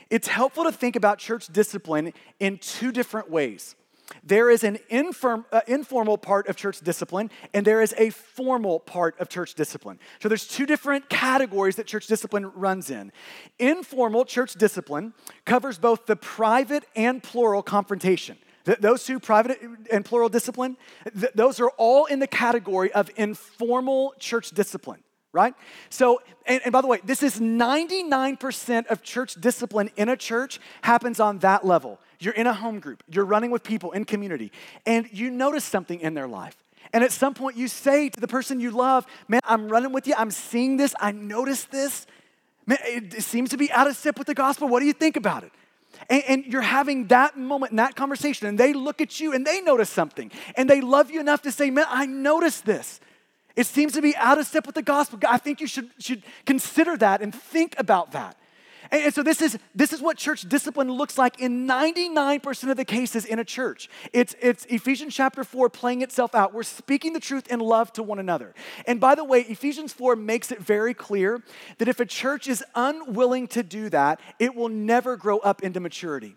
It's 0.08 0.28
helpful 0.28 0.64
to 0.64 0.72
think 0.72 0.96
about 0.96 1.18
church 1.18 1.48
discipline 1.48 2.14
in 2.40 2.58
two 2.58 2.90
different 2.90 3.28
ways. 3.30 3.74
There 4.22 4.50
is 4.50 4.64
an 4.64 4.78
infirm, 4.88 5.46
uh, 5.52 5.60
informal 5.66 6.18
part 6.18 6.48
of 6.48 6.56
church 6.56 6.80
discipline, 6.80 7.30
and 7.54 7.66
there 7.66 7.80
is 7.80 7.94
a 7.98 8.10
formal 8.10 8.80
part 8.80 9.18
of 9.18 9.28
church 9.28 9.54
discipline. 9.54 9.98
So 10.20 10.28
there's 10.28 10.46
two 10.46 10.66
different 10.66 11.08
categories 11.08 11.76
that 11.76 11.86
church 11.86 12.06
discipline 12.06 12.50
runs 12.54 12.90
in. 12.90 13.12
Informal 13.58 14.24
church 14.24 14.54
discipline 14.54 15.14
covers 15.44 15.78
both 15.78 16.06
the 16.06 16.16
private 16.16 16.84
and 16.94 17.22
plural 17.22 17.62
confrontation. 17.62 18.36
Th- 18.64 18.78
those 18.78 19.04
two, 19.04 19.18
private 19.18 19.58
and 19.90 20.04
plural 20.04 20.28
discipline, 20.28 20.76
th- 21.18 21.32
those 21.34 21.60
are 21.60 21.70
all 21.70 22.06
in 22.06 22.18
the 22.18 22.26
category 22.26 22.92
of 22.92 23.10
informal 23.16 24.14
church 24.18 24.50
discipline 24.50 25.02
right? 25.32 25.54
So, 25.88 26.20
and, 26.46 26.60
and, 26.64 26.72
by 26.72 26.82
the 26.82 26.86
way, 26.86 27.00
this 27.04 27.22
is 27.22 27.40
99% 27.40 28.86
of 28.88 29.02
church 29.02 29.34
discipline 29.40 29.90
in 29.96 30.08
a 30.08 30.16
church 30.16 30.60
happens 30.82 31.20
on 31.20 31.38
that 31.38 31.64
level. 31.64 32.00
You're 32.24 32.34
in 32.34 32.46
a 32.46 32.54
home 32.54 32.80
group, 32.80 33.02
you're 33.08 33.24
running 33.24 33.50
with 33.50 33.62
people 33.62 33.92
in 33.92 34.04
community, 34.04 34.52
and 34.86 35.08
you 35.12 35.30
notice 35.30 35.64
something 35.64 36.00
in 36.00 36.14
their 36.14 36.28
life. 36.28 36.56
And 36.92 37.02
at 37.02 37.12
some 37.12 37.34
point, 37.34 37.56
you 37.56 37.68
say 37.68 38.08
to 38.10 38.20
the 38.20 38.28
person 38.28 38.60
you 38.60 38.70
love, 38.70 39.06
Man, 39.28 39.40
I'm 39.44 39.68
running 39.68 39.92
with 39.92 40.06
you. 40.06 40.14
I'm 40.16 40.30
seeing 40.30 40.76
this. 40.76 40.94
I 41.00 41.12
notice 41.12 41.64
this. 41.64 42.06
Man, 42.66 42.78
it, 42.82 43.22
seems 43.22 43.50
to 43.50 43.56
be 43.56 43.70
out 43.72 43.88
of 43.88 43.96
step 43.96 44.18
with 44.18 44.26
the 44.26 44.34
gospel. 44.34 44.68
What 44.68 44.80
do 44.80 44.86
you 44.86 44.92
think 44.92 45.16
about 45.16 45.42
it? 45.42 45.52
And, 46.08 46.22
and, 46.28 46.46
you're 46.46 46.62
having 46.62 47.08
that 47.08 47.36
moment 47.36 47.72
and 47.72 47.78
that 47.78 47.96
conversation, 47.96 48.46
and 48.46 48.58
they 48.58 48.72
look 48.72 49.00
at 49.00 49.20
you 49.20 49.34
and 49.34 49.46
they 49.46 49.60
notice 49.60 49.90
something, 49.90 50.30
and 50.56 50.68
they 50.68 50.80
love 50.80 51.10
you 51.10 51.20
enough 51.20 51.42
to 51.42 51.52
say, 51.52 51.70
Man, 51.70 51.86
I 51.88 52.06
noticed 52.06 52.64
this. 52.64 53.00
It 53.56 53.66
seems 53.66 53.92
to 53.94 54.02
be 54.02 54.16
out 54.16 54.38
of 54.38 54.46
step 54.46 54.66
with 54.66 54.74
the 54.74 54.82
gospel. 54.82 55.18
I 55.28 55.38
think 55.38 55.60
you 55.60 55.66
should, 55.66 55.90
should 55.98 56.22
consider 56.46 56.96
that 56.98 57.20
and 57.20 57.34
think 57.34 57.74
about 57.78 58.12
that. 58.12 58.36
And, 58.92 59.12
so 59.14 59.22
this 59.22 59.40
is, 59.40 59.58
this 59.74 59.92
is 59.94 60.02
what 60.02 60.18
church 60.18 60.42
discipline 60.42 60.90
looks 60.92 61.16
like 61.16 61.40
in 61.40 61.66
99% 61.66 62.70
of 62.70 62.76
the 62.76 62.84
cases 62.84 63.24
in 63.24 63.38
a 63.38 63.44
church. 63.44 63.88
It's, 64.12 64.36
it's 64.40 64.66
Ephesians 64.66 65.14
chapter 65.14 65.44
4 65.44 65.70
playing 65.70 66.02
itself 66.02 66.34
out. 66.34 66.52
We're 66.52 66.62
speaking 66.62 67.14
the 67.14 67.20
truth 67.20 67.50
in 67.50 67.58
love 67.58 67.90
to 67.94 68.02
one 68.02 68.18
another. 68.18 68.54
And 68.86 69.00
by 69.00 69.14
the 69.14 69.24
way, 69.24 69.40
Ephesians 69.40 69.94
4 69.94 70.14
makes 70.14 70.52
it 70.52 70.60
very 70.60 70.92
clear 70.92 71.42
that 71.78 71.88
if 71.88 72.00
a 72.00 72.06
church 72.06 72.46
is 72.46 72.62
unwilling 72.74 73.48
to 73.48 73.62
do 73.62 73.88
that, 73.88 74.20
it 74.38 74.54
will 74.54 74.68
never 74.68 75.16
grow 75.16 75.38
up 75.38 75.62
into 75.62 75.80
maturity. 75.80 76.36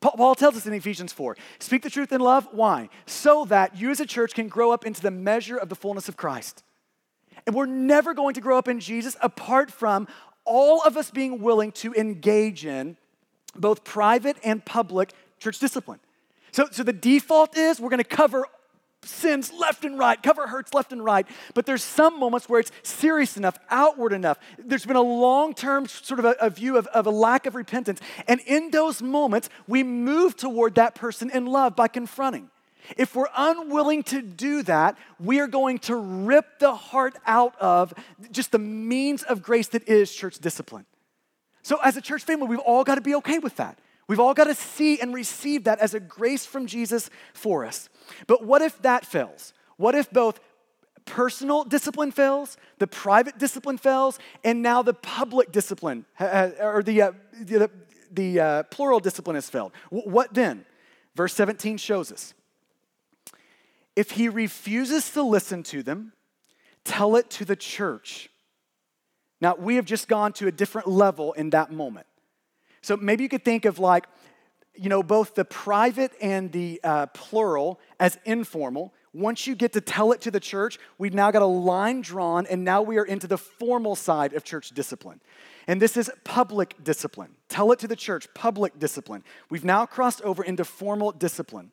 Paul 0.00 0.34
tells 0.34 0.56
us 0.56 0.66
in 0.66 0.74
Ephesians 0.74 1.12
4 1.12 1.36
speak 1.60 1.82
the 1.82 1.90
truth 1.90 2.12
in 2.12 2.20
love. 2.20 2.48
Why? 2.50 2.90
So 3.06 3.44
that 3.46 3.78
you 3.78 3.90
as 3.90 4.00
a 4.00 4.06
church 4.06 4.34
can 4.34 4.48
grow 4.48 4.72
up 4.72 4.84
into 4.84 5.00
the 5.00 5.12
measure 5.12 5.56
of 5.56 5.68
the 5.68 5.76
fullness 5.76 6.08
of 6.08 6.16
Christ. 6.16 6.64
And 7.46 7.54
we're 7.54 7.66
never 7.66 8.14
going 8.14 8.34
to 8.34 8.40
grow 8.40 8.58
up 8.58 8.68
in 8.68 8.80
Jesus 8.80 9.16
apart 9.20 9.70
from 9.70 10.08
all 10.44 10.82
of 10.82 10.96
us 10.96 11.10
being 11.10 11.40
willing 11.40 11.72
to 11.72 11.94
engage 11.94 12.64
in 12.66 12.96
both 13.56 13.84
private 13.84 14.36
and 14.44 14.64
public 14.64 15.12
church 15.38 15.58
discipline. 15.58 16.00
So, 16.52 16.68
so 16.70 16.82
the 16.82 16.92
default 16.92 17.56
is 17.56 17.80
we're 17.80 17.90
going 17.90 17.98
to 17.98 18.04
cover 18.04 18.46
sins 19.02 19.52
left 19.52 19.84
and 19.84 19.98
right, 19.98 20.22
cover 20.22 20.46
hurts 20.46 20.72
left 20.74 20.92
and 20.92 21.04
right. 21.04 21.26
But 21.52 21.66
there's 21.66 21.82
some 21.82 22.18
moments 22.18 22.48
where 22.48 22.60
it's 22.60 22.72
serious 22.82 23.36
enough, 23.36 23.58
outward 23.70 24.12
enough. 24.12 24.38
There's 24.58 24.86
been 24.86 24.96
a 24.96 25.02
long 25.02 25.54
term 25.54 25.86
sort 25.86 26.20
of 26.20 26.24
a, 26.24 26.36
a 26.40 26.50
view 26.50 26.76
of, 26.76 26.86
of 26.88 27.06
a 27.06 27.10
lack 27.10 27.46
of 27.46 27.54
repentance. 27.54 28.00
And 28.26 28.40
in 28.46 28.70
those 28.70 29.02
moments, 29.02 29.50
we 29.66 29.82
move 29.82 30.36
toward 30.36 30.76
that 30.76 30.94
person 30.94 31.30
in 31.30 31.46
love 31.46 31.76
by 31.76 31.88
confronting. 31.88 32.50
If 32.96 33.14
we're 33.14 33.28
unwilling 33.36 34.02
to 34.04 34.22
do 34.22 34.62
that, 34.64 34.96
we 35.18 35.40
are 35.40 35.46
going 35.46 35.78
to 35.80 35.96
rip 35.96 36.58
the 36.58 36.74
heart 36.74 37.16
out 37.26 37.54
of 37.60 37.94
just 38.30 38.52
the 38.52 38.58
means 38.58 39.22
of 39.22 39.42
grace 39.42 39.68
that 39.68 39.88
is 39.88 40.14
church 40.14 40.38
discipline. 40.38 40.86
So, 41.62 41.78
as 41.82 41.96
a 41.96 42.02
church 42.02 42.24
family, 42.24 42.46
we've 42.46 42.58
all 42.58 42.84
got 42.84 42.96
to 42.96 43.00
be 43.00 43.14
okay 43.16 43.38
with 43.38 43.56
that. 43.56 43.78
We've 44.06 44.20
all 44.20 44.34
got 44.34 44.44
to 44.44 44.54
see 44.54 45.00
and 45.00 45.14
receive 45.14 45.64
that 45.64 45.78
as 45.78 45.94
a 45.94 46.00
grace 46.00 46.44
from 46.44 46.66
Jesus 46.66 47.08
for 47.32 47.64
us. 47.64 47.88
But 48.26 48.44
what 48.44 48.60
if 48.60 48.80
that 48.82 49.06
fails? 49.06 49.54
What 49.78 49.94
if 49.94 50.10
both 50.10 50.40
personal 51.06 51.64
discipline 51.64 52.10
fails, 52.10 52.56
the 52.78 52.86
private 52.86 53.38
discipline 53.38 53.78
fails, 53.78 54.18
and 54.42 54.62
now 54.62 54.82
the 54.82 54.94
public 54.94 55.52
discipline, 55.52 56.04
or 56.20 56.82
the, 56.84 57.02
uh, 57.02 57.12
the, 57.40 57.70
the 58.12 58.40
uh, 58.40 58.62
plural 58.64 59.00
discipline 59.00 59.36
has 59.36 59.48
failed? 59.48 59.72
What 59.90 60.34
then? 60.34 60.66
Verse 61.14 61.32
17 61.32 61.78
shows 61.78 62.12
us. 62.12 62.34
If 63.96 64.12
he 64.12 64.28
refuses 64.28 65.10
to 65.12 65.22
listen 65.22 65.62
to 65.64 65.82
them, 65.82 66.12
tell 66.84 67.16
it 67.16 67.30
to 67.30 67.44
the 67.44 67.56
church. 67.56 68.28
Now, 69.40 69.56
we 69.56 69.76
have 69.76 69.84
just 69.84 70.08
gone 70.08 70.32
to 70.34 70.46
a 70.46 70.52
different 70.52 70.88
level 70.88 71.32
in 71.34 71.50
that 71.50 71.70
moment. 71.70 72.06
So 72.82 72.96
maybe 72.96 73.22
you 73.22 73.28
could 73.28 73.44
think 73.44 73.64
of 73.64 73.78
like, 73.78 74.06
you 74.74 74.88
know, 74.88 75.02
both 75.02 75.34
the 75.34 75.44
private 75.44 76.12
and 76.20 76.50
the 76.50 76.80
uh, 76.82 77.06
plural 77.06 77.80
as 78.00 78.18
informal. 78.24 78.92
Once 79.12 79.46
you 79.46 79.54
get 79.54 79.72
to 79.72 79.80
tell 79.80 80.10
it 80.12 80.20
to 80.22 80.30
the 80.30 80.40
church, 80.40 80.78
we've 80.98 81.14
now 81.14 81.30
got 81.30 81.42
a 81.42 81.46
line 81.46 82.00
drawn, 82.00 82.46
and 82.46 82.64
now 82.64 82.82
we 82.82 82.98
are 82.98 83.04
into 83.04 83.28
the 83.28 83.38
formal 83.38 83.94
side 83.94 84.32
of 84.32 84.42
church 84.42 84.70
discipline. 84.70 85.20
And 85.68 85.80
this 85.80 85.96
is 85.96 86.10
public 86.24 86.74
discipline. 86.82 87.30
Tell 87.48 87.70
it 87.70 87.78
to 87.78 87.88
the 87.88 87.96
church, 87.96 88.26
public 88.34 88.78
discipline. 88.78 89.22
We've 89.48 89.64
now 89.64 89.86
crossed 89.86 90.20
over 90.22 90.42
into 90.42 90.64
formal 90.64 91.12
discipline. 91.12 91.70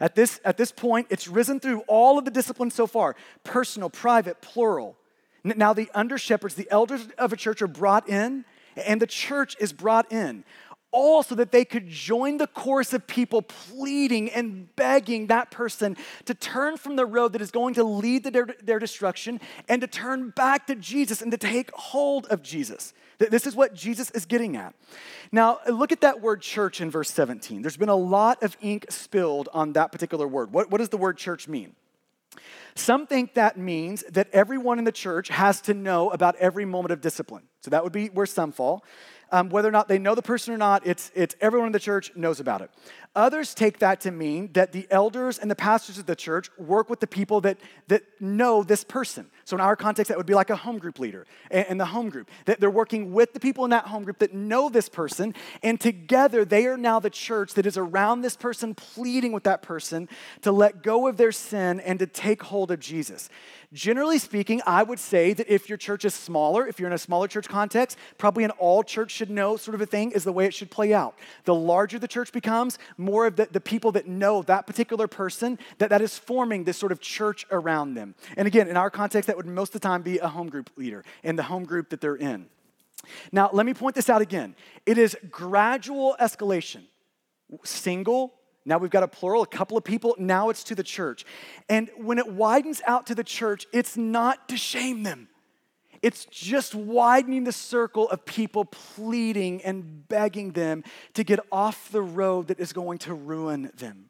At 0.00 0.14
this, 0.14 0.40
at 0.44 0.56
this 0.56 0.72
point, 0.72 1.08
it's 1.10 1.28
risen 1.28 1.60
through 1.60 1.80
all 1.88 2.18
of 2.18 2.24
the 2.24 2.30
disciplines 2.30 2.74
so 2.74 2.86
far 2.86 3.16
personal, 3.44 3.90
private, 3.90 4.40
plural. 4.40 4.96
Now, 5.44 5.72
the 5.72 5.88
under 5.94 6.18
shepherds, 6.18 6.54
the 6.54 6.68
elders 6.70 7.08
of 7.16 7.32
a 7.32 7.36
church, 7.36 7.62
are 7.62 7.68
brought 7.68 8.08
in, 8.08 8.44
and 8.76 9.00
the 9.00 9.06
church 9.06 9.56
is 9.60 9.72
brought 9.72 10.12
in, 10.12 10.44
all 10.90 11.22
so 11.22 11.34
that 11.34 11.52
they 11.52 11.64
could 11.64 11.88
join 11.88 12.38
the 12.38 12.46
chorus 12.46 12.92
of 12.92 13.06
people 13.06 13.42
pleading 13.42 14.30
and 14.30 14.74
begging 14.74 15.26
that 15.28 15.50
person 15.50 15.96
to 16.24 16.34
turn 16.34 16.76
from 16.76 16.96
the 16.96 17.06
road 17.06 17.32
that 17.34 17.42
is 17.42 17.50
going 17.50 17.74
to 17.74 17.84
lead 17.84 18.24
to 18.24 18.30
their, 18.30 18.46
their 18.62 18.78
destruction 18.78 19.40
and 19.68 19.80
to 19.80 19.86
turn 19.86 20.30
back 20.30 20.66
to 20.66 20.74
Jesus 20.74 21.22
and 21.22 21.30
to 21.30 21.38
take 21.38 21.70
hold 21.72 22.26
of 22.26 22.42
Jesus. 22.42 22.94
This 23.18 23.46
is 23.46 23.56
what 23.56 23.74
Jesus 23.74 24.10
is 24.12 24.26
getting 24.26 24.56
at. 24.56 24.74
Now, 25.32 25.58
look 25.68 25.90
at 25.90 26.02
that 26.02 26.20
word 26.20 26.40
church 26.40 26.80
in 26.80 26.90
verse 26.90 27.10
17. 27.10 27.62
There's 27.62 27.76
been 27.76 27.88
a 27.88 27.96
lot 27.96 28.42
of 28.42 28.56
ink 28.60 28.86
spilled 28.90 29.48
on 29.52 29.72
that 29.72 29.90
particular 29.90 30.28
word. 30.28 30.52
What, 30.52 30.70
what 30.70 30.78
does 30.78 30.88
the 30.90 30.96
word 30.96 31.18
church 31.18 31.48
mean? 31.48 31.74
Some 32.76 33.08
think 33.08 33.34
that 33.34 33.58
means 33.58 34.04
that 34.10 34.28
everyone 34.32 34.78
in 34.78 34.84
the 34.84 34.92
church 34.92 35.28
has 35.28 35.60
to 35.62 35.74
know 35.74 36.10
about 36.10 36.36
every 36.36 36.64
moment 36.64 36.92
of 36.92 37.00
discipline. 37.00 37.42
So 37.60 37.70
that 37.70 37.82
would 37.82 37.92
be 37.92 38.06
where 38.06 38.26
some 38.26 38.52
fall. 38.52 38.84
Um, 39.30 39.50
whether 39.50 39.68
or 39.68 39.72
not 39.72 39.88
they 39.88 39.98
know 39.98 40.14
the 40.14 40.22
person 40.22 40.54
or 40.54 40.56
not, 40.56 40.86
it's, 40.86 41.10
it's 41.14 41.34
everyone 41.40 41.66
in 41.66 41.72
the 41.72 41.80
church 41.80 42.12
knows 42.14 42.40
about 42.40 42.62
it. 42.62 42.70
Others 43.14 43.52
take 43.54 43.80
that 43.80 44.00
to 44.02 44.10
mean 44.10 44.50
that 44.52 44.72
the 44.72 44.86
elders 44.90 45.38
and 45.38 45.50
the 45.50 45.56
pastors 45.56 45.98
of 45.98 46.06
the 46.06 46.16
church 46.16 46.50
work 46.56 46.88
with 46.88 47.00
the 47.00 47.06
people 47.06 47.40
that, 47.42 47.58
that 47.88 48.04
know 48.20 48.62
this 48.62 48.84
person. 48.84 49.28
So, 49.48 49.56
in 49.56 49.62
our 49.62 49.76
context, 49.76 50.10
that 50.10 50.18
would 50.18 50.26
be 50.26 50.34
like 50.34 50.50
a 50.50 50.56
home 50.56 50.76
group 50.76 50.98
leader 50.98 51.26
and 51.50 51.80
the 51.80 51.86
home 51.86 52.10
group. 52.10 52.28
That 52.44 52.60
they're 52.60 52.70
working 52.70 53.14
with 53.14 53.32
the 53.32 53.40
people 53.40 53.64
in 53.64 53.70
that 53.70 53.86
home 53.86 54.04
group 54.04 54.18
that 54.18 54.34
know 54.34 54.68
this 54.68 54.90
person, 54.90 55.34
and 55.62 55.80
together 55.80 56.44
they 56.44 56.66
are 56.66 56.76
now 56.76 57.00
the 57.00 57.08
church 57.08 57.54
that 57.54 57.64
is 57.64 57.78
around 57.78 58.20
this 58.20 58.36
person, 58.36 58.74
pleading 58.74 59.32
with 59.32 59.44
that 59.44 59.62
person 59.62 60.06
to 60.42 60.52
let 60.52 60.82
go 60.82 61.06
of 61.08 61.16
their 61.16 61.32
sin 61.32 61.80
and 61.80 61.98
to 61.98 62.06
take 62.06 62.42
hold 62.42 62.70
of 62.70 62.78
Jesus. 62.78 63.30
Generally 63.72 64.18
speaking, 64.18 64.62
I 64.66 64.82
would 64.82 64.98
say 64.98 65.34
that 65.34 65.52
if 65.52 65.68
your 65.68 65.76
church 65.76 66.04
is 66.06 66.14
smaller, 66.14 66.66
if 66.66 66.78
you're 66.78 66.88
in 66.88 66.94
a 66.94 66.98
smaller 66.98 67.28
church 67.28 67.48
context, 67.48 67.98
probably 68.16 68.44
an 68.44 68.50
all 68.52 68.82
church 68.82 69.10
should 69.10 69.28
know 69.28 69.58
sort 69.58 69.74
of 69.74 69.80
a 69.82 69.86
thing 69.86 70.10
is 70.12 70.24
the 70.24 70.32
way 70.32 70.46
it 70.46 70.54
should 70.54 70.70
play 70.70 70.94
out. 70.94 71.18
The 71.44 71.54
larger 71.54 71.98
the 71.98 72.08
church 72.08 72.32
becomes, 72.32 72.78
more 72.96 73.26
of 73.26 73.36
the, 73.36 73.46
the 73.50 73.60
people 73.60 73.92
that 73.92 74.06
know 74.06 74.40
that 74.42 74.66
particular 74.66 75.06
person, 75.06 75.58
that, 75.78 75.90
that 75.90 76.00
is 76.00 76.18
forming 76.18 76.64
this 76.64 76.78
sort 76.78 76.92
of 76.92 77.00
church 77.00 77.46
around 77.50 77.92
them. 77.92 78.14
And 78.38 78.46
again, 78.46 78.68
in 78.68 78.76
our 78.76 78.90
context, 78.90 79.26
that 79.26 79.37
would 79.38 79.46
most 79.46 79.74
of 79.74 79.80
the 79.80 79.88
time 79.88 80.02
be 80.02 80.18
a 80.18 80.28
home 80.28 80.50
group 80.50 80.70
leader 80.76 81.04
in 81.22 81.36
the 81.36 81.44
home 81.44 81.64
group 81.64 81.88
that 81.90 82.00
they're 82.00 82.16
in. 82.16 82.46
Now, 83.32 83.48
let 83.52 83.64
me 83.64 83.72
point 83.72 83.94
this 83.94 84.10
out 84.10 84.20
again. 84.20 84.54
It 84.84 84.98
is 84.98 85.16
gradual 85.30 86.16
escalation. 86.20 86.82
Single, 87.64 88.34
now 88.64 88.76
we've 88.76 88.90
got 88.90 89.02
a 89.02 89.08
plural, 89.08 89.42
a 89.42 89.46
couple 89.46 89.78
of 89.78 89.84
people. 89.84 90.14
Now 90.18 90.50
it's 90.50 90.62
to 90.64 90.74
the 90.74 90.82
church. 90.82 91.24
And 91.70 91.88
when 91.96 92.18
it 92.18 92.30
widens 92.30 92.82
out 92.86 93.06
to 93.06 93.14
the 93.14 93.24
church, 93.24 93.66
it's 93.72 93.96
not 93.96 94.48
to 94.50 94.58
shame 94.58 95.04
them. 95.04 95.28
It's 96.02 96.26
just 96.26 96.74
widening 96.74 97.44
the 97.44 97.52
circle 97.52 98.10
of 98.10 98.24
people 98.24 98.64
pleading 98.64 99.62
and 99.62 100.06
begging 100.06 100.52
them 100.52 100.84
to 101.14 101.24
get 101.24 101.40
off 101.50 101.90
the 101.90 102.02
road 102.02 102.48
that 102.48 102.60
is 102.60 102.72
going 102.72 102.98
to 102.98 103.14
ruin 103.14 103.70
them. 103.76 104.07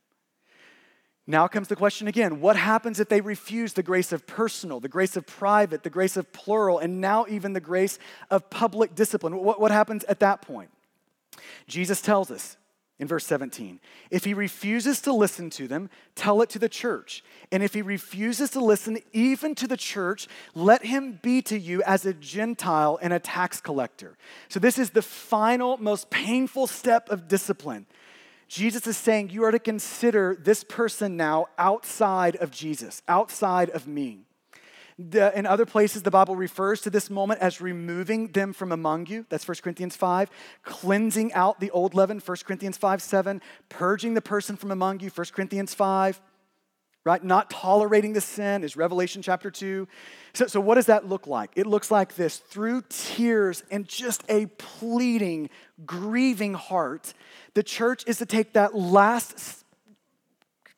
Now 1.31 1.47
comes 1.47 1.69
the 1.69 1.77
question 1.77 2.09
again 2.09 2.41
what 2.41 2.57
happens 2.57 2.99
if 2.99 3.11
they 3.11 3.21
refuse 3.21 3.75
the 3.75 3.83
grace 3.83 4.13
of 4.13 4.27
personal, 4.27 4.81
the 4.81 4.89
grace 4.89 5.15
of 5.15 5.27
private, 5.27 5.83
the 5.83 5.91
grace 5.91 6.17
of 6.17 6.33
plural, 6.33 6.79
and 6.79 7.03
now 7.03 7.27
even 7.29 7.53
the 7.53 7.61
grace 7.61 7.99
of 8.31 8.49
public 8.49 8.95
discipline? 8.95 9.37
What, 9.37 9.61
what 9.61 9.71
happens 9.71 10.05
at 10.05 10.21
that 10.21 10.41
point? 10.41 10.71
Jesus 11.67 12.01
tells 12.01 12.31
us 12.31 12.57
in 12.99 13.07
verse 13.07 13.27
17. 13.27 13.79
If 14.11 14.25
he 14.25 14.33
refuses 14.33 15.03
to 15.03 15.13
listen 15.13 15.51
to 15.51 15.69
them, 15.69 15.91
tell 16.15 16.41
it 16.41 16.49
to 16.49 16.59
the 16.59 16.69
church. 16.69 17.23
And 17.53 17.63
if 17.63 17.75
he 17.75 17.83
refuses 17.83 18.49
to 18.53 18.61
listen 18.65 18.99
even 19.13 19.55
to 19.57 19.69
the 19.69 19.77
church, 19.77 20.29
let 20.55 20.87
him 20.87 21.21
be 21.23 21.43
to 21.43 21.59
you 21.59 21.83
as 21.83 22.07
a 22.07 22.15
Gentile 22.15 22.99
and 23.03 23.13
a 23.13 23.19
tax 23.19 23.61
collector. 23.61 24.17
So, 24.49 24.59
this 24.59 24.79
is 24.79 24.91
the 24.91 25.03
final, 25.03 25.77
most 25.77 26.09
painful 26.09 26.67
step 26.69 27.11
of 27.11 27.29
discipline. 27.29 27.85
Jesus 28.49 28.87
is 28.87 28.97
saying 28.97 29.31
you 29.31 29.45
are 29.45 29.51
to 29.51 29.59
consider 29.59 30.37
this 30.41 30.65
person 30.65 31.17
now 31.17 31.47
outside 31.59 32.37
of 32.37 32.51
Jesus, 32.51 33.03
outside 33.07 33.69
of 33.71 33.87
me. 33.87 34.21
The, 34.99 35.37
in 35.39 35.47
other 35.47 35.67
places, 35.67 36.03
the 36.03 36.11
Bible 36.11 36.35
refers 36.35 36.81
to 36.81 36.91
this 36.91 37.09
moment 37.09 37.41
as 37.41 37.61
removing 37.61 38.29
them 38.29 38.53
from 38.53 38.73
among 38.73 39.07
you. 39.07 39.27
That's 39.29 39.47
1 39.47 39.59
Corinthians 39.63 39.95
5. 39.95 40.29
Cleansing 40.65 41.33
out 41.35 41.61
the 41.61 41.71
old 41.71 41.95
leaven, 41.95 42.19
1 42.19 42.37
Corinthians 42.45 42.77
5 42.77 43.01
7. 43.01 43.41
Purging 43.69 44.15
the 44.15 44.21
person 44.21 44.57
from 44.57 44.73
among 44.73 44.99
you, 45.01 45.11
1 45.11 45.27
Corinthians 45.33 45.73
5. 45.73 46.21
Right? 47.05 47.23
Not 47.23 47.51
tolerating 47.51 48.13
the 48.13 48.21
sin 48.21 48.65
is 48.65 48.77
Revelation 48.77 49.23
chapter 49.23 49.51
2. 49.51 49.89
So, 50.35 50.47
so, 50.47 50.61
what 50.61 50.75
does 50.75 50.87
that 50.87 51.09
look 51.09 51.27
like? 51.27 51.51
It 51.57 51.67
looks 51.67 51.91
like 51.91 52.17
this 52.17 52.39
through 52.39 52.85
tears 52.89 53.63
and 53.71 53.89
just 53.89 54.25
a 54.29 54.47
pleading, 54.59 55.51
grieving 55.87 56.55
heart. 56.55 57.15
The 57.55 57.63
church 57.63 58.05
is 58.07 58.19
to 58.19 58.27
take 58.27 58.53
that 58.53 58.75
last, 58.75 59.65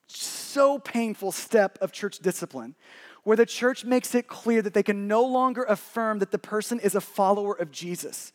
so 0.07 0.79
painful 0.79 1.31
step 1.31 1.77
of 1.81 1.91
church 1.91 2.19
discipline 2.19 2.75
where 3.23 3.37
the 3.37 3.45
church 3.45 3.85
makes 3.85 4.15
it 4.15 4.27
clear 4.27 4.61
that 4.61 4.73
they 4.73 4.83
can 4.83 5.07
no 5.07 5.23
longer 5.23 5.63
affirm 5.63 6.19
that 6.19 6.31
the 6.31 6.39
person 6.39 6.79
is 6.79 6.95
a 6.95 7.01
follower 7.01 7.53
of 7.53 7.71
Jesus. 7.71 8.33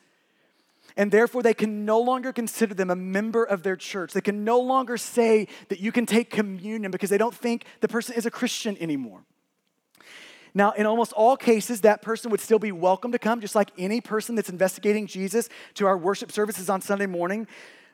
And 0.97 1.13
therefore, 1.13 1.43
they 1.43 1.55
can 1.55 1.85
no 1.85 2.01
longer 2.01 2.33
consider 2.33 2.73
them 2.73 2.91
a 2.91 2.97
member 2.97 3.45
of 3.45 3.63
their 3.63 3.77
church. 3.77 4.13
They 4.13 4.23
can 4.23 4.45
no 4.45 4.59
longer 4.59 4.97
say 4.97 5.47
that 5.69 5.79
you 5.79 5.93
can 5.93 6.07
take 6.07 6.31
communion 6.31 6.91
because 6.91 7.11
they 7.11 7.19
don't 7.19 7.35
think 7.35 7.65
the 7.81 7.89
person 7.89 8.15
is 8.15 8.25
a 8.25 8.31
Christian 8.31 8.77
anymore. 8.81 9.23
Now, 10.55 10.73
in 10.73 10.87
almost 10.87 11.13
all 11.13 11.37
cases, 11.37 11.83
that 11.83 12.01
person 12.01 12.31
would 12.31 12.41
still 12.41 12.59
be 12.59 12.73
welcome 12.73 13.13
to 13.13 13.19
come, 13.19 13.43
just 13.43 13.55
like 13.55 13.71
any 13.77 14.01
person 14.01 14.37
that's 14.37 14.49
investigating 14.49 15.07
Jesus 15.07 15.51
to 15.75 15.87
our 15.87 15.99
worship 15.99 16.33
services 16.33 16.71
on 16.71 16.81
Sunday 16.81 17.05
morning. 17.05 17.47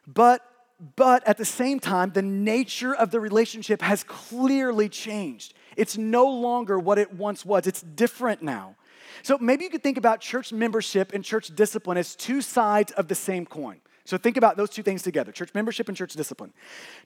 But, 0.06 0.46
but 0.94 1.26
at 1.26 1.38
the 1.38 1.44
same 1.44 1.80
time, 1.80 2.12
the 2.12 2.22
nature 2.22 2.94
of 2.94 3.10
the 3.10 3.18
relationship 3.18 3.82
has 3.82 4.04
clearly 4.04 4.88
changed. 4.88 5.54
It's 5.76 5.98
no 5.98 6.28
longer 6.28 6.78
what 6.78 6.98
it 6.98 7.12
once 7.12 7.44
was, 7.44 7.66
it's 7.66 7.82
different 7.82 8.42
now. 8.42 8.76
So 9.22 9.38
maybe 9.38 9.64
you 9.64 9.70
could 9.70 9.82
think 9.82 9.98
about 9.98 10.20
church 10.20 10.52
membership 10.52 11.12
and 11.12 11.24
church 11.24 11.54
discipline 11.54 11.98
as 11.98 12.14
two 12.16 12.40
sides 12.40 12.92
of 12.92 13.08
the 13.08 13.14
same 13.14 13.46
coin. 13.46 13.80
So 14.04 14.18
think 14.18 14.36
about 14.36 14.56
those 14.56 14.70
two 14.70 14.82
things 14.82 15.02
together 15.02 15.30
church 15.30 15.54
membership 15.54 15.88
and 15.88 15.96
church 15.96 16.14
discipline. 16.14 16.52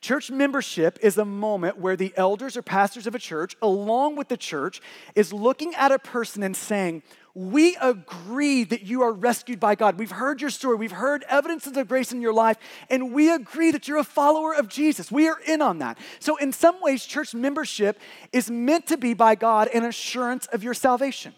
Church 0.00 0.30
membership 0.30 0.98
is 1.02 1.18
a 1.18 1.24
moment 1.24 1.78
where 1.78 1.96
the 1.96 2.12
elders 2.16 2.57
or 2.57 2.62
pastors 2.62 3.07
of 3.07 3.14
a 3.14 3.18
church, 3.18 3.54
along 3.61 4.16
with 4.16 4.28
the 4.28 4.36
church, 4.36 4.80
is 5.14 5.32
looking 5.32 5.74
at 5.74 5.92
a 5.92 5.98
person 5.98 6.42
and 6.42 6.57
saying, 6.57 7.02
we 7.34 7.76
agree 7.82 8.64
that 8.64 8.84
you 8.84 9.02
are 9.02 9.12
rescued 9.12 9.61
by 9.61 9.74
God. 9.74 9.98
We've 9.98 10.11
heard 10.11 10.40
your 10.40 10.48
story. 10.48 10.76
We've 10.76 10.90
heard 10.90 11.22
evidences 11.28 11.76
of 11.76 11.86
grace 11.86 12.11
in 12.11 12.22
your 12.22 12.32
life, 12.32 12.57
and 12.88 13.12
we 13.12 13.30
agree 13.30 13.70
that 13.72 13.86
you're 13.86 13.98
a 13.98 14.04
follower 14.04 14.54
of 14.54 14.68
Jesus. 14.68 15.12
We 15.12 15.28
are 15.28 15.38
in 15.46 15.61
on 15.61 15.80
that. 15.80 15.98
So, 16.18 16.36
in 16.38 16.50
some 16.50 16.80
ways, 16.80 17.04
church 17.04 17.34
membership 17.34 18.00
is 18.32 18.50
meant 18.50 18.86
to 18.86 18.96
be 18.96 19.12
by 19.12 19.34
God 19.34 19.68
an 19.74 19.84
assurance 19.84 20.46
of 20.46 20.64
your 20.64 20.72
salvation. 20.72 21.34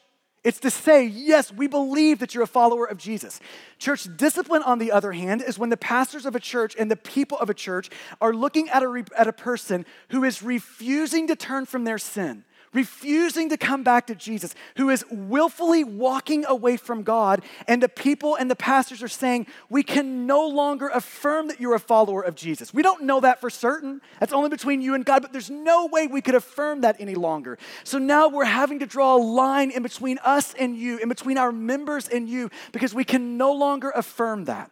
It's 0.49 0.61
to 0.61 0.71
say, 0.71 1.05
yes, 1.05 1.53
we 1.53 1.67
believe 1.67 2.21
that 2.21 2.35
you're 2.35 2.43
a 2.43 2.47
follower 2.47 2.87
of 2.87 2.97
Jesus. 2.97 3.39
Church 3.79 4.09
discipline, 4.17 4.63
on 4.63 4.79
the 4.79 4.91
other 4.91 5.13
hand, 5.13 5.43
is 5.43 5.59
when 5.59 5.69
the 5.69 5.77
pastors 5.77 6.25
of 6.25 6.35
a 6.35 6.41
church 6.41 6.75
and 6.79 6.91
the 6.91 6.97
people 6.97 7.37
of 7.37 7.51
a 7.51 7.55
church 7.55 7.91
are 8.19 8.33
looking 8.33 8.71
at 8.71 8.83
a, 8.83 9.05
at 9.15 9.29
a 9.29 9.33
person 9.35 9.85
who 10.09 10.25
is 10.25 10.43
refusing 10.43 11.27
to 11.27 11.37
turn 11.37 11.67
from 11.67 11.85
their 11.85 11.99
sin 11.99 12.47
refusing 12.73 13.49
to 13.49 13.57
come 13.57 13.83
back 13.83 14.07
to 14.07 14.15
Jesus, 14.15 14.55
who 14.77 14.91
is 14.91 15.05
willfully 15.11 15.85
walking 15.85 16.45
away 16.47 16.77
from 16.77 17.03
God, 17.03 17.43
and 17.67 17.83
the 17.83 17.89
people 17.89 18.35
and 18.37 18.51
the 18.51 18.57
pastors 18.57 19.03
are 19.03 19.09
saying, 19.09 19.47
We 19.71 19.83
can 19.83 20.27
no 20.27 20.47
longer 20.47 20.89
affirm 20.89 21.49
that 21.49 21.61
you're 21.61 21.75
a 21.75 21.81
follower 21.81 22.23
of 22.23 22.35
Jesus. 22.35 22.75
We 22.75 22.83
don't 22.83 23.05
know 23.05 23.21
that 23.21 23.41
for 23.41 23.51
certain. 23.51 24.01
That's 24.21 24.33
only 24.33 24.51
between 24.51 24.81
you 24.81 24.95
and 24.95 25.05
God, 25.05 25.23
but 25.23 25.33
there's 25.33 25.51
no 25.51 25.87
way 25.87 26.07
we 26.07 26.21
could 26.21 26.35
affirm 26.35 26.83
that 26.83 26.97
any 27.01 27.15
longer. 27.15 27.59
So 27.85 27.99
now 27.99 28.29
we're 28.29 28.45
having 28.45 28.81
to 28.81 28.87
draw 28.87 29.17
a 29.17 29.23
line 29.23 29.71
in 29.71 29.83
between 29.83 30.19
us 30.19 30.55
and 30.55 30.77
you, 30.77 30.99
in 30.99 31.09
between 31.09 31.39
our 31.39 31.53
members 31.53 32.09
and 32.09 32.29
you, 32.29 32.51
because 32.73 32.95
we 32.95 33.05
can 33.05 33.37
no 33.37 33.53
longer 33.53 33.91
affirm 33.91 34.45
that. 34.45 34.71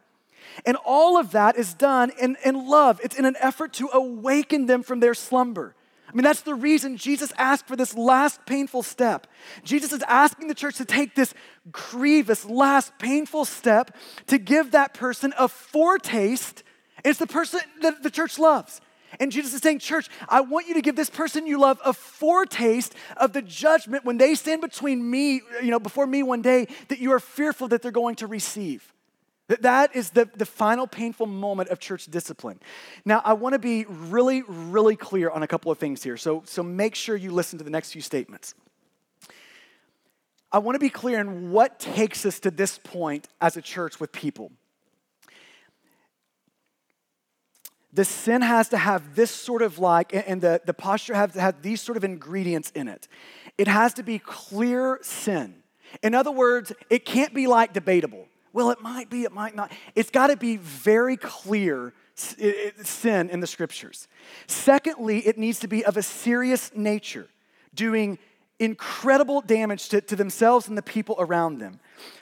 And 0.65 0.77
all 0.85 1.19
of 1.19 1.33
that 1.33 1.57
is 1.57 1.75
done 1.75 2.13
in, 2.19 2.37
in 2.45 2.69
love. 2.69 3.01
It's 3.03 3.17
in 3.19 3.25
an 3.25 3.37
effort 3.41 3.75
to 3.75 3.89
awaken 3.93 4.67
them 4.67 4.83
from 4.83 5.01
their 5.01 5.15
slumber. 5.15 5.75
I 6.09 6.13
mean, 6.15 6.23
that's 6.23 6.43
the 6.43 6.55
reason 6.55 6.97
Jesus 6.97 7.33
asked 7.37 7.67
for 7.67 7.77
this 7.77 7.95
last 7.97 8.47
painful 8.47 8.83
step. 8.83 9.27
Jesus 9.65 9.93
is 9.93 10.03
asking 10.07 10.49
the 10.49 10.55
church 10.55 10.77
to 10.77 10.85
take 10.85 11.15
this 11.15 11.35
grievous, 11.71 12.45
last 12.45 12.93
painful 12.99 13.45
step 13.45 13.97
to 14.29 14.39
give 14.39 14.71
that 14.71 14.95
person 14.95 15.35
a 15.39 15.49
foretaste. 15.49 16.63
It's 17.05 17.19
the 17.19 17.27
person 17.27 17.61
that 17.83 18.03
the 18.03 18.11
church 18.11 18.39
loves. 18.39 18.81
And 19.19 19.33
Jesus 19.33 19.55
is 19.55 19.63
saying, 19.63 19.79
Church, 19.81 20.09
I 20.29 20.41
want 20.41 20.69
you 20.69 20.75
to 20.75 20.83
give 20.83 20.97
this 20.97 21.11
person 21.11 21.47
you 21.47 21.61
love 21.61 21.81
a 21.85 21.93
foretaste 21.93 22.95
of 23.17 23.33
the 23.33 23.43
judgment 23.43 24.05
when 24.05 24.19
they 24.19 24.35
stand 24.35 24.61
between 24.61 25.09
me, 25.09 25.41
you 25.63 25.71
know, 25.71 25.79
before 25.79 26.07
me 26.07 26.23
one 26.23 26.43
day 26.43 26.67
that 26.89 26.99
you 26.99 27.13
are 27.13 27.21
fearful 27.21 27.69
that 27.69 27.83
they're 27.83 27.91
going 27.91 28.17
to 28.17 28.27
receive. 28.27 28.93
That, 29.49 29.95
is 29.95 30.11
the, 30.11 30.29
the 30.37 30.47
final 30.47 30.89
painful 30.89 31.27
moment 31.27 31.69
of 31.69 31.79
church 31.79 32.07
discipline. 32.07 32.59
Now, 33.05 33.23
I 33.25 33.35
want 33.35 33.53
to 33.53 33.61
be 33.61 33.85
really, 33.85 34.43
really 34.43 34.97
clear 34.97 35.31
on 35.31 35.45
a 35.45 35.47
couple 35.47 35.71
of 35.71 35.79
things 35.79 36.03
here. 36.03 36.17
So, 36.17 36.43
so 36.45 36.65
make 36.65 36.97
sure 36.97 37.15
you 37.15 37.31
listen 37.31 37.59
to 37.59 37.65
the 37.65 37.71
next 37.71 37.93
few 37.93 38.03
statements. 38.03 38.55
I 40.51 40.59
want 40.59 40.75
to 40.75 40.81
be 40.81 40.91
clear 40.91 41.21
in 41.21 41.53
what 41.53 41.79
takes 41.79 42.27
us 42.27 42.41
to 42.41 42.51
this 42.51 42.79
point 42.79 43.29
as 43.41 43.57
a 43.57 43.63
church 43.63 44.01
with 44.01 44.11
people. 44.11 44.51
The 47.93 48.05
sin 48.05 48.43
has 48.43 48.69
to 48.71 48.79
have 48.79 49.15
this 49.15 49.31
sort 49.31 49.63
of 49.63 49.79
like, 49.79 50.13
and 50.13 50.41
the, 50.41 50.61
the 50.65 50.75
posture 50.75 51.15
has 51.15 51.33
to 51.33 51.41
have 51.41 51.63
these 51.63 51.81
sort 51.81 51.97
of 51.97 52.05
ingredients 52.05 52.71
in 52.75 52.89
it. 52.89 53.07
It 53.59 53.69
has 53.69 53.95
to 53.95 54.03
be 54.03 54.19
clear 54.19 54.99
sin. 55.03 55.63
In 56.03 56.15
other 56.15 56.33
words, 56.33 56.73
it 56.91 57.05
can't 57.05 57.33
be 57.33 57.47
like 57.47 57.73
debatable. 57.73 58.27
Well, 58.57 58.71
it 58.71 58.81
might 58.81 59.11
be, 59.11 59.25
it 59.25 59.33
might 59.33 59.55
not. 59.55 59.71
It's 59.95 60.09
got 60.09 60.29
to 60.29 60.37
be 60.39 60.57
very 60.57 61.19
clear 61.19 61.93
sin 62.15 63.29
in 63.29 63.41
the 63.41 63.47
scriptures. 63.47 64.09
Secondly, 64.47 65.19
it 65.19 65.37
needs 65.37 65.59
to 65.61 65.69
be 65.69 65.85
of 65.85 65.99
a 65.99 66.03
serious 66.03 66.71
nature, 66.75 67.29
doing 67.75 68.19
incredible 68.59 69.43
damage 69.43 69.91
to, 69.91 70.01
to 70.01 70.17
themselves 70.17 70.69
and 70.69 70.79
the 70.79 70.81
people 70.81 71.17
around 71.19 71.59
them. 71.59 71.81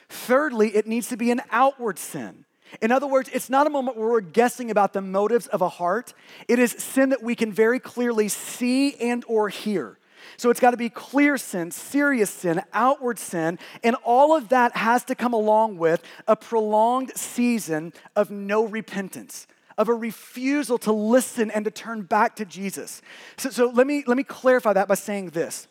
Thirdly, 0.09 0.75
it 0.75 0.87
needs 0.87 1.07
to 1.07 1.15
be 1.15 1.31
an 1.31 1.39
outward 1.51 1.97
sin. 1.97 2.43
In 2.81 2.91
other 2.91 3.07
words, 3.07 3.29
it's 3.31 3.49
not 3.49 3.65
a 3.65 3.69
moment 3.69 3.95
where 3.95 4.09
we're 4.09 4.19
guessing 4.19 4.69
about 4.69 4.91
the 4.91 5.01
motives 5.01 5.47
of 5.47 5.61
a 5.61 5.69
heart. 5.69 6.13
It 6.49 6.59
is 6.59 6.73
sin 6.73 7.11
that 7.11 7.23
we 7.23 7.35
can 7.35 7.53
very 7.53 7.79
clearly 7.79 8.27
see 8.27 8.95
and 8.95 9.23
or 9.29 9.47
hear. 9.47 9.97
So 10.37 10.49
it's 10.49 10.59
got 10.59 10.71
to 10.71 10.77
be 10.77 10.89
clear 10.89 11.37
sin, 11.37 11.71
serious 11.71 12.29
sin, 12.29 12.61
outward 12.73 13.19
sin, 13.19 13.59
and 13.83 13.95
all 14.03 14.35
of 14.35 14.49
that 14.49 14.75
has 14.77 15.03
to 15.05 15.15
come 15.15 15.33
along 15.33 15.77
with 15.77 16.03
a 16.27 16.35
prolonged 16.35 17.15
season 17.15 17.93
of 18.15 18.31
no 18.31 18.65
repentance 18.65 19.47
of 19.77 19.89
a 19.89 19.93
refusal 19.93 20.77
to 20.77 20.91
listen 20.91 21.51
and 21.51 21.65
to 21.65 21.71
turn 21.71 22.01
back 22.03 22.35
to 22.37 22.45
Jesus. 22.45 23.01
So, 23.37 23.49
so, 23.49 23.69
let, 23.69 23.85
me, 23.85 24.03
let 24.07 24.15
me 24.17 24.23
clarify 24.23 24.73
that 24.73 24.87
by 24.87 24.95
saying 24.95 25.31
this. 25.31 25.67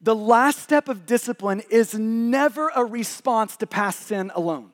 The 0.00 0.14
last 0.14 0.60
step 0.60 0.88
of 0.88 1.06
discipline 1.06 1.62
is 1.70 1.94
never 1.94 2.70
a 2.74 2.84
response 2.84 3.56
to 3.58 3.66
past 3.66 4.06
sin 4.06 4.30
alone. 4.34 4.72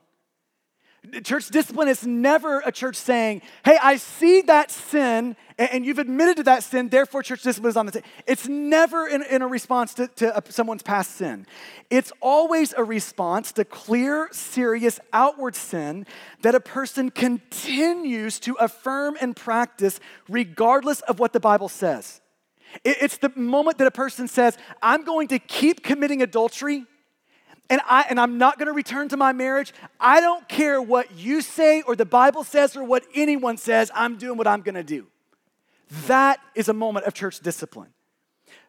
Church 1.23 1.49
discipline 1.49 1.87
is 1.87 2.05
never 2.05 2.61
a 2.65 2.71
church 2.71 2.95
saying, 2.95 3.41
hey, 3.63 3.77
I 3.81 3.97
see 3.97 4.41
that 4.41 4.71
sin 4.71 5.35
and 5.57 5.85
you've 5.85 5.99
admitted 5.99 6.37
to 6.37 6.43
that 6.43 6.63
sin, 6.63 6.89
therefore 6.89 7.23
church 7.23 7.41
discipline 7.41 7.69
is 7.69 7.77
on 7.77 7.85
the 7.85 7.93
table. 7.93 8.07
It's 8.27 8.47
never 8.47 9.07
in, 9.07 9.23
in 9.23 9.41
a 9.41 9.47
response 9.47 9.93
to, 9.95 10.07
to 10.07 10.43
someone's 10.49 10.83
past 10.83 11.11
sin. 11.11 11.47
It's 11.89 12.11
always 12.21 12.73
a 12.73 12.83
response 12.83 13.53
to 13.53 13.63
clear, 13.63 14.27
serious, 14.31 14.99
outward 15.13 15.55
sin 15.55 16.05
that 16.41 16.55
a 16.55 16.59
person 16.59 17.09
continues 17.09 18.39
to 18.41 18.55
affirm 18.55 19.15
and 19.21 19.35
practice 19.35 19.99
regardless 20.27 21.01
of 21.01 21.19
what 21.19 21.31
the 21.31 21.39
Bible 21.39 21.69
says. 21.69 22.21
It's 22.83 23.17
the 23.17 23.31
moment 23.35 23.77
that 23.77 23.87
a 23.87 23.91
person 23.91 24.27
says, 24.27 24.57
I'm 24.81 25.05
going 25.05 25.29
to 25.29 25.39
keep 25.39 25.83
committing 25.83 26.21
adultery 26.21 26.85
and, 27.69 27.81
I, 27.85 28.05
and 28.09 28.19
I'm 28.19 28.37
not 28.37 28.57
going 28.57 28.67
to 28.67 28.73
return 28.73 29.09
to 29.09 29.17
my 29.17 29.31
marriage. 29.31 29.73
I 29.99 30.21
don't 30.21 30.47
care 30.47 30.81
what 30.81 31.15
you 31.17 31.41
say 31.41 31.81
or 31.81 31.95
the 31.95 32.05
Bible 32.05 32.43
says 32.43 32.75
or 32.75 32.83
what 32.83 33.03
anyone 33.13 33.57
says. 33.57 33.91
I'm 33.93 34.17
doing 34.17 34.37
what 34.37 34.47
I'm 34.47 34.61
going 34.61 34.75
to 34.75 34.83
do. 34.83 35.07
That 36.07 36.39
is 36.53 36.67
a 36.69 36.73
moment 36.73 37.05
of 37.05 37.13
church 37.13 37.39
discipline. 37.39 37.89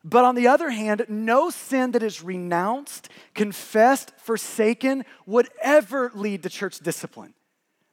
But 0.05 0.24
on 0.24 0.34
the 0.34 0.47
other 0.47 0.70
hand, 0.70 1.05
no 1.09 1.51
sin 1.51 1.90
that 1.92 2.03
is 2.03 2.22
renounced, 2.22 3.09
confessed, 3.34 4.12
forsaken 4.18 5.05
would 5.26 5.49
ever 5.61 6.12
lead 6.14 6.44
to 6.44 6.49
church 6.49 6.78
discipline. 6.78 7.34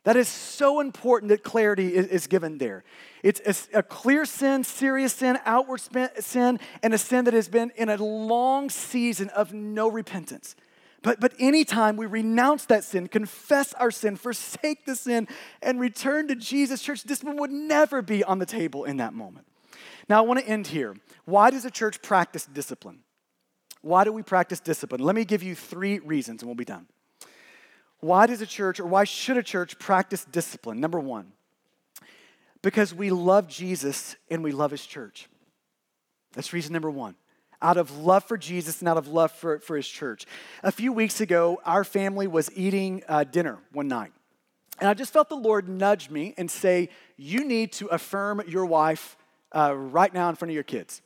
That 0.03 0.17
is 0.17 0.27
so 0.27 0.79
important 0.81 1.29
that 1.29 1.43
clarity 1.43 1.95
is, 1.95 2.27
given 2.27 2.57
there. 2.57 2.83
It's 3.23 3.65
a, 3.73 3.79
a 3.79 3.83
clear 3.83 4.25
sin, 4.25 4.65
serious 4.65 5.13
sin, 5.13 5.39
outward 5.45 5.81
sin, 6.19 6.59
and 6.83 6.93
a 6.93 6.97
sin 6.97 7.25
that 7.25 7.33
has 7.33 7.47
been 7.47 7.71
in 7.77 7.87
a 7.87 7.95
long 7.95 8.69
season 8.69 9.29
of 9.29 9.53
no 9.53 9.89
repentance. 9.89 10.55
But, 11.03 11.19
but 11.19 11.33
anytime 11.37 11.97
we 11.97 12.05
renounce 12.05 12.65
that 12.65 12.85
sin, 12.85 13.07
confess 13.07 13.73
our 13.73 13.91
sin, 13.91 14.15
forsake 14.15 14.85
the 14.85 14.95
sin, 14.95 15.27
and 15.61 15.79
return 15.79 16.29
to 16.29 16.35
Jesus, 16.35 16.81
church 16.81 17.03
discipline 17.03 17.37
would 17.37 17.51
never 17.51 18.01
be 18.01 18.23
on 18.23 18.39
the 18.39 18.45
table 18.45 18.85
in 18.85 18.97
that 18.97 19.13
moment. 19.13 19.45
Now, 20.09 20.19
I 20.19 20.21
want 20.21 20.39
to 20.39 20.47
end 20.47 20.67
here. 20.67 20.95
Why 21.25 21.51
does 21.51 21.65
a 21.65 21.71
church 21.71 22.01
practice 22.01 22.45
discipline? 22.45 22.99
Why 23.81 24.05
do 24.05 24.13
we 24.13 24.23
practice 24.23 24.61
discipline? 24.61 25.01
Let 25.01 25.15
me 25.15 25.25
give 25.25 25.43
you 25.43 25.55
three 25.55 25.99
reasons 25.99 26.41
and 26.41 26.47
we'll 26.47 26.55
be 26.55 26.65
done. 26.65 26.87
Why 27.99 28.25
does 28.25 28.41
a 28.41 28.45
church, 28.45 28.79
or 28.79 28.85
why 28.85 29.03
should 29.03 29.37
a 29.37 29.43
church 29.43 29.77
practice 29.79 30.25
discipline? 30.25 30.79
Number 30.79 30.99
one, 30.99 31.33
because 32.61 32.93
we 32.93 33.11
love 33.11 33.47
Jesus 33.49 34.15
and 34.29 34.41
we 34.41 34.51
love 34.51 34.71
his 34.71 34.85
church. 34.85 35.27
That's 36.33 36.53
reason 36.53 36.71
number 36.71 36.89
one. 36.89 37.15
Out 37.63 37.77
of 37.77 37.97
love 37.97 38.25
for 38.25 38.37
Jesus 38.37 38.81
and 38.81 38.89
out 38.89 38.97
of 38.97 39.07
love 39.07 39.31
for, 39.31 39.57
for 39.59 39.75
his 39.75 39.87
church. 39.87 40.25
A 40.61 40.71
few 40.71 40.93
weeks 40.93 41.21
ago, 41.21 41.61
our 41.65 41.83
family 41.83 42.27
was 42.27 42.51
eating 42.55 43.01
uh, 43.07 43.23
dinner 43.23 43.57
one 43.71 43.87
night. 43.87 44.11
And 44.79 44.89
I 44.89 44.93
just 44.93 45.13
felt 45.13 45.29
the 45.29 45.35
Lord 45.35 45.69
nudge 45.69 46.09
me 46.09 46.33
and 46.37 46.51
say, 46.51 46.89
You 47.17 47.45
need 47.45 47.71
to 47.73 47.87
affirm 47.87 48.41
your 48.47 48.65
wife 48.65 49.17
uh, 49.51 49.73
right 49.75 50.13
now 50.13 50.29
in 50.29 50.35
front 50.35 50.51
of 50.51 50.55
your 50.55 50.63
kids. 50.63 51.01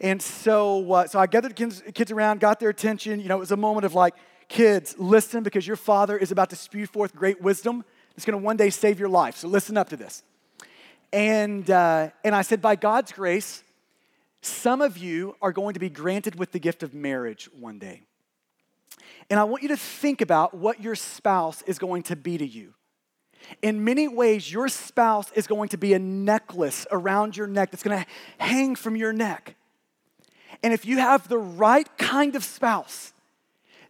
And 0.00 0.22
so, 0.22 0.90
uh, 0.92 1.06
so 1.06 1.18
I 1.18 1.26
gathered 1.26 1.54
kids, 1.54 1.82
kids 1.92 2.10
around, 2.10 2.40
got 2.40 2.58
their 2.58 2.70
attention. 2.70 3.20
You 3.20 3.28
know, 3.28 3.36
it 3.36 3.40
was 3.40 3.52
a 3.52 3.56
moment 3.56 3.84
of 3.84 3.94
like, 3.94 4.14
kids, 4.48 4.96
listen 4.98 5.42
because 5.42 5.66
your 5.66 5.76
father 5.76 6.18
is 6.18 6.32
about 6.32 6.50
to 6.50 6.56
spew 6.56 6.86
forth 6.86 7.14
great 7.14 7.40
wisdom. 7.40 7.84
It's 8.16 8.24
going 8.26 8.38
to 8.38 8.44
one 8.44 8.56
day 8.56 8.70
save 8.70 8.98
your 8.98 9.08
life. 9.08 9.36
So 9.36 9.48
listen 9.48 9.76
up 9.76 9.90
to 9.90 9.96
this. 9.96 10.22
And, 11.12 11.70
uh, 11.70 12.10
and 12.24 12.34
I 12.34 12.42
said, 12.42 12.60
by 12.60 12.76
God's 12.76 13.12
grace, 13.12 13.62
some 14.42 14.80
of 14.80 14.96
you 14.96 15.36
are 15.42 15.52
going 15.52 15.74
to 15.74 15.80
be 15.80 15.90
granted 15.90 16.38
with 16.38 16.52
the 16.52 16.58
gift 16.58 16.82
of 16.82 16.94
marriage 16.94 17.48
one 17.58 17.78
day. 17.78 18.02
And 19.28 19.38
I 19.38 19.44
want 19.44 19.62
you 19.62 19.68
to 19.68 19.76
think 19.76 20.20
about 20.20 20.54
what 20.54 20.82
your 20.82 20.94
spouse 20.94 21.62
is 21.62 21.78
going 21.78 22.02
to 22.04 22.16
be 22.16 22.38
to 22.38 22.46
you. 22.46 22.74
In 23.62 23.84
many 23.84 24.08
ways, 24.08 24.52
your 24.52 24.68
spouse 24.68 25.30
is 25.32 25.46
going 25.46 25.68
to 25.70 25.78
be 25.78 25.94
a 25.94 25.98
necklace 25.98 26.86
around 26.90 27.36
your 27.36 27.46
neck 27.46 27.70
that's 27.70 27.82
going 27.82 27.98
to 27.98 28.06
hang 28.38 28.76
from 28.76 28.96
your 28.96 29.12
neck. 29.12 29.56
And 30.62 30.74
if 30.74 30.84
you 30.84 30.98
have 30.98 31.28
the 31.28 31.38
right 31.38 31.88
kind 31.96 32.36
of 32.36 32.44
spouse, 32.44 33.12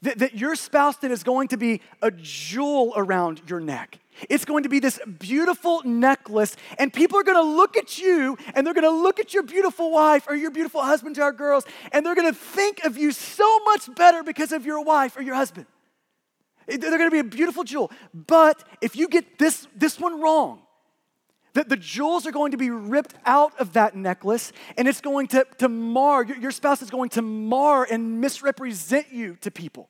that, 0.02 0.18
that 0.18 0.34
your 0.34 0.54
spouse 0.54 0.96
then 0.96 1.10
is 1.10 1.22
going 1.22 1.48
to 1.48 1.56
be 1.56 1.80
a 2.00 2.10
jewel 2.10 2.92
around 2.96 3.42
your 3.48 3.60
neck. 3.60 3.98
It's 4.28 4.44
going 4.44 4.64
to 4.64 4.68
be 4.68 4.80
this 4.80 5.00
beautiful 5.18 5.82
necklace, 5.84 6.56
and 6.78 6.92
people 6.92 7.18
are 7.18 7.22
going 7.22 7.38
to 7.38 7.56
look 7.56 7.76
at 7.76 7.98
you 7.98 8.36
and 8.54 8.66
they're 8.66 8.74
going 8.74 8.84
to 8.84 8.90
look 8.90 9.18
at 9.18 9.32
your 9.32 9.42
beautiful 9.42 9.90
wife 9.90 10.26
or 10.28 10.34
your 10.34 10.50
beautiful 10.50 10.82
husband 10.82 11.16
to 11.16 11.22
our 11.22 11.32
girls, 11.32 11.64
and 11.92 12.04
they're 12.04 12.14
going 12.14 12.32
to 12.32 12.38
think 12.38 12.84
of 12.84 12.96
you 12.96 13.12
so 13.12 13.58
much 13.60 13.92
better 13.94 14.22
because 14.22 14.52
of 14.52 14.66
your 14.66 14.82
wife 14.82 15.16
or 15.16 15.22
your 15.22 15.34
husband. 15.34 15.66
They're 16.66 16.78
going 16.78 17.10
to 17.10 17.10
be 17.10 17.18
a 17.18 17.24
beautiful 17.24 17.64
jewel. 17.64 17.90
But 18.14 18.62
if 18.80 18.94
you 18.94 19.08
get 19.08 19.38
this, 19.38 19.66
this 19.74 19.98
one 19.98 20.20
wrong, 20.20 20.62
that 21.54 21.68
the 21.68 21.76
jewels 21.76 22.26
are 22.26 22.32
going 22.32 22.52
to 22.52 22.56
be 22.56 22.70
ripped 22.70 23.14
out 23.26 23.58
of 23.58 23.72
that 23.72 23.96
necklace 23.96 24.52
and 24.76 24.86
it's 24.86 25.00
going 25.00 25.26
to, 25.28 25.44
to 25.58 25.68
mar, 25.68 26.22
your, 26.24 26.36
your 26.36 26.50
spouse 26.52 26.80
is 26.80 26.90
going 26.90 27.10
to 27.10 27.22
mar 27.22 27.86
and 27.90 28.20
misrepresent 28.20 29.12
you 29.12 29.36
to 29.40 29.50
people. 29.50 29.88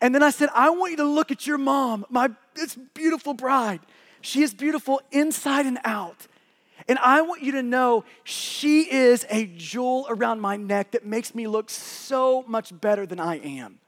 And 0.00 0.14
then 0.14 0.22
I 0.22 0.30
said, 0.30 0.48
I 0.54 0.70
want 0.70 0.92
you 0.92 0.96
to 0.98 1.04
look 1.04 1.30
at 1.30 1.46
your 1.46 1.58
mom, 1.58 2.04
my 2.08 2.30
this 2.54 2.76
beautiful 2.94 3.34
bride. 3.34 3.80
She 4.20 4.42
is 4.42 4.54
beautiful 4.54 5.00
inside 5.10 5.66
and 5.66 5.78
out. 5.84 6.26
And 6.88 6.98
I 6.98 7.22
want 7.22 7.42
you 7.42 7.52
to 7.52 7.62
know 7.62 8.04
she 8.24 8.90
is 8.90 9.24
a 9.30 9.46
jewel 9.46 10.06
around 10.08 10.40
my 10.40 10.56
neck 10.56 10.92
that 10.92 11.06
makes 11.06 11.34
me 11.34 11.46
look 11.46 11.70
so 11.70 12.44
much 12.46 12.78
better 12.80 13.06
than 13.06 13.20
I 13.20 13.36
am. 13.36 13.78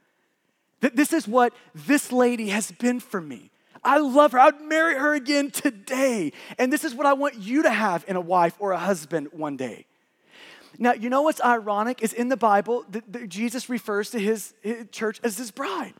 That 0.81 0.97
this 0.97 1.13
is 1.13 1.27
what 1.27 1.53
this 1.75 2.13
lady 2.13 2.49
has 2.51 2.71
been 2.73 3.01
for 3.01 3.21
me. 3.21 3.51
I 3.83 3.99
love 3.99 4.33
her. 4.33 4.39
I'd 4.39 4.61
marry 4.63 4.97
her 4.97 5.15
again 5.15 5.51
today. 5.51 6.33
And 6.59 6.73
this 6.73 6.85
is 6.85 6.95
what 6.95 7.07
I 7.07 7.13
want 7.13 7.37
you 7.37 7.63
to 7.65 7.71
have 7.71 8.05
in 8.09 8.17
a 8.17 8.21
wife 8.21 8.55
or 8.59 8.73
a 8.73 8.79
husband 8.79 9.29
one 9.33 9.57
day. 9.57 9.87
Now, 10.79 10.93
you 10.93 11.11
know 11.11 11.22
what's 11.22 11.41
ironic 11.43 12.03
is 12.03 12.12
in 12.12 12.29
the 12.29 12.37
Bible, 12.37 12.85
the, 12.89 13.03
the, 13.07 13.27
Jesus 13.27 13.68
refers 13.68 14.11
to 14.11 14.18
his, 14.18 14.55
his 14.62 14.87
church 14.91 15.20
as 15.22 15.37
his 15.39 15.51
bride. 15.51 15.95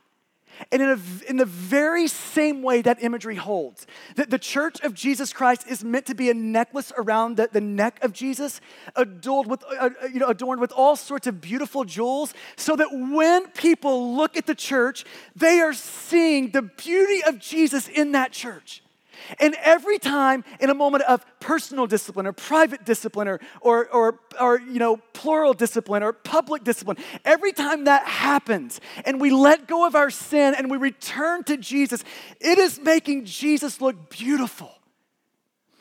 And 0.71 0.81
in, 0.81 0.89
a, 0.89 1.29
in 1.29 1.37
the 1.37 1.45
very 1.45 2.07
same 2.07 2.61
way 2.61 2.81
that 2.81 3.03
imagery 3.03 3.35
holds, 3.35 3.85
that 4.15 4.29
the 4.29 4.39
church 4.39 4.79
of 4.81 4.93
Jesus 4.93 5.33
Christ 5.33 5.67
is 5.67 5.83
meant 5.83 6.05
to 6.05 6.15
be 6.15 6.29
a 6.29 6.33
necklace 6.33 6.93
around 6.97 7.37
the, 7.37 7.49
the 7.51 7.61
neck 7.61 8.01
of 8.03 8.13
Jesus, 8.13 8.61
adorned 8.95 9.49
with, 9.49 9.63
uh, 9.65 9.89
uh, 10.01 10.07
you 10.07 10.19
know, 10.19 10.27
adorned 10.27 10.61
with 10.61 10.71
all 10.71 10.95
sorts 10.95 11.27
of 11.27 11.41
beautiful 11.41 11.83
jewels, 11.83 12.33
so 12.55 12.75
that 12.77 12.87
when 12.91 13.47
people 13.49 14.15
look 14.15 14.37
at 14.37 14.45
the 14.45 14.55
church, 14.55 15.03
they 15.35 15.59
are 15.59 15.73
seeing 15.73 16.51
the 16.51 16.61
beauty 16.61 17.21
of 17.23 17.39
Jesus 17.39 17.89
in 17.89 18.13
that 18.13 18.31
church. 18.31 18.81
And 19.39 19.55
every 19.61 19.99
time 19.99 20.43
in 20.59 20.69
a 20.69 20.73
moment 20.73 21.03
of 21.03 21.25
personal 21.39 21.87
discipline 21.87 22.27
or 22.27 22.33
private 22.33 22.85
discipline 22.85 23.27
or, 23.27 23.39
or, 23.61 23.87
or, 23.89 24.19
or, 24.39 24.59
you 24.59 24.79
know, 24.79 24.97
plural 25.13 25.53
discipline 25.53 26.03
or 26.03 26.13
public 26.13 26.63
discipline, 26.63 26.97
every 27.23 27.51
time 27.51 27.85
that 27.85 28.05
happens 28.07 28.79
and 29.05 29.19
we 29.19 29.31
let 29.31 29.67
go 29.67 29.85
of 29.85 29.95
our 29.95 30.09
sin 30.09 30.55
and 30.55 30.69
we 30.69 30.77
return 30.77 31.43
to 31.45 31.57
Jesus, 31.57 32.03
it 32.39 32.57
is 32.57 32.79
making 32.79 33.25
Jesus 33.25 33.81
look 33.81 34.09
beautiful. 34.09 34.71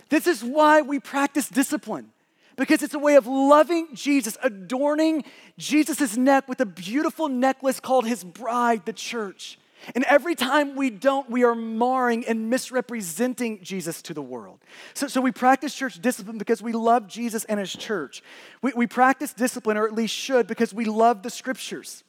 This 0.08 0.26
is 0.26 0.44
why 0.44 0.82
we 0.82 1.00
practice 1.00 1.48
discipline 1.48 2.10
because 2.56 2.82
it's 2.82 2.94
a 2.94 2.98
way 2.98 3.16
of 3.16 3.26
loving 3.26 3.88
Jesus, 3.94 4.36
adorning 4.42 5.24
Jesus' 5.58 6.16
neck 6.16 6.48
with 6.48 6.60
a 6.60 6.66
beautiful 6.66 7.28
necklace 7.28 7.80
called 7.80 8.06
his 8.06 8.22
bride, 8.22 8.86
the 8.86 8.92
church. 8.92 9.58
And 9.94 10.04
every 10.04 10.34
time 10.34 10.76
we 10.76 10.90
don't, 10.90 11.28
we 11.28 11.44
are 11.44 11.54
marring 11.54 12.24
and 12.26 12.48
misrepresenting 12.48 13.62
Jesus 13.62 14.02
to 14.02 14.14
the 14.14 14.22
world. 14.22 14.60
So, 14.94 15.08
so 15.08 15.20
we 15.20 15.32
practice 15.32 15.74
church 15.74 16.00
discipline 16.00 16.38
because 16.38 16.62
we 16.62 16.72
love 16.72 17.06
Jesus 17.06 17.44
and 17.44 17.60
his 17.60 17.72
church. 17.72 18.22
We, 18.62 18.72
we 18.74 18.86
practice 18.86 19.32
discipline, 19.32 19.76
or 19.76 19.86
at 19.86 19.94
least 19.94 20.14
should, 20.14 20.46
because 20.46 20.72
we 20.72 20.84
love 20.84 21.22
the 21.22 21.30
scriptures. 21.30 22.04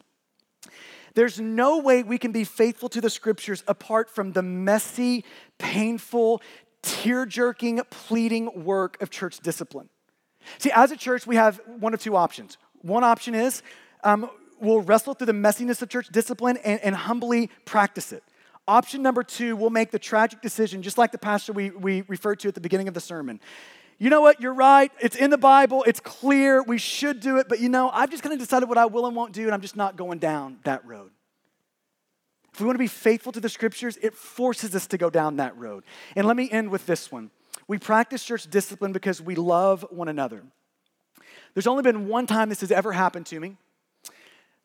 There's 1.15 1.39
no 1.39 1.80
way 1.80 2.03
we 2.03 2.17
can 2.17 2.32
be 2.32 2.43
faithful 2.43 2.89
to 2.89 3.01
the 3.01 3.09
scriptures 3.09 3.63
apart 3.67 4.09
from 4.09 4.34
the 4.34 4.41
messy, 4.41 5.23
painful, 5.57 6.41
tear 6.82 7.26
jerking, 7.26 7.82
pleading 7.89 8.63
work 8.65 9.01
of 9.01 9.09
church 9.09 9.39
discipline. 9.39 9.89
See, 10.59 10.71
as 10.71 10.91
a 10.91 10.97
church, 10.97 11.26
we 11.26 11.38
have 11.38 11.59
one 11.80 11.93
of 11.93 12.01
two 12.01 12.15
options. 12.15 12.57
One 12.82 13.03
option 13.03 13.34
is 13.34 13.63
um, 14.03 14.30
we'll 14.60 14.82
wrestle 14.82 15.14
through 15.14 15.28
the 15.28 15.34
messiness 15.34 15.82
of 15.82 15.89
church 15.89 16.10
discipline 16.10 16.58
and, 16.58 16.80
and 16.82 16.95
humbly 16.95 17.49
practice 17.66 18.12
it. 18.12 18.24
Option 18.68 19.03
number 19.03 19.24
two, 19.24 19.56
we'll 19.56 19.70
make 19.70 19.91
the 19.91 19.99
tragic 19.99 20.41
decision, 20.41 20.82
just 20.82 20.97
like 20.97 21.12
the 21.12 21.18
pastor 21.18 21.53
we, 21.53 21.70
we 21.70 22.01
referred 22.08 22.39
to 22.39 22.47
at 22.47 22.56
the 22.56 22.62
beginning 22.62 22.88
of 22.88 22.93
the 22.93 22.99
sermon. 22.99 23.39
You 23.97 24.10
know 24.10 24.22
what? 24.22 24.41
You're 24.41 24.53
right. 24.53 24.91
It's 24.99 25.16
in 25.16 25.30
the 25.30 25.38
Bible. 25.38 25.84
It's 25.88 25.99
clear. 25.99 26.64
We 26.64 26.78
should 26.78 27.20
do 27.20 27.38
it. 27.38 27.47
But 27.47 27.60
you 27.60 27.70
know, 27.70 27.89
I've 27.89 28.10
just 28.10 28.24
kind 28.24 28.34
of 28.34 28.39
decided 28.39 28.68
what 28.68 28.78
I 28.78 28.86
will 28.86 29.06
and 29.06 29.16
won't 29.16 29.34
do, 29.34 29.43
and 29.43 29.53
I'm 29.53 29.62
just 29.62 29.76
not 29.76 29.95
going 29.95 30.20
down 30.20 30.58
that 30.64 30.86
road. 30.86 31.12
If 32.53 32.60
we 32.60 32.66
want 32.66 32.76
to 32.76 32.80
be 32.80 32.88
faithful 32.88 33.32
to 33.34 33.39
the 33.39 33.49
scriptures, 33.49 33.97
it 34.01 34.14
forces 34.14 34.76
us 34.76 34.88
to 34.88 34.97
go 34.97 35.10
down 35.10 35.38
that 35.38 35.58
road. 35.58 35.84
And 36.16 36.26
let 36.26 36.36
me 36.36 36.49
end 36.49 36.70
with 36.70 36.86
this 36.86 37.12
one. 37.12 37.30
We 37.68 37.78
practice 37.78 38.24
church 38.24 38.49
discipline 38.49 38.93
because 38.93 39.22
we 39.22 39.36
love 39.36 39.86
one 39.89 40.08
another. 40.08 40.43
There's 41.53 41.68
only 41.68 41.84
been 41.84 42.08
one 42.08 42.28
time 42.28 42.49
this 42.49 42.62
has 42.62 42.72
ever 42.72 42.91
happened 42.91 43.26
to 43.28 43.39
me 43.39 43.58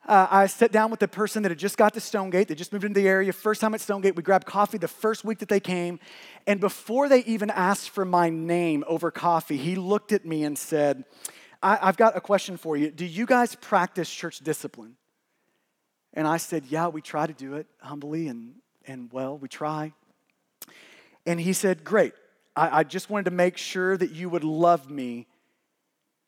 uh, 0.07 0.26
I 0.30 0.46
sat 0.46 0.72
down 0.72 0.90
with 0.90 1.01
the 1.01 1.09
person 1.09 1.42
that 1.42 1.51
had 1.51 1.59
just 1.59 1.76
got 1.76 1.94
to 1.94 2.01
Stonegate. 2.01 2.48
They 2.48 2.55
just 2.55 2.72
moved 2.72 2.84
into 2.84 3.01
the 3.01 3.07
area. 3.07 3.32
First 3.32 3.61
time 3.61 3.74
at 3.74 3.80
Stonegate, 3.80 4.16
we 4.16 4.22
grabbed 4.22 4.46
coffee 4.46 4.78
the 4.78 4.88
first 4.88 5.24
week 5.24 5.38
that 5.38 5.48
they 5.48 5.61
came. 5.61 6.01
And 6.46 6.59
before 6.59 7.09
they 7.09 7.22
even 7.24 7.51
asked 7.51 7.90
for 7.90 8.05
my 8.05 8.30
name 8.30 8.82
over 8.86 9.11
coffee, 9.11 9.59
he 9.59 9.76
looked 9.76 10.12
at 10.12 10.24
me 10.24 10.44
and 10.44 10.57
said, 10.57 11.05
I've 11.62 11.98
got 11.98 12.16
a 12.16 12.20
question 12.22 12.57
for 12.57 12.76
you. 12.76 12.90
Do 12.90 13.05
you 13.05 13.26
guys 13.26 13.55
practice 13.55 14.11
church 14.11 14.38
discipline? 14.38 14.96
And 16.14 16.26
I 16.26 16.38
said, 16.38 16.64
Yeah, 16.66 16.88
we 16.88 17.03
try 17.03 17.26
to 17.26 17.34
do 17.34 17.55
it 17.55 17.66
humbly 17.80 18.28
and, 18.28 18.55
and 18.86 19.12
well, 19.12 19.36
we 19.36 19.48
try. 19.48 19.92
And 21.26 21.38
he 21.38 21.53
said, 21.53 21.84
Great. 21.84 22.14
I, 22.57 22.80
I 22.80 22.84
just 22.84 23.11
wanted 23.11 23.26
to 23.26 23.30
make 23.36 23.59
sure 23.59 23.96
that 23.96 24.11
you 24.11 24.30
would 24.30 24.42
love 24.42 24.90
me 24.90 25.26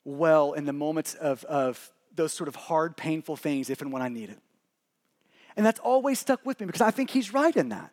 well 0.05 0.53
in 0.53 0.65
the 0.65 0.73
moments 0.73 1.15
of, 1.15 1.43
of 1.45 1.91
those 2.15 2.33
sort 2.33 2.47
of 2.47 2.55
hard, 2.55 2.97
painful 2.97 3.35
things 3.35 3.69
if 3.69 3.81
and 3.81 3.91
when 3.91 4.01
I 4.01 4.09
need 4.09 4.29
it. 4.29 4.39
And 5.55 5.65
that's 5.65 5.79
always 5.79 6.19
stuck 6.19 6.45
with 6.45 6.59
me 6.59 6.65
because 6.65 6.81
I 6.81 6.91
think 6.91 7.09
he's 7.09 7.33
right 7.33 7.55
in 7.55 7.69
that. 7.69 7.91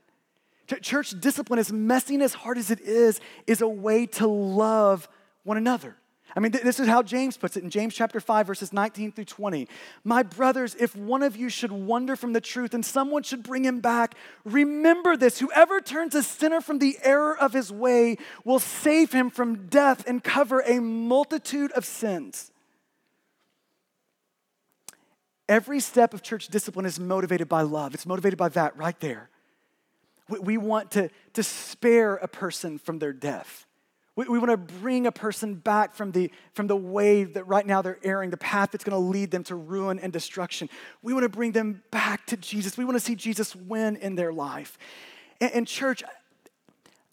Church 0.83 1.18
discipline, 1.18 1.59
as 1.59 1.73
messy 1.73 2.14
and 2.14 2.23
as 2.23 2.33
hard 2.33 2.57
as 2.57 2.71
it 2.71 2.81
is, 2.81 3.21
is 3.47 3.61
a 3.61 3.68
way 3.68 4.07
to 4.07 4.27
love 4.27 5.09
one 5.43 5.57
another. 5.57 5.97
I 6.37 6.41
mean, 6.41 6.53
this 6.53 6.79
is 6.79 6.87
how 6.87 7.03
James 7.03 7.37
puts 7.37 7.57
it 7.57 7.64
in 7.64 7.71
James 7.71 7.93
chapter 7.93 8.21
5, 8.21 8.47
verses 8.47 8.73
19 8.73 9.12
through 9.12 9.25
20. 9.25 9.66
My 10.05 10.23
brothers, 10.23 10.77
if 10.79 10.95
one 10.95 11.25
of 11.25 11.37
you 11.37 11.49
should 11.49 11.73
wander 11.73 12.14
from 12.14 12.33
the 12.33 12.41
truth 12.41 12.73
and 12.73 12.87
someone 12.87 13.25
should 13.25 13.43
bring 13.43 13.64
him 13.64 13.81
back, 13.81 14.14
remember 14.45 15.16
this 15.16 15.41
whoever 15.41 15.81
turns 15.81 16.14
a 16.14 16.23
sinner 16.23 16.61
from 16.61 16.79
the 16.79 16.97
error 17.03 17.37
of 17.37 17.53
his 17.53 17.73
way 17.73 18.16
will 18.45 18.61
save 18.61 19.12
him 19.12 19.29
from 19.29 19.66
death 19.66 20.05
and 20.07 20.23
cover 20.23 20.61
a 20.61 20.81
multitude 20.81 21.73
of 21.73 21.85
sins. 21.85 22.53
Every 25.51 25.80
step 25.80 26.14
of 26.14 26.22
church 26.22 26.46
discipline 26.46 26.86
is 26.86 27.01
motivated 27.01 27.48
by 27.48 27.62
love. 27.62 27.92
It's 27.92 28.07
motivated 28.07 28.38
by 28.38 28.51
that 28.51 28.76
right 28.76 28.98
there. 29.01 29.30
We, 30.28 30.38
we 30.38 30.57
want 30.59 30.92
to, 30.92 31.11
to 31.32 31.42
spare 31.42 32.14
a 32.14 32.28
person 32.28 32.78
from 32.78 33.01
their 33.01 33.12
death. 33.12 33.66
We, 34.14 34.26
we 34.26 34.38
want 34.38 34.53
to 34.53 34.57
bring 34.57 35.09
a 35.09 35.12
person 35.12 35.57
back 35.57 35.96
from 35.96 36.12
the, 36.12 36.30
from 36.53 36.68
the 36.68 36.76
way 36.76 37.24
that 37.24 37.48
right 37.48 37.66
now 37.66 37.82
they're 37.82 37.98
erring, 38.05 38.30
the 38.30 38.36
path 38.36 38.70
that's 38.70 38.84
going 38.84 38.94
to 38.94 39.05
lead 39.05 39.32
them 39.32 39.42
to 39.44 39.57
ruin 39.57 39.98
and 39.98 40.12
destruction. 40.12 40.68
We 41.03 41.14
want 41.14 41.24
to 41.24 41.28
bring 41.28 41.51
them 41.51 41.82
back 41.90 42.26
to 42.26 42.36
Jesus. 42.36 42.78
We 42.78 42.84
want 42.84 42.96
to 42.96 43.05
see 43.05 43.16
Jesus 43.16 43.57
win 43.57 43.96
in 43.96 44.14
their 44.14 44.32
life. 44.32 44.78
And, 45.40 45.53
and 45.53 45.66
church, 45.66 46.05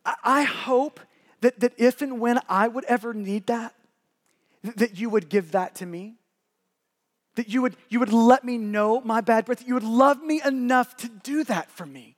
I, 0.06 0.14
I 0.24 0.44
hope 0.44 1.00
that, 1.42 1.60
that 1.62 1.74
if 1.78 2.04
and 2.04 2.20
when 2.20 2.40
I 2.48 2.68
would 2.68 2.86
ever 2.86 3.16
need 3.16 3.48
that, 3.48 3.74
that 4.64 5.00
you 5.00 5.10
would 5.10 5.28
give 5.28 5.54
that 5.54 5.74
to 5.78 5.88
me 5.88 6.17
that 7.38 7.48
you 7.48 7.62
would, 7.62 7.78
you 7.88 8.00
would 8.00 8.12
let 8.12 8.44
me 8.44 8.58
know 8.58 9.00
my 9.02 9.22
bad 9.22 9.46
breath, 9.46 9.60
that 9.60 9.68
you 9.68 9.76
would 9.76 9.84
love 9.84 10.22
me 10.24 10.42
enough 10.44 10.98
to 10.98 11.08
do 11.08 11.44
that 11.44 11.70
for 11.72 11.86
me. 11.86 12.16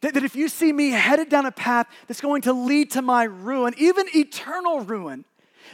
That, 0.00 0.14
that 0.14 0.24
if 0.24 0.34
you 0.34 0.48
see 0.48 0.72
me 0.72 0.90
headed 0.90 1.28
down 1.28 1.46
a 1.46 1.52
path 1.52 1.86
that's 2.08 2.20
going 2.20 2.42
to 2.42 2.52
lead 2.52 2.90
to 2.92 3.02
my 3.02 3.22
ruin, 3.22 3.72
even 3.78 4.06
eternal 4.12 4.80
ruin, 4.80 5.24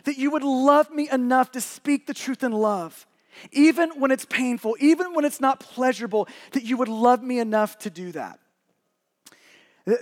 that 0.04 0.18
you 0.18 0.30
would 0.30 0.42
love 0.42 0.90
me 0.90 1.08
enough 1.10 1.50
to 1.52 1.62
speak 1.62 2.06
the 2.06 2.12
truth 2.12 2.44
in 2.44 2.52
love, 2.52 3.06
even 3.52 3.88
when 3.98 4.10
it's 4.10 4.26
painful, 4.26 4.76
even 4.80 5.14
when 5.14 5.24
it's 5.24 5.40
not 5.40 5.58
pleasurable, 5.60 6.28
that 6.52 6.62
you 6.62 6.76
would 6.76 6.88
love 6.88 7.22
me 7.22 7.38
enough 7.38 7.78
to 7.78 7.90
do 7.90 8.12
that. 8.12 8.38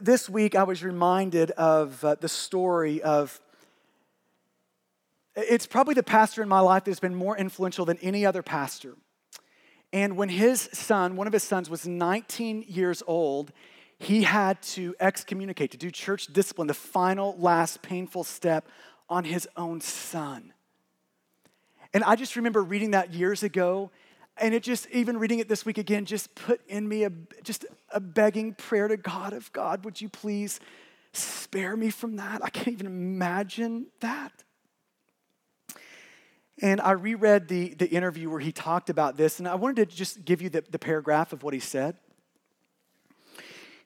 This 0.01 0.29
week, 0.29 0.57
I 0.57 0.65
was 0.65 0.83
reminded 0.83 1.53
of 1.53 2.05
uh, 2.05 2.17
the 2.17 2.29
story 2.29 3.01
of 3.01 3.41
it's 5.37 5.67
probably 5.67 5.95
the 5.95 6.03
pastor 6.03 6.43
in 6.43 6.49
my 6.49 6.61
life 6.61 6.85
that's 6.85 7.01
been 7.01 7.15
more 7.15 7.37
influential 7.37 7.85
than 7.85 7.99
any 7.99 8.25
other 8.25 8.43
pastor. 8.43 8.95
And 9.93 10.17
when 10.17 10.29
his 10.29 10.69
son, 10.73 11.17
one 11.17 11.27
of 11.27 11.33
his 11.33 11.43
sons, 11.43 11.71
was 11.71 11.87
19 11.87 12.65
years 12.69 13.03
old, 13.07 13.53
he 13.99 14.25
had 14.25 14.61
to 14.63 14.95
excommunicate, 14.99 15.71
to 15.71 15.77
do 15.77 15.91
church 15.91 16.27
discipline, 16.27 16.67
the 16.67 16.75
final, 16.75 17.37
last 17.39 17.83
painful 17.83 18.25
step 18.25 18.69
on 19.09 19.25
his 19.25 19.49
own 19.57 19.81
son. 19.81 20.53
And 21.93 22.03
I 22.03 22.17
just 22.17 22.35
remember 22.35 22.63
reading 22.63 22.91
that 22.91 23.15
years 23.15 23.45
ago, 23.45 23.91
and 24.37 24.53
it 24.53 24.65
just, 24.65 24.89
even 24.91 25.19
reading 25.19 25.39
it 25.39 25.49
this 25.49 25.65
week 25.65 25.79
again, 25.79 26.07
just 26.07 26.35
put 26.35 26.61
in 26.67 26.89
me 26.89 27.05
a, 27.05 27.13
just 27.45 27.65
a 27.91 28.01
begging 28.01 28.55
prayer 28.55 28.89
to 28.89 28.97
God 28.97 29.33
of 29.33 29.53
God, 29.53 29.85
would 29.85 30.01
you 30.01 30.09
please 30.09 30.59
spare 31.13 31.77
me 31.77 31.91
from 31.91 32.17
that? 32.17 32.45
I 32.45 32.51
can't 32.51 32.69
even 32.69 32.87
imagine 32.87 33.87
that. 34.01 34.33
And 36.63 36.81
I 36.81 36.93
reread 36.93 37.49
the, 37.49 37.75
the 37.75 37.89
interview 37.89 38.31
where 38.31 38.41
he 38.41 38.53
talked 38.53 38.89
about 38.89 39.17
this, 39.17 39.39
and 39.39 39.49
I 39.49 39.57
wanted 39.57 39.91
to 39.91 39.97
just 39.97 40.25
give 40.25 40.41
you 40.41 40.51
the, 40.51 40.63
the 40.71 40.79
paragraph 40.79 41.33
of 41.33 41.43
what 41.43 41.53
he 41.53 41.61
said. 41.61 41.97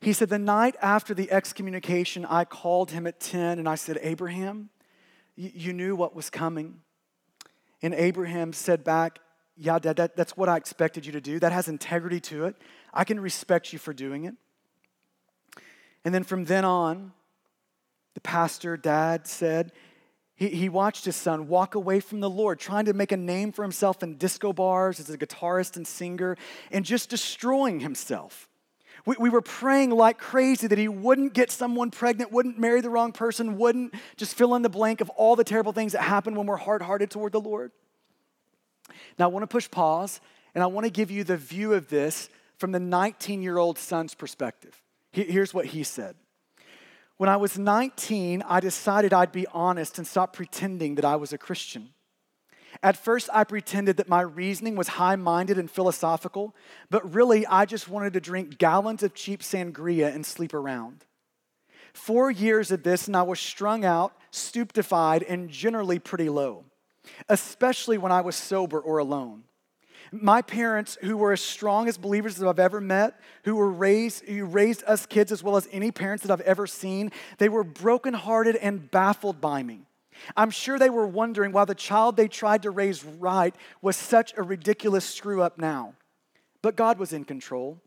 He 0.01 0.13
said, 0.13 0.29
The 0.29 0.39
night 0.39 0.77
after 0.81 1.15
the 1.15 1.31
excommunication, 1.31 2.25
I 2.25 2.45
called 2.45 2.91
him 2.91 3.07
at 3.07 3.21
10 3.21 3.59
and 3.59 3.69
I 3.69 3.75
said, 3.75 3.99
Abraham, 4.03 4.71
you, 5.35 5.73
knew 5.73 5.97
what 5.97 6.15
was 6.15 6.31
coming. 6.31 6.81
And 7.81 7.95
Abraham 7.95 8.53
said 8.53 8.85
back, 8.85 9.19
Yeah, 9.57 9.79
Dad, 9.79 9.97
that, 9.97 10.17
that's 10.17 10.37
what 10.37 10.49
I 10.49 10.57
expected 10.57 11.07
you 11.07 11.13
to 11.13 11.21
do. 11.21 11.39
That 11.39 11.53
has 11.53 11.69
integrity 11.69 12.21
to 12.21 12.45
it. 12.45 12.57
I 12.93 13.05
can 13.05 13.19
respect 13.21 13.73
you 13.73 13.79
for 13.79 13.93
doing 13.93 14.25
it. 14.25 14.35
And 16.05 16.15
then 16.15 16.25
from 16.25 16.45
then 16.45 16.65
on, 16.65 17.13
the 18.15 18.21
pastor, 18.21 18.77
Dad, 18.77 19.27
said, 19.27 19.73
he, 20.39 20.49
he 20.51 20.69
watched 20.69 21.05
his 21.05 21.17
son 21.17 21.49
walk 21.49 21.75
away 21.75 21.99
from 21.99 22.21
the 22.21 22.31
Lord, 22.31 22.61
trying 22.61 22.85
to 22.85 22.93
make 22.93 23.11
a 23.11 23.17
name 23.17 23.51
for 23.51 23.63
himself 23.63 24.05
in 24.05 24.17
disco 24.17 24.53
bars 24.53 25.01
as 25.01 25.11
a 25.11 25.19
guitarist 25.19 25.77
and 25.77 25.87
singer, 25.87 26.37
and 26.71 26.85
just 26.85 27.11
destroying 27.11 27.81
himself. 27.81 28.49
We, 29.05 29.17
we 29.19 29.31
were 29.31 29.43
praying 29.43 29.91
like 29.91 30.19
crazy 30.19 30.69
that 30.69 30.79
he 30.79 30.87
wouldn't 30.87 31.35
get 31.35 31.51
someone 31.51 31.91
pregnant, 31.91 32.31
wouldn't 32.31 32.57
marry 32.57 32.81
the 32.81 32.89
wrong 32.89 33.11
person, 33.11 33.59
wouldn't 33.59 33.95
just 34.17 34.37
fill 34.37 34.55
in 34.55 34.63
the 34.63 34.69
blank 34.69 35.01
of 35.01 35.11
all 35.11 35.35
the 35.35 35.43
terrible 35.43 35.73
things 35.73 35.93
that 35.93 36.03
happen 36.03 36.37
when 36.37 36.47
we're 36.47 36.57
hard 36.57 36.83
hearted 36.83 37.11
toward 37.11 37.33
the 37.33 37.41
Lord. 37.41 37.73
Now, 39.19 39.25
I 39.25 39.29
want 39.29 39.43
to 39.43 39.49
push 39.49 39.69
pause, 39.69 40.21
and 40.55 40.63
I 40.63 40.69
want 40.69 40.85
to 40.85 40.91
give 40.91 41.11
you 41.11 41.25
the 41.25 41.37
view 41.37 41.75
of 41.75 41.89
this 41.89 42.29
from 42.59 42.71
the 42.71 42.81
19 42.81 43.43
year 43.43 43.59
old 43.59 43.77
son's 43.77 44.15
perspective. 44.15 44.81
Here's 45.11 45.53
what 45.53 45.67
he 45.67 45.83
said. 45.83 46.15
When 47.19 47.29
I 47.29 47.37
was 47.37 47.59
19, 47.59 48.43
I 48.47 48.61
decided 48.61 49.13
I'd 49.13 49.33
be 49.33 49.47
honest 49.49 49.99
and 49.99 50.07
stop 50.07 50.33
pretending 50.33 50.95
that 50.95 51.05
I 51.05 51.17
was 51.17 51.33
a 51.33 51.39
Christian. 51.39 51.91
At 52.81 52.97
first, 52.97 53.29
I 53.33 53.43
pretended 53.43 53.97
that 53.97 54.09
my 54.09 54.21
reasoning 54.21 54.77
was 54.77 54.87
high 54.87 55.17
minded 55.17 55.59
and 55.59 55.69
philosophical, 55.69 56.55
but 56.91 57.13
really, 57.13 57.45
I 57.45 57.65
just 57.65 57.89
wanted 57.89 58.13
to 58.13 58.21
drink 58.21 58.59
gallons 58.59 59.03
of 59.03 59.15
cheap 59.15 59.43
sangria 59.43 60.15
and 60.15 60.25
sleep 60.25 60.55
around. 60.55 61.05
Four 61.93 62.31
years 62.31 62.71
of 62.71 62.85
this, 62.85 63.09
and 63.09 63.17
I 63.17 63.23
was 63.23 63.41
strung 63.41 63.85
out, 63.85 64.13
stupefied, 64.31 65.25
and 65.25 65.51
generally 65.51 65.99
pretty 65.99 66.29
low, 66.29 66.67
especially 67.29 67.99
when 67.99 68.13
I 68.13 68.21
was 68.21 68.37
sober 68.37 68.79
or 68.79 68.99
alone. 68.99 69.43
My 70.13 70.43
parents, 70.43 70.97
who 71.03 71.17
were 71.17 71.33
as 71.33 71.41
strong 71.41 71.89
as 71.89 71.99
believers 71.99 72.37
that 72.37 72.49
I've 72.49 72.59
ever 72.59 72.81
met, 72.81 73.21
who 73.45 73.57
were 73.57 73.71
raised, 73.71 74.25
who 74.27 74.45
raised 74.45 74.83
us 74.85 75.07
kids 75.07 75.33
as 75.33 75.43
well 75.43 75.57
as 75.57 75.69
any 75.71 75.91
parents 75.91 76.25
that 76.25 76.33
I've 76.33 76.41
ever 76.43 76.67
seen, 76.67 77.13
they 77.39 77.49
were 77.49 77.65
brokenhearted 77.65 78.57
and 78.57 78.91
baffled 78.91 79.41
by 79.41 79.63
me. 79.63 79.83
I'm 80.37 80.51
sure 80.51 80.79
they 80.79 80.91
were 80.91 81.07
wondering 81.07 81.53
why 81.53 81.65
the 81.65 81.75
child 81.75 82.17
they 82.17 82.29
tried 82.29 82.63
to 82.63 82.71
raise 82.71 83.05
right 83.05 83.55
was 83.83 83.97
such 83.97 84.35
a 84.37 84.43
ridiculous 84.43 85.05
screw 85.05 85.43
up 85.43 85.59
now. 85.59 85.95
But 86.63 86.77
God 86.77 86.99
was 86.99 87.13
in 87.13 87.25
control. 87.25 87.81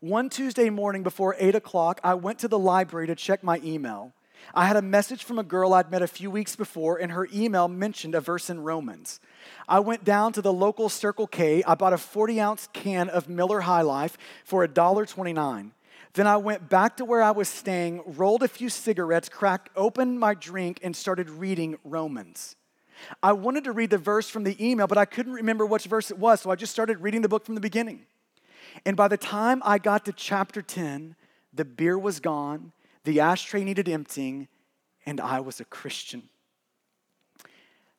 One 0.00 0.28
Tuesday 0.28 0.70
morning 0.70 1.02
before 1.02 1.34
8 1.38 1.54
o'clock, 1.54 2.00
I 2.04 2.14
went 2.14 2.38
to 2.40 2.48
the 2.48 2.58
library 2.58 3.06
to 3.08 3.14
check 3.14 3.42
my 3.42 3.60
email. 3.64 4.12
I 4.54 4.66
had 4.66 4.76
a 4.76 4.82
message 4.82 5.24
from 5.24 5.38
a 5.38 5.42
girl 5.42 5.74
I'd 5.74 5.90
met 5.90 6.02
a 6.02 6.06
few 6.06 6.30
weeks 6.30 6.56
before, 6.56 6.98
and 6.98 7.12
her 7.12 7.28
email 7.32 7.68
mentioned 7.68 8.14
a 8.14 8.20
verse 8.20 8.48
in 8.48 8.60
Romans. 8.60 9.20
I 9.68 9.80
went 9.80 10.04
down 10.04 10.32
to 10.34 10.42
the 10.42 10.52
local 10.52 10.88
Circle 10.88 11.26
K. 11.26 11.62
I 11.64 11.74
bought 11.74 11.92
a 11.92 11.98
40 11.98 12.40
ounce 12.40 12.68
can 12.72 13.08
of 13.08 13.28
Miller 13.28 13.60
High 13.60 13.82
Life 13.82 14.16
for 14.44 14.66
$1.29. 14.66 15.70
Then 16.14 16.26
I 16.26 16.38
went 16.38 16.70
back 16.70 16.96
to 16.96 17.04
where 17.04 17.22
I 17.22 17.30
was 17.32 17.48
staying, 17.48 18.02
rolled 18.06 18.42
a 18.42 18.48
few 18.48 18.70
cigarettes, 18.70 19.28
cracked 19.28 19.68
open 19.76 20.18
my 20.18 20.32
drink, 20.32 20.80
and 20.82 20.96
started 20.96 21.28
reading 21.28 21.76
Romans. 21.84 22.56
I 23.22 23.32
wanted 23.32 23.64
to 23.64 23.72
read 23.72 23.90
the 23.90 23.98
verse 23.98 24.28
from 24.28 24.44
the 24.44 24.56
email, 24.64 24.86
but 24.86 24.96
I 24.96 25.04
couldn't 25.04 25.34
remember 25.34 25.66
which 25.66 25.84
verse 25.84 26.10
it 26.10 26.18
was, 26.18 26.40
so 26.40 26.50
I 26.50 26.56
just 26.56 26.72
started 26.72 27.00
reading 27.00 27.20
the 27.20 27.28
book 27.28 27.44
from 27.44 27.54
the 27.54 27.60
beginning. 27.60 28.06
And 28.84 28.96
by 28.96 29.08
the 29.08 29.16
time 29.16 29.60
I 29.64 29.78
got 29.78 30.04
to 30.06 30.12
chapter 30.12 30.62
10, 30.62 31.16
the 31.52 31.64
beer 31.64 31.98
was 31.98 32.20
gone, 32.20 32.72
the 33.06 33.20
ashtray 33.20 33.62
needed 33.62 33.88
emptying, 33.88 34.48
and 35.06 35.20
I 35.20 35.40
was 35.40 35.60
a 35.60 35.64
Christian. 35.64 36.24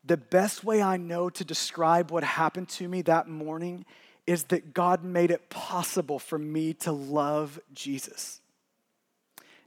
The 0.04 0.18
best 0.18 0.64
way 0.64 0.82
I 0.82 0.98
know 0.98 1.30
to 1.30 1.46
describe 1.46 2.12
what 2.12 2.24
happened 2.24 2.70
to 2.70 2.88
me 2.88 3.02
that 3.04 3.28
morning 3.28 3.86
is 4.26 4.44
that 4.46 4.74
God 4.74 5.06
made 5.06 5.32
it 5.32 5.50
possible 5.50 6.20
for 6.20 6.38
me 6.38 6.74
to 6.74 6.92
love 6.92 7.58
Jesus. 7.74 8.42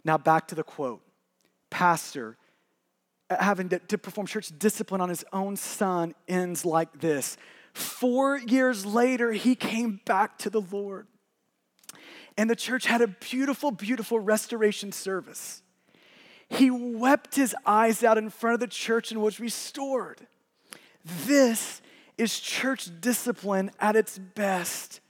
Now, 0.04 0.18
back 0.18 0.46
to 0.48 0.54
the 0.54 0.62
quote 0.62 1.00
Pastor, 1.70 2.36
having 3.30 3.70
to, 3.70 3.78
to, 3.78 3.96
perform 3.96 4.26
church 4.26 4.52
discipline 4.58 5.00
on 5.00 5.08
his 5.08 5.24
own 5.32 5.56
son 5.56 6.14
ends 6.28 6.66
like 6.66 7.00
this. 7.00 7.38
Four 7.72 8.38
years 8.38 8.84
later, 8.84 9.32
he 9.32 9.54
came 9.54 10.00
back 10.04 10.36
to 10.38 10.50
the 10.50 10.60
Lord. 10.60 11.06
And 12.40 12.48
the 12.48 12.56
church 12.56 12.86
had 12.86 13.02
a 13.02 13.06
beautiful, 13.06 13.70
beautiful 13.70 14.18
restoration 14.18 14.92
service. 14.92 15.62
He 16.48 16.70
wept 16.70 17.34
his 17.34 17.54
eyes 17.66 18.02
out 18.02 18.16
in 18.16 18.30
front 18.30 18.54
of 18.54 18.60
the 18.60 18.66
church 18.66 19.12
and 19.12 19.20
was 19.20 19.40
restored. 19.40 20.26
This 21.26 21.82
is 22.16 22.40
church 22.40 22.88
discipline 23.02 23.70
at 23.78 23.94
its 23.94 24.16
best 24.16 25.00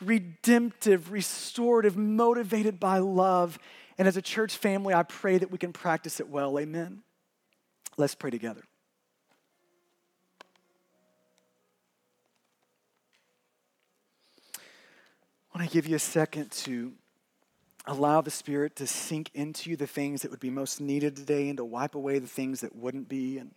redemptive, 0.00 1.10
restorative, 1.10 1.96
motivated 1.96 2.78
by 2.78 2.98
love. 2.98 3.58
And 3.98 4.06
as 4.06 4.16
a 4.16 4.22
church 4.22 4.56
family, 4.56 4.94
I 4.94 5.02
pray 5.02 5.38
that 5.38 5.50
we 5.50 5.58
can 5.58 5.72
practice 5.72 6.20
it 6.20 6.28
well. 6.28 6.56
Amen. 6.56 7.02
Let's 7.96 8.14
pray 8.14 8.30
together. 8.30 8.62
I 15.56 15.58
want 15.60 15.70
to 15.70 15.74
give 15.74 15.86
you 15.86 15.96
a 15.96 15.98
second 15.98 16.52
to 16.52 16.92
allow 17.86 18.20
the 18.20 18.30
Spirit 18.30 18.76
to 18.76 18.86
sink 18.86 19.30
into 19.32 19.70
you 19.70 19.76
the 19.76 19.86
things 19.86 20.20
that 20.20 20.30
would 20.30 20.38
be 20.38 20.50
most 20.50 20.82
needed 20.82 21.16
today 21.16 21.48
and 21.48 21.56
to 21.56 21.64
wipe 21.64 21.94
away 21.94 22.18
the 22.18 22.26
things 22.26 22.60
that 22.60 22.76
wouldn't 22.76 23.08
be. 23.08 23.38
And 23.38 23.52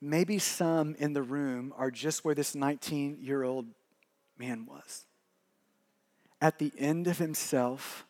maybe 0.00 0.38
some 0.38 0.94
in 1.00 1.14
the 1.14 1.22
room 1.22 1.74
are 1.76 1.90
just 1.90 2.24
where 2.24 2.36
this 2.36 2.54
19 2.54 3.18
year 3.20 3.42
old 3.42 3.66
man 4.38 4.66
was. 4.66 5.04
At 6.40 6.60
the 6.60 6.70
end 6.78 7.08
of 7.08 7.18
himself, 7.18 8.06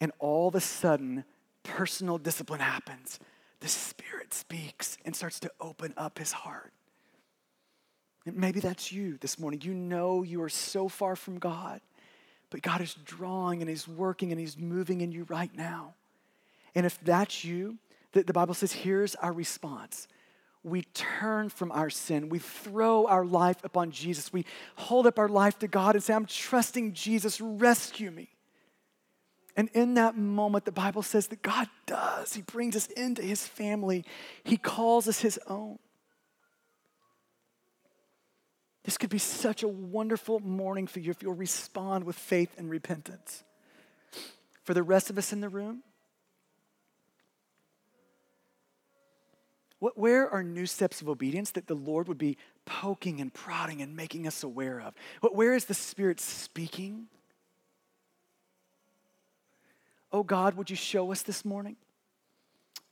and 0.00 0.10
all 0.18 0.48
of 0.48 0.54
a 0.54 0.60
sudden, 0.62 1.24
personal 1.64 2.16
discipline 2.16 2.60
happens. 2.60 3.20
The 3.62 3.68
Spirit 3.68 4.34
speaks 4.34 4.98
and 5.04 5.14
starts 5.14 5.38
to 5.40 5.52
open 5.60 5.94
up 5.96 6.18
his 6.18 6.32
heart. 6.32 6.72
And 8.26 8.36
maybe 8.36 8.58
that's 8.58 8.90
you 8.90 9.18
this 9.20 9.38
morning. 9.38 9.60
You 9.62 9.72
know 9.72 10.24
you 10.24 10.42
are 10.42 10.48
so 10.48 10.88
far 10.88 11.14
from 11.14 11.38
God, 11.38 11.80
but 12.50 12.60
God 12.60 12.80
is 12.80 12.94
drawing 13.04 13.60
and 13.62 13.68
He's 13.68 13.86
working 13.86 14.32
and 14.32 14.40
He's 14.40 14.58
moving 14.58 15.00
in 15.00 15.12
you 15.12 15.26
right 15.28 15.50
now. 15.56 15.94
And 16.74 16.84
if 16.84 16.98
that's 17.04 17.44
you, 17.44 17.78
the, 18.10 18.24
the 18.24 18.32
Bible 18.32 18.54
says, 18.54 18.72
here's 18.72 19.14
our 19.16 19.32
response. 19.32 20.08
We 20.64 20.82
turn 20.82 21.48
from 21.48 21.70
our 21.70 21.90
sin. 21.90 22.30
We 22.30 22.40
throw 22.40 23.06
our 23.06 23.24
life 23.24 23.62
upon 23.62 23.92
Jesus. 23.92 24.32
We 24.32 24.44
hold 24.74 25.06
up 25.06 25.20
our 25.20 25.28
life 25.28 25.60
to 25.60 25.68
God 25.68 25.94
and 25.94 26.02
say, 26.02 26.14
I'm 26.14 26.26
trusting 26.26 26.94
Jesus, 26.94 27.40
rescue 27.40 28.10
me. 28.10 28.31
And 29.56 29.68
in 29.74 29.94
that 29.94 30.16
moment, 30.16 30.64
the 30.64 30.72
Bible 30.72 31.02
says 31.02 31.26
that 31.28 31.42
God 31.42 31.68
does. 31.86 32.32
He 32.32 32.42
brings 32.42 32.74
us 32.74 32.86
into 32.88 33.22
his 33.22 33.46
family, 33.46 34.04
he 34.44 34.56
calls 34.56 35.08
us 35.08 35.20
his 35.20 35.38
own. 35.46 35.78
This 38.84 38.98
could 38.98 39.10
be 39.10 39.18
such 39.18 39.62
a 39.62 39.68
wonderful 39.68 40.40
morning 40.40 40.86
for 40.86 40.98
you 40.98 41.10
if 41.10 41.22
you'll 41.22 41.34
respond 41.34 42.04
with 42.04 42.16
faith 42.16 42.52
and 42.58 42.68
repentance. 42.68 43.44
For 44.64 44.74
the 44.74 44.82
rest 44.82 45.08
of 45.08 45.18
us 45.18 45.32
in 45.32 45.40
the 45.40 45.48
room, 45.48 45.82
what, 49.78 49.98
where 49.98 50.28
are 50.28 50.42
new 50.42 50.66
steps 50.66 51.00
of 51.00 51.08
obedience 51.08 51.52
that 51.52 51.66
the 51.66 51.74
Lord 51.74 52.08
would 52.08 52.18
be 52.18 52.38
poking 52.64 53.20
and 53.20 53.32
prodding 53.32 53.82
and 53.82 53.96
making 53.96 54.26
us 54.26 54.42
aware 54.42 54.80
of? 54.80 54.94
What, 55.20 55.34
where 55.34 55.54
is 55.54 55.64
the 55.64 55.74
Spirit 55.74 56.20
speaking? 56.20 57.06
Oh 60.12 60.22
God, 60.22 60.54
would 60.54 60.68
you 60.68 60.76
show 60.76 61.10
us 61.10 61.22
this 61.22 61.44
morning? 61.44 61.76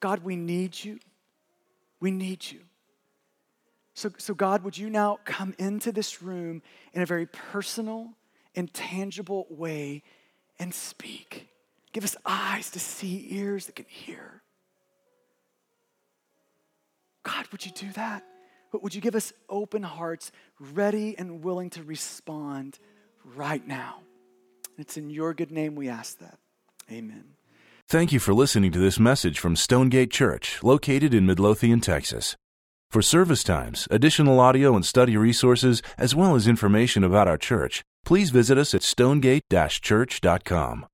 God, 0.00 0.24
we 0.24 0.36
need 0.36 0.82
you. 0.82 0.98
We 2.00 2.10
need 2.10 2.50
you. 2.50 2.60
So, 3.94 4.10
so, 4.16 4.32
God, 4.32 4.64
would 4.64 4.78
you 4.78 4.88
now 4.88 5.18
come 5.24 5.54
into 5.58 5.92
this 5.92 6.22
room 6.22 6.62
in 6.94 7.02
a 7.02 7.06
very 7.06 7.26
personal 7.26 8.14
and 8.54 8.72
tangible 8.72 9.46
way 9.50 10.02
and 10.58 10.72
speak? 10.72 11.48
Give 11.92 12.04
us 12.04 12.16
eyes 12.24 12.70
to 12.70 12.80
see, 12.80 13.26
ears 13.30 13.66
that 13.66 13.76
can 13.76 13.84
hear. 13.88 14.42
God, 17.22 17.46
would 17.52 17.66
you 17.66 17.72
do 17.72 17.92
that? 17.92 18.24
Would 18.72 18.94
you 18.94 19.00
give 19.00 19.16
us 19.16 19.32
open 19.48 19.82
hearts, 19.82 20.30
ready 20.58 21.18
and 21.18 21.42
willing 21.42 21.70
to 21.70 21.82
respond 21.82 22.78
right 23.34 23.66
now? 23.66 24.02
It's 24.78 24.96
in 24.96 25.10
your 25.10 25.34
good 25.34 25.50
name 25.50 25.74
we 25.74 25.88
ask 25.88 26.18
that. 26.20 26.38
Amen. 26.90 27.24
Thank 27.88 28.12
you 28.12 28.20
for 28.20 28.34
listening 28.34 28.70
to 28.72 28.78
this 28.78 29.00
message 29.00 29.38
from 29.38 29.56
Stonegate 29.56 30.10
Church, 30.10 30.62
located 30.62 31.12
in 31.12 31.26
Midlothian, 31.26 31.80
Texas. 31.80 32.36
For 32.90 33.02
service 33.02 33.44
times, 33.44 33.86
additional 33.90 34.40
audio 34.40 34.74
and 34.74 34.84
study 34.84 35.16
resources, 35.16 35.82
as 35.96 36.14
well 36.14 36.34
as 36.34 36.48
information 36.48 37.04
about 37.04 37.28
our 37.28 37.38
church, 37.38 37.82
please 38.04 38.30
visit 38.30 38.58
us 38.58 38.74
at 38.74 38.82
stonegate-church.com. 38.82 40.86